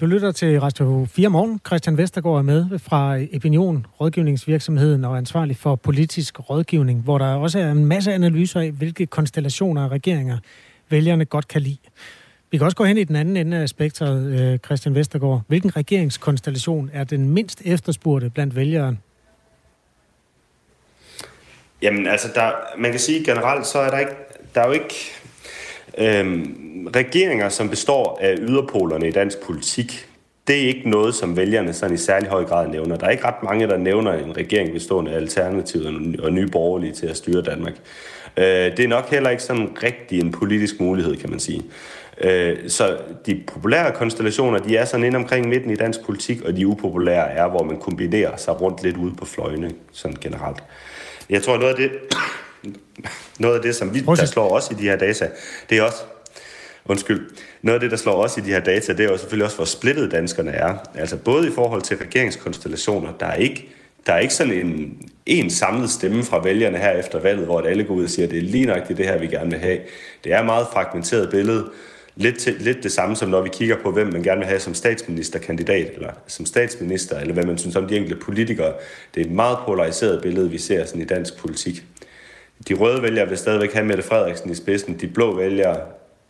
Du 0.00 0.06
lytter 0.06 0.32
til 0.32 0.60
Radio 0.60 1.06
4 1.10 1.28
Morgen. 1.28 1.60
Christian 1.66 1.96
Vestergaard 1.96 2.38
er 2.38 2.42
med 2.42 2.78
fra 2.78 3.18
Opinion, 3.36 3.86
rådgivningsvirksomheden 4.00 5.04
og 5.04 5.16
ansvarlig 5.16 5.56
for 5.56 5.76
politisk 5.76 6.50
rådgivning, 6.50 7.00
hvor 7.00 7.18
der 7.18 7.26
også 7.26 7.58
er 7.58 7.70
en 7.70 7.84
masse 7.84 8.12
analyser 8.12 8.60
af, 8.60 8.70
hvilke 8.70 9.06
konstellationer 9.06 9.84
af 9.84 9.88
regeringer 9.88 10.38
vælgerne 10.90 11.24
godt 11.24 11.48
kan 11.48 11.62
lide. 11.62 11.78
Vi 12.50 12.58
kan 12.58 12.64
også 12.64 12.76
gå 12.76 12.84
hen 12.84 12.98
i 12.98 13.04
den 13.04 13.16
anden 13.16 13.36
ende 13.36 13.56
af 13.56 13.68
spektret, 13.68 14.40
øh, 14.40 14.58
Christian 14.58 14.94
Vestergaard. 14.94 15.42
Hvilken 15.48 15.76
regeringskonstellation 15.76 16.90
er 16.92 17.04
den 17.04 17.30
mindst 17.30 17.62
efterspurgte 17.64 18.30
blandt 18.30 18.56
vælgerne? 18.56 18.98
Jamen, 21.84 22.06
altså, 22.06 22.28
der, 22.34 22.50
man 22.78 22.90
kan 22.90 23.00
sige 23.00 23.24
generelt, 23.24 23.66
så 23.66 23.78
er 23.78 23.90
der 23.90 23.98
ikke, 23.98 24.12
der 24.54 24.60
er 24.60 24.66
jo 24.66 24.72
ikke 24.72 24.94
øhm, 25.98 26.88
regeringer, 26.96 27.48
som 27.48 27.68
består 27.70 28.18
af 28.22 28.34
yderpolerne 28.38 29.08
i 29.08 29.10
dansk 29.10 29.40
politik. 29.40 30.08
Det 30.48 30.56
er 30.56 30.68
ikke 30.68 30.90
noget, 30.90 31.14
som 31.14 31.36
vælgerne 31.36 31.72
sådan 31.72 31.94
i 31.94 31.98
særlig 31.98 32.28
høj 32.28 32.44
grad 32.44 32.68
nævner. 32.68 32.96
Der 32.96 33.06
er 33.06 33.10
ikke 33.10 33.24
ret 33.24 33.42
mange, 33.42 33.68
der 33.68 33.76
nævner 33.76 34.12
en 34.12 34.36
regering 34.36 34.72
bestående 34.72 35.10
af 35.10 35.16
Alternativet 35.16 36.20
og 36.20 36.32
nye 36.32 36.46
borgerlige 36.46 36.92
til 36.92 37.06
at 37.06 37.16
styre 37.16 37.42
Danmark. 37.42 37.74
Øh, 38.36 38.44
det 38.44 38.80
er 38.80 38.88
nok 38.88 39.10
heller 39.10 39.30
ikke 39.30 39.42
sådan 39.42 39.68
rigtig 39.82 40.20
en 40.20 40.32
politisk 40.32 40.80
mulighed, 40.80 41.16
kan 41.16 41.30
man 41.30 41.40
sige. 41.40 41.62
Øh, 42.20 42.56
så 42.68 42.98
de 43.26 43.42
populære 43.46 43.92
konstellationer, 43.92 44.58
de 44.58 44.76
er 44.76 44.84
sådan 44.84 45.06
ind 45.06 45.16
omkring 45.16 45.48
midten 45.48 45.70
i 45.70 45.76
dansk 45.76 46.04
politik, 46.04 46.42
og 46.42 46.56
de 46.56 46.66
upopulære 46.66 47.30
er, 47.30 47.48
hvor 47.48 47.62
man 47.62 47.76
kombinerer 47.76 48.36
sig 48.36 48.60
rundt 48.60 48.82
lidt 48.82 48.96
ude 48.96 49.14
på 49.14 49.24
fløjene, 49.24 49.70
sådan 49.92 50.16
generelt. 50.20 50.62
Jeg 51.30 51.42
tror, 51.42 51.58
noget 51.58 51.74
af 51.74 51.76
det, 51.76 51.90
noget 53.38 53.56
af 53.56 53.62
det, 53.62 53.76
som 53.76 53.94
vi, 53.94 54.00
der 54.00 54.24
slår 54.26 54.56
os 54.56 54.70
i 54.70 54.74
de 54.74 54.82
her 54.82 54.96
data, 54.96 55.30
det 55.70 55.78
er 55.78 55.82
også, 55.82 56.02
undskyld, 56.84 57.30
noget 57.62 57.74
af 57.74 57.80
det, 57.80 57.90
der 57.90 57.96
slår 57.96 58.24
os 58.24 58.36
i 58.36 58.40
de 58.40 58.50
her 58.50 58.60
data, 58.60 58.92
det 58.92 59.00
er 59.00 59.10
jo 59.10 59.16
selvfølgelig 59.16 59.44
også, 59.44 59.56
hvor 59.56 59.64
splittet 59.64 60.10
danskerne 60.10 60.50
er. 60.50 60.74
Altså 60.94 61.16
både 61.16 61.48
i 61.48 61.50
forhold 61.54 61.82
til 61.82 61.96
regeringskonstellationer, 61.96 63.12
der 63.20 63.26
er 63.26 63.34
ikke, 63.34 63.68
der 64.06 64.12
er 64.12 64.18
ikke 64.18 64.34
sådan 64.34 64.52
en, 64.52 64.98
en 65.26 65.50
samlet 65.50 65.90
stemme 65.90 66.24
fra 66.24 66.42
vælgerne 66.42 66.78
her 66.78 66.90
efter 66.90 67.20
valget, 67.20 67.46
hvor 67.46 67.60
alle 67.60 67.84
går 67.84 67.94
ud 67.94 68.04
og 68.04 68.10
siger, 68.10 68.26
at 68.26 68.30
det 68.30 68.38
er 68.38 68.42
lige 68.42 68.66
nok 68.66 68.88
det 68.88 69.06
her, 69.06 69.18
vi 69.18 69.26
gerne 69.26 69.50
vil 69.50 69.58
have. 69.58 69.78
Det 70.24 70.32
er 70.32 70.40
et 70.40 70.46
meget 70.46 70.66
fragmenteret 70.72 71.30
billede. 71.30 71.70
Lidt, 72.16 72.38
til, 72.38 72.56
lidt 72.60 72.82
det 72.82 72.92
samme 72.92 73.16
som 73.16 73.28
når 73.28 73.40
vi 73.40 73.48
kigger 73.52 73.76
på, 73.82 73.90
hvem 73.90 74.06
man 74.06 74.22
gerne 74.22 74.38
vil 74.38 74.46
have 74.46 74.60
som 74.60 74.74
statsministerkandidat, 74.74 75.90
eller 75.94 76.10
som 76.26 76.46
statsminister, 76.46 77.18
eller 77.18 77.34
hvad 77.34 77.44
man 77.44 77.58
synes 77.58 77.76
om 77.76 77.88
de 77.88 77.96
enkelte 77.96 78.16
politikere. 78.16 78.72
Det 79.14 79.20
er 79.20 79.24
et 79.24 79.32
meget 79.32 79.58
polariseret 79.66 80.22
billede, 80.22 80.50
vi 80.50 80.58
ser 80.58 80.84
sådan 80.84 81.02
i 81.02 81.04
dansk 81.04 81.36
politik. 81.38 81.84
De 82.68 82.74
røde 82.74 83.02
vælgere 83.02 83.28
vil 83.28 83.38
stadigvæk 83.38 83.72
have 83.72 83.86
Mette 83.86 84.02
Frederiksen 84.02 84.50
i 84.50 84.54
spidsen. 84.54 85.00
De 85.00 85.06
blå 85.06 85.36
vælgere 85.36 85.80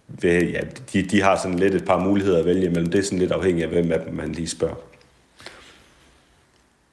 vil, 0.09 0.51
ja, 0.51 0.61
de, 0.93 1.03
de 1.03 1.23
har 1.23 1.37
sådan 1.37 1.59
lidt 1.59 1.75
et 1.75 1.85
par 1.85 1.99
muligheder 1.99 2.39
at 2.39 2.45
vælge 2.45 2.67
imellem. 2.67 2.91
Det 2.91 2.99
er 2.99 3.03
sådan 3.03 3.19
lidt 3.19 3.33
afhængigt 3.33 3.65
af, 3.65 3.73
hvem 3.73 3.93
af 3.93 4.01
dem 4.01 4.15
man 4.15 4.33
lige 4.33 4.49
spørger. 4.49 4.94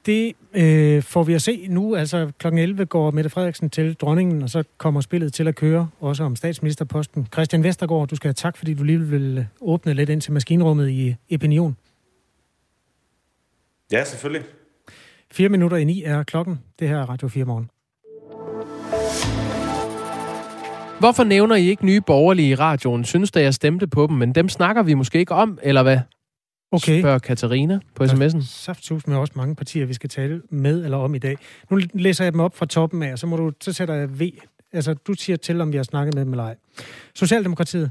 Det 0.06 0.32
øh, 0.54 1.02
får 1.02 1.22
vi 1.22 1.34
at 1.34 1.42
se 1.42 1.66
nu. 1.70 1.94
Altså 1.96 2.32
kl. 2.38 2.46
11 2.46 2.86
går 2.86 3.10
Mette 3.10 3.30
Frederiksen 3.30 3.70
til 3.70 3.94
dronningen, 3.94 4.42
og 4.42 4.50
så 4.50 4.64
kommer 4.78 5.00
spillet 5.00 5.32
til 5.32 5.48
at 5.48 5.54
køre, 5.54 5.88
også 6.00 6.24
om 6.24 6.36
statsministerposten. 6.36 7.28
Christian 7.32 7.64
Vestergaard, 7.64 8.08
du 8.08 8.16
skal 8.16 8.28
have 8.28 8.34
tak, 8.34 8.56
fordi 8.56 8.74
du 8.74 8.82
lige 8.84 9.00
vil 9.00 9.46
åbne 9.60 9.94
lidt 9.94 10.10
ind 10.10 10.20
til 10.20 10.32
maskinrummet 10.32 10.90
i 10.90 11.14
Opinion. 11.34 11.76
Ja, 13.92 14.04
selvfølgelig. 14.04 14.46
Fire 15.32 15.48
minutter 15.48 15.76
i 15.76 15.84
ni 15.84 16.02
er 16.02 16.22
klokken. 16.22 16.60
Det 16.78 16.88
her 16.88 16.98
er 16.98 17.06
Radio 17.06 17.28
4 17.28 17.44
morgen. 17.44 17.70
Hvorfor 20.98 21.24
nævner 21.24 21.56
I 21.56 21.68
ikke 21.68 21.86
nye 21.86 22.00
borgerlige 22.00 22.48
i 22.48 22.54
radioen? 22.54 23.04
Synes 23.04 23.30
da, 23.30 23.42
jeg 23.42 23.54
stemte 23.54 23.86
på 23.86 24.06
dem, 24.06 24.16
men 24.16 24.32
dem 24.32 24.48
snakker 24.48 24.82
vi 24.82 24.94
måske 24.94 25.18
ikke 25.18 25.34
om, 25.34 25.58
eller 25.62 25.82
hvad? 25.82 25.98
Okay. 26.72 27.00
Spørger 27.00 27.18
Katarina 27.18 27.80
på 27.94 28.04
sms'en. 28.04 28.46
Saftsus 28.46 29.06
med 29.06 29.16
også 29.16 29.32
mange 29.36 29.54
partier, 29.56 29.86
vi 29.86 29.94
skal 29.94 30.10
tale 30.10 30.42
med 30.50 30.84
eller 30.84 30.96
om 30.96 31.14
i 31.14 31.18
dag. 31.18 31.36
Nu 31.70 31.80
læser 31.94 32.24
jeg 32.24 32.32
dem 32.32 32.40
op 32.40 32.56
fra 32.56 32.66
toppen 32.66 33.02
af, 33.02 33.12
og 33.12 33.18
så, 33.18 33.26
må 33.26 33.36
du, 33.36 33.52
så 33.60 33.72
sætter 33.72 33.94
jeg 33.94 34.20
V. 34.20 34.22
Altså, 34.72 34.94
du 34.94 35.14
siger 35.14 35.36
til, 35.36 35.60
om 35.60 35.72
vi 35.72 35.76
har 35.76 35.84
snakket 35.84 36.14
med 36.14 36.24
dem 36.24 36.32
eller 36.32 36.44
ej. 36.44 36.56
Socialdemokratiet. 37.14 37.90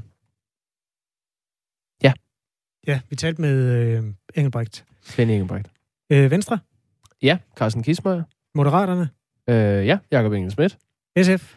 Ja. 2.02 2.12
Ja, 2.86 3.00
vi 3.10 3.16
talte 3.16 3.40
med 3.40 3.54
øh, 3.72 4.04
Engelbrecht. 4.34 4.84
Svend 5.02 5.30
Engelbrecht. 5.30 5.70
Øh, 6.12 6.30
Venstre. 6.30 6.58
Ja, 7.22 7.38
Carsten 7.56 7.82
Kismøjer. 7.82 8.22
Moderaterne. 8.54 9.08
Øh, 9.48 9.86
ja, 9.86 9.98
Jakob 10.10 10.32
Engel 10.32 10.50
Schmidt. 10.50 10.78
SF. 11.22 11.56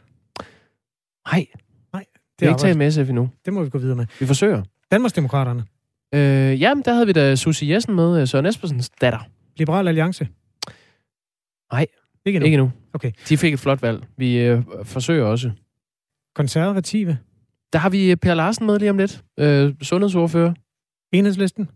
Nej. 1.31 1.45
Nej. 1.93 2.05
Det 2.39 2.45
er 2.45 2.49
ikke 2.49 2.61
talt 2.61 2.77
med 2.77 2.91
SF 2.91 3.09
endnu. 3.09 3.29
Det 3.45 3.53
må 3.53 3.63
vi 3.63 3.69
gå 3.69 3.77
videre 3.77 3.95
med. 3.95 4.05
Vi 4.19 4.25
forsøger. 4.25 4.63
Danmarksdemokraterne. 4.91 5.65
Øh, 6.15 6.61
jamen, 6.61 6.83
der 6.85 6.93
havde 6.93 7.05
vi 7.05 7.11
da 7.13 7.35
Susie 7.35 7.73
Jessen 7.73 7.95
med, 7.95 8.21
øh, 8.21 8.27
Søren 8.27 8.45
Espersens 8.45 8.89
datter. 8.89 9.19
Liberal 9.57 9.87
Alliance. 9.87 10.27
Nej, 11.71 11.87
ikke 12.25 12.37
endnu. 12.37 12.45
Ikke 12.45 12.55
endnu. 12.55 12.71
Okay. 12.93 13.11
De 13.29 13.37
fik 13.37 13.53
et 13.53 13.59
flot 13.59 13.81
valg. 13.81 14.03
Vi 14.17 14.37
øh, 14.37 14.63
forsøger 14.83 15.25
også. 15.25 15.51
Konservative. 16.35 17.17
Der 17.73 17.79
har 17.79 17.89
vi 17.89 18.11
øh, 18.11 18.17
Per 18.17 18.33
Larsen 18.33 18.65
med 18.65 18.79
lige 18.79 18.89
om 18.89 18.97
lidt. 18.97 19.23
Øh, 19.39 19.73
sundhedsordfører. 19.81 20.53
Enhedslisten. 21.11 21.69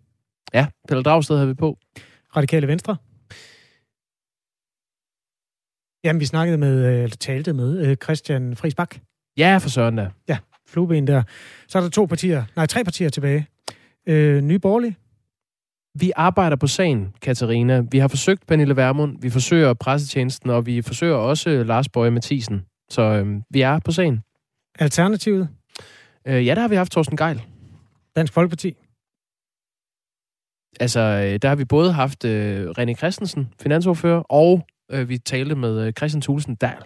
Ja, 0.54 0.68
Pelle 0.88 1.04
Dragsted 1.04 1.38
har 1.38 1.46
vi 1.46 1.54
på. 1.54 1.78
Radikale 2.36 2.68
Venstre. 2.68 2.98
Jamen, 6.04 6.20
vi 6.20 6.26
snakkede 6.26 6.58
med, 6.58 6.86
øh, 6.86 7.04
eller 7.04 7.16
talte 7.16 7.54
med 7.54 7.96
Christian 8.04 8.56
Friis 8.56 8.76
Bak. 8.76 8.96
Ja, 9.38 9.58
for 9.58 9.70
søren 9.70 9.96
da. 9.96 10.10
Ja, 10.28 10.38
flueben 10.68 11.08
der. 11.08 11.24
Så 11.68 11.78
er 11.78 11.82
der 11.82 11.90
to 11.90 12.06
partier, 12.06 12.46
nej, 12.56 12.66
tre 12.66 12.84
partier 12.84 13.10
tilbage. 13.10 13.48
Øh, 14.10 14.41
Nye 14.41 14.60
Borgerlige. 14.60 14.95
Vi 15.99 16.12
arbejder 16.16 16.55
på 16.55 16.68
sagen, 16.68 17.14
Katarina. 17.22 17.84
Vi 17.91 17.97
har 17.97 18.07
forsøgt 18.07 18.47
Pernille 18.47 18.76
Vermund, 18.76 19.22
vi 19.22 19.30
forsøger 19.30 19.74
pressetjenesten, 19.74 20.49
og 20.49 20.66
vi 20.66 20.82
forsøger 20.82 21.16
også 21.16 21.64
Lars 21.64 21.89
Bøje 21.89 22.12
Mathisen. 22.12 22.66
Så 22.89 23.01
øh, 23.01 23.41
vi 23.49 23.62
er 23.62 23.80
på 23.80 23.91
sagen. 23.91 24.20
Alternativet. 24.80 25.49
Øh, 26.28 26.45
ja, 26.45 26.55
der 26.55 26.62
har 26.62 26.68
vi 26.68 26.76
haft 26.76 26.91
Thorsten 26.91 27.18
Geil. 27.18 27.41
Dansk 28.16 28.34
Folkeparti. 28.34 28.76
Altså, 30.80 30.99
øh, 30.99 31.39
der 31.41 31.47
har 31.47 31.55
vi 31.55 31.66
både 31.66 31.91
haft 31.91 32.26
øh, 32.26 32.70
René 32.70 32.93
Christensen, 32.93 33.53
finansordfører, 33.62 34.20
og 34.20 34.68
øh, 34.91 35.10
vi 35.10 35.18
talte 35.18 35.55
med 35.55 35.82
øh, 35.82 35.93
Christian 35.93 36.22
Thulesen 36.22 36.55
Dahl. 36.55 36.84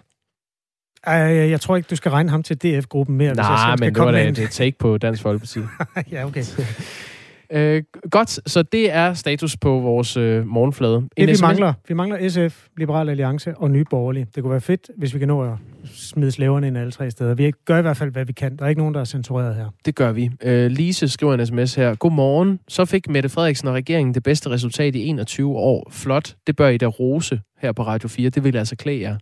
Uh, 1.07 1.51
jeg 1.51 1.61
tror 1.61 1.75
ikke, 1.75 1.87
du 1.87 1.95
skal 1.95 2.11
regne 2.11 2.29
ham 2.29 2.43
til 2.43 2.57
DF-gruppen 2.57 3.17
mere. 3.17 3.33
Nej, 3.33 3.51
hvis 3.51 3.63
jeg 3.65 3.75
men 3.79 3.95
det 3.95 4.03
var 4.03 4.11
da 4.11 4.27
et 4.27 4.49
take 4.51 4.77
på 4.77 4.97
Dansk 4.97 5.21
Folkeparti. 5.21 5.59
ja, 6.11 6.25
okay. 6.25 6.43
øh, 7.53 7.83
godt, 8.11 8.49
så 8.49 8.63
det 8.63 8.91
er 8.91 9.13
status 9.13 9.57
på 9.57 9.79
vores 9.79 10.17
øh, 10.17 10.47
morgenflade. 10.47 11.03
Det, 11.17 11.27
vi 11.27 11.35
mangler, 11.41 11.73
vi 11.87 11.93
mangler 11.93 12.29
SF, 12.29 12.67
Liberal 12.77 13.09
Alliance 13.09 13.57
og 13.57 13.71
Nye 13.71 13.85
Borgerlige. 13.89 14.27
Det 14.35 14.43
kunne 14.43 14.51
være 14.51 14.61
fedt, 14.61 14.89
hvis 14.97 15.13
vi 15.13 15.19
kan 15.19 15.27
nå 15.27 15.43
at 15.43 15.57
smide 15.85 16.31
slæverne 16.31 16.67
ind 16.67 16.77
alle 16.77 16.91
tre 16.91 17.11
steder. 17.11 17.33
Vi 17.33 17.51
gør 17.65 17.77
i 17.77 17.81
hvert 17.81 17.97
fald, 17.97 18.11
hvad 18.11 18.25
vi 18.25 18.33
kan. 18.33 18.55
Der 18.55 18.65
er 18.65 18.69
ikke 18.69 18.81
nogen, 18.81 18.93
der 18.93 18.99
er 18.99 19.05
censureret 19.05 19.55
her. 19.55 19.69
Det 19.85 19.95
gør 19.95 20.11
vi. 20.11 20.31
Øh, 20.43 20.71
Lise 20.71 21.07
skriver 21.07 21.33
en 21.33 21.45
sms 21.45 21.75
her. 21.75 21.95
Godmorgen. 21.95 22.59
Så 22.67 22.85
fik 22.85 23.09
Mette 23.09 23.29
Frederiksen 23.29 23.67
og 23.67 23.73
regeringen 23.73 24.13
det 24.13 24.23
bedste 24.23 24.49
resultat 24.49 24.95
i 24.95 25.05
21 25.07 25.55
år. 25.55 25.87
Flot. 25.91 26.35
Det 26.47 26.55
bør 26.55 26.67
I 26.67 26.77
da 26.77 26.85
rose 26.85 27.41
her 27.59 27.71
på 27.71 27.83
Radio 27.83 28.09
4. 28.09 28.29
Det 28.29 28.43
vil 28.43 28.57
altså 28.57 28.75
klæde 28.75 29.01
jer. 29.01 29.17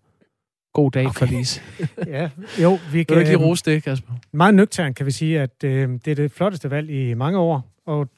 God 0.74 0.92
dag 0.92 1.06
okay. 1.06 1.20
for 1.20 1.26
Lise. 1.26 1.62
ja, 2.08 2.30
jo, 2.62 2.80
vi 2.92 3.04
kan... 3.04 3.16
Vil 3.16 3.16
du 3.16 3.20
ikke 3.20 3.32
lige 3.32 3.48
rose 3.48 3.64
det, 3.66 3.84
Kasper? 3.84 4.14
Meget 4.34 4.56
nøgtern 4.56 4.94
kan 4.94 5.06
vi 5.06 5.12
sige, 5.12 5.42
at 5.42 5.64
øh, 5.64 5.90
det 6.06 6.12
er 6.12 6.16
det 6.16 6.32
flotteste 6.32 6.72
valg 6.72 6.90
i 6.90 7.14
mange 7.14 7.40
år, 7.40 7.72
og 7.86 8.10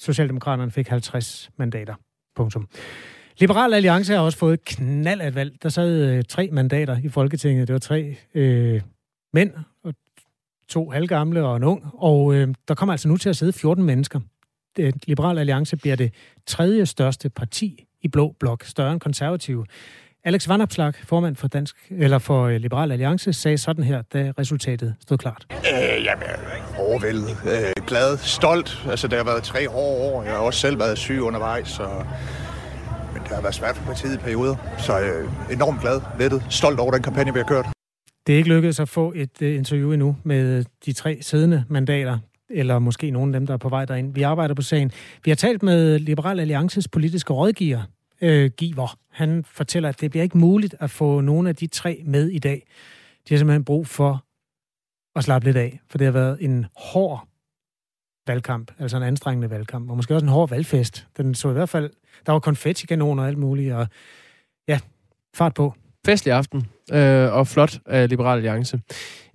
Socialdemokraterne 0.00 0.70
fik 0.70 0.88
50 0.88 1.50
mandater. 1.56 1.94
Punktum. 2.36 2.68
Liberal 3.38 3.74
Alliance 3.74 4.12
har 4.12 4.20
også 4.20 4.38
fået 4.38 4.64
knald 4.64 5.20
af 5.20 5.34
valg. 5.34 5.62
Der 5.62 5.68
sad 5.68 6.16
øh, 6.16 6.24
tre 6.28 6.48
mandater 6.52 6.98
i 7.04 7.08
Folketinget. 7.08 7.68
Det 7.68 7.72
var 7.72 7.78
tre 7.78 8.16
øh, 8.34 8.80
mænd, 9.32 9.52
og 9.84 9.94
to 10.68 10.90
halvgamle 10.90 11.44
og 11.44 11.56
en 11.56 11.64
ung. 11.64 11.84
Og 11.94 12.34
øh, 12.34 12.48
der 12.68 12.74
kommer 12.74 12.92
altså 12.92 13.08
nu 13.08 13.16
til 13.16 13.28
at 13.28 13.36
sidde 13.36 13.52
14 13.52 13.84
mennesker. 13.84 14.20
Det, 14.76 14.94
Liberal 15.06 15.38
Alliance 15.38 15.76
bliver 15.76 15.96
det 15.96 16.14
tredje 16.46 16.86
største 16.86 17.30
parti 17.30 17.84
i 18.02 18.08
Blå 18.08 18.34
Blok, 18.40 18.64
større 18.64 18.92
end 18.92 19.00
konservative. 19.00 19.66
Alex 20.24 20.48
Vanopslag, 20.48 20.92
formand 21.04 21.36
for, 21.36 21.48
Dansk, 21.48 21.76
eller 21.90 22.18
for 22.18 22.44
øh, 22.44 22.56
Liberal 22.56 22.92
Alliance, 22.92 23.32
sagde 23.32 23.58
sådan 23.58 23.84
her, 23.84 24.02
da 24.02 24.32
resultatet 24.38 24.94
stod 25.00 25.18
klart. 25.18 25.46
Øh, 25.50 26.04
jamen, 26.04 26.24
overvældet, 26.78 27.30
øh, 27.44 27.86
glad, 27.86 28.18
stolt. 28.18 28.84
Altså, 28.90 29.08
det 29.08 29.16
har 29.16 29.24
været 29.24 29.42
tre 29.42 29.68
hårde 29.68 30.12
år. 30.12 30.22
Jeg 30.22 30.32
har 30.32 30.38
også 30.38 30.60
selv 30.60 30.78
været 30.78 30.98
syg 30.98 31.20
undervejs, 31.20 31.68
så... 31.68 31.82
men 33.14 33.22
det 33.22 33.30
har 33.30 33.42
været 33.42 33.54
svært 33.54 33.76
for 33.76 33.84
partiet 33.84 34.14
i 34.14 34.18
perioder. 34.18 34.56
Så 34.78 35.00
øh, 35.00 35.52
enormt 35.52 35.80
glad, 35.80 36.00
lettet, 36.18 36.42
stolt 36.50 36.80
over 36.80 36.90
den 36.90 37.02
kampagne, 37.02 37.32
vi 37.32 37.38
har 37.38 37.46
kørt. 37.46 37.66
Det 38.26 38.32
er 38.32 38.36
ikke 38.36 38.48
lykkedes 38.48 38.80
at 38.80 38.88
få 38.88 39.12
et 39.16 39.42
uh, 39.42 39.48
interview 39.48 39.92
endnu 39.92 40.16
med 40.24 40.64
de 40.86 40.92
tre 40.92 41.18
siddende 41.20 41.64
mandater, 41.68 42.18
eller 42.50 42.78
måske 42.78 43.10
nogle 43.10 43.34
af 43.34 43.40
dem, 43.40 43.46
der 43.46 43.54
er 43.54 43.58
på 43.58 43.68
vej 43.68 43.84
derind. 43.84 44.14
Vi 44.14 44.22
arbejder 44.22 44.54
på 44.54 44.62
sagen. 44.62 44.92
Vi 45.24 45.30
har 45.30 45.36
talt 45.36 45.62
med 45.62 45.98
Liberal 45.98 46.40
Alliances 46.40 46.88
politiske 46.88 47.32
rådgiver, 47.32 47.82
øh, 48.20 48.50
giver. 48.56 48.98
Han 49.10 49.44
fortæller, 49.44 49.88
at 49.88 50.00
det 50.00 50.10
bliver 50.10 50.22
ikke 50.22 50.38
muligt 50.38 50.74
at 50.80 50.90
få 50.90 51.20
nogen 51.20 51.46
af 51.46 51.56
de 51.56 51.66
tre 51.66 52.02
med 52.04 52.28
i 52.28 52.38
dag. 52.38 52.66
De 53.28 53.34
har 53.34 53.38
simpelthen 53.38 53.64
brug 53.64 53.86
for 53.86 54.24
at 55.16 55.24
slappe 55.24 55.46
lidt 55.46 55.56
af, 55.56 55.80
for 55.90 55.98
det 55.98 56.04
har 56.04 56.12
været 56.12 56.38
en 56.40 56.66
hård 56.76 57.28
valgkamp, 58.26 58.72
altså 58.78 58.96
en 58.96 59.02
anstrengende 59.02 59.50
valgkamp, 59.50 59.90
og 59.90 59.96
måske 59.96 60.14
også 60.14 60.24
en 60.24 60.32
hård 60.32 60.50
valgfest. 60.50 61.06
Den 61.16 61.34
så 61.34 61.48
i 61.48 61.52
hvert 61.52 61.68
fald, 61.68 61.90
der 62.26 62.32
var 62.32 62.38
konfettikanoner 62.38 63.22
og 63.22 63.28
alt 63.28 63.38
muligt, 63.38 63.74
og 63.74 63.86
ja, 64.68 64.80
fart 65.34 65.54
på. 65.54 65.74
Festlig 66.06 66.34
aften, 66.34 66.66
øh, 66.92 67.32
og 67.32 67.46
flot 67.46 67.78
af 67.86 68.08
Liberal 68.08 68.36
Alliance. 68.36 68.80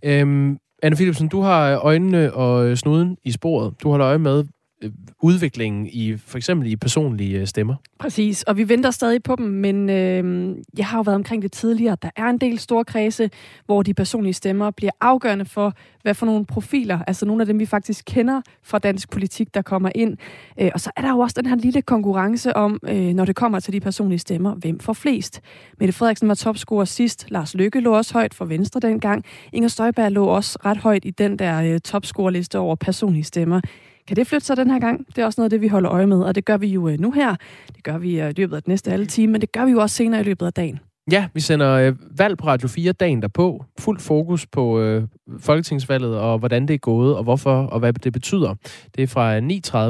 Øhm, 0.04 0.60
Anne 0.84 0.96
Philipsen, 0.96 1.28
du 1.28 1.42
har 1.42 1.78
øjnene 1.78 2.34
og 2.34 2.78
snuden 2.78 3.18
i 3.24 3.32
sporet. 3.32 3.74
Du 3.84 3.90
holder 3.90 4.08
øje 4.08 4.18
med, 4.18 4.44
Øh, 4.84 4.92
udviklingen 5.22 5.88
i 5.88 6.18
for 6.18 6.38
eksempel 6.38 6.72
i 6.72 6.76
personlige 6.76 7.40
øh, 7.40 7.48
stemmer. 7.48 7.76
Præcis, 8.00 8.44
og 8.44 8.58
vi 8.58 8.70
venter 8.70 8.92
stadig 8.92 9.24
på 9.24 9.36
dem, 9.36 9.46
men 9.46 9.90
øh, 9.90 10.56
jeg 10.78 10.86
har 10.86 10.98
jo 10.98 11.02
været 11.02 11.16
omkring 11.16 11.42
det 11.42 11.52
tidligere. 11.52 11.98
Der 12.02 12.10
er 12.16 12.26
en 12.26 12.38
del 12.38 12.60
store 12.60 12.86
kredse, 12.86 13.30
hvor 13.66 13.84
de 13.84 13.94
personlige 13.94 14.34
stemmer 14.34 14.72
bliver 14.72 14.92
afgørende 15.02 15.46
for, 15.46 15.74
hvad 16.02 16.14
for 16.14 16.26
nogle 16.26 16.46
profiler, 16.46 17.00
altså 17.08 17.26
nogle 17.26 17.42
af 17.42 17.46
dem, 17.48 17.60
vi 17.60 17.66
faktisk 17.66 18.06
kender 18.08 18.42
fra 18.64 18.80
dansk 18.80 19.10
politik, 19.10 19.54
der 19.54 19.62
kommer 19.62 19.90
ind. 19.96 20.18
Øh, 20.60 20.72
og 20.74 20.80
så 20.80 20.92
er 20.96 21.02
der 21.02 21.10
jo 21.10 21.20
også 21.20 21.42
den 21.42 21.50
her 21.50 21.56
lille 21.56 21.82
konkurrence 21.82 22.56
om, 22.56 22.80
øh, 22.88 23.14
når 23.14 23.26
det 23.26 23.36
kommer 23.36 23.60
til 23.60 23.74
de 23.74 23.80
personlige 23.80 24.20
stemmer, 24.20 24.56
hvem 24.56 24.80
får 24.80 24.94
flest. 24.94 25.42
Mette 25.80 25.94
Frederiksen 25.94 26.28
var 26.28 26.36
topscorer 26.36 26.86
sidst. 26.86 27.26
Lars 27.32 27.56
Lykke 27.56 27.80
lå 27.80 27.94
også 27.94 28.14
højt 28.14 28.34
for 28.34 28.46
Venstre 28.46 28.80
dengang. 28.80 29.26
Inger 29.54 29.70
Støjberg 29.70 30.12
lå 30.12 30.26
også 30.26 30.60
ret 30.66 30.78
højt 30.78 31.06
i 31.06 31.10
den 31.10 31.40
der 31.40 31.62
øh, 31.62 31.80
topscorerliste 31.80 32.60
over 32.60 32.76
personlige 32.76 33.24
stemmer. 33.24 33.62
Kan 34.08 34.16
det 34.16 34.28
flytte 34.28 34.46
sig 34.46 34.58
den 34.58 34.70
her 34.72 34.80
gang? 34.80 35.08
Det 35.08 35.18
er 35.18 35.26
også 35.26 35.42
noget 35.42 35.46
af 35.46 35.50
det, 35.50 35.62
vi 35.62 35.68
holder 35.68 35.92
øje 35.92 36.08
med, 36.08 36.22
og 36.22 36.36
det 36.36 36.46
gør 36.46 36.58
vi 36.58 36.68
jo 36.68 36.90
øh, 36.90 37.00
nu 37.00 37.12
her. 37.12 37.36
Det 37.76 37.84
gør 37.84 37.98
vi 37.98 38.22
øh, 38.22 38.30
i 38.30 38.34
løbet 38.34 38.56
af 38.56 38.64
den 38.64 38.72
næste 38.72 38.92
halve 38.92 39.06
time, 39.06 39.32
men 39.32 39.42
det 39.42 39.52
gør 39.52 39.66
vi 39.66 39.72
jo 39.72 39.80
også 39.80 39.96
senere 39.96 40.22
i 40.22 40.24
løbet 40.24 40.46
af 40.46 40.54
dagen. 40.54 40.80
Ja, 41.12 41.28
vi 41.34 41.40
sender 41.40 41.72
øh, 41.72 41.96
valg 42.18 42.38
på 42.38 42.48
Radio 42.48 42.68
4 42.68 42.92
dagen 42.92 43.22
derpå. 43.22 43.66
Fuld 43.80 44.00
fokus 44.00 44.48
på 44.48 44.80
øh, 44.80 45.04
folketingsvalget 45.40 46.18
og 46.18 46.40
hvordan 46.40 46.68
det 46.68 46.74
er 46.74 46.78
gået 46.78 47.16
og 47.16 47.24
hvorfor 47.24 47.66
og 47.66 47.80
hvad 47.80 47.94
det 47.94 48.14
betyder. 48.14 48.56
Det 48.96 49.04
er 49.04 49.08
fra 49.08 49.40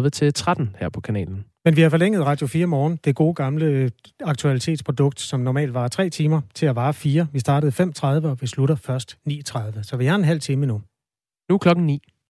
9.30 0.03 0.09
til 0.09 0.33
13 0.33 0.75
her 0.79 0.89
på 0.89 1.01
kanalen. 1.01 1.45
Men 1.65 1.75
vi 1.75 1.81
har 1.81 1.89
forlænget 1.89 2.25
Radio 2.25 2.47
4 2.47 2.65
morgen, 2.65 2.99
det 3.05 3.15
gode 3.15 3.33
gamle 3.33 3.91
aktualitetsprodukt, 4.23 5.19
som 5.19 5.39
normalt 5.39 5.73
var 5.73 5.87
tre 5.87 6.09
timer, 6.09 6.41
til 6.53 6.65
at 6.65 6.75
vare 6.75 6.93
fire. 6.93 7.27
Vi 7.31 7.39
startede 7.39 7.71
5.30, 7.83 8.05
og 8.05 8.37
vi 8.41 8.47
slutter 8.47 8.75
først 8.75 9.17
9.30. 9.29 9.83
Så 9.83 9.97
vi 9.97 10.05
har 10.05 10.15
en 10.15 10.23
halv 10.23 10.39
time 10.39 10.65
nu. 10.65 10.81
Nu 11.49 11.55
er 11.55 11.59
klokken 11.59 11.85
9. 11.85 12.01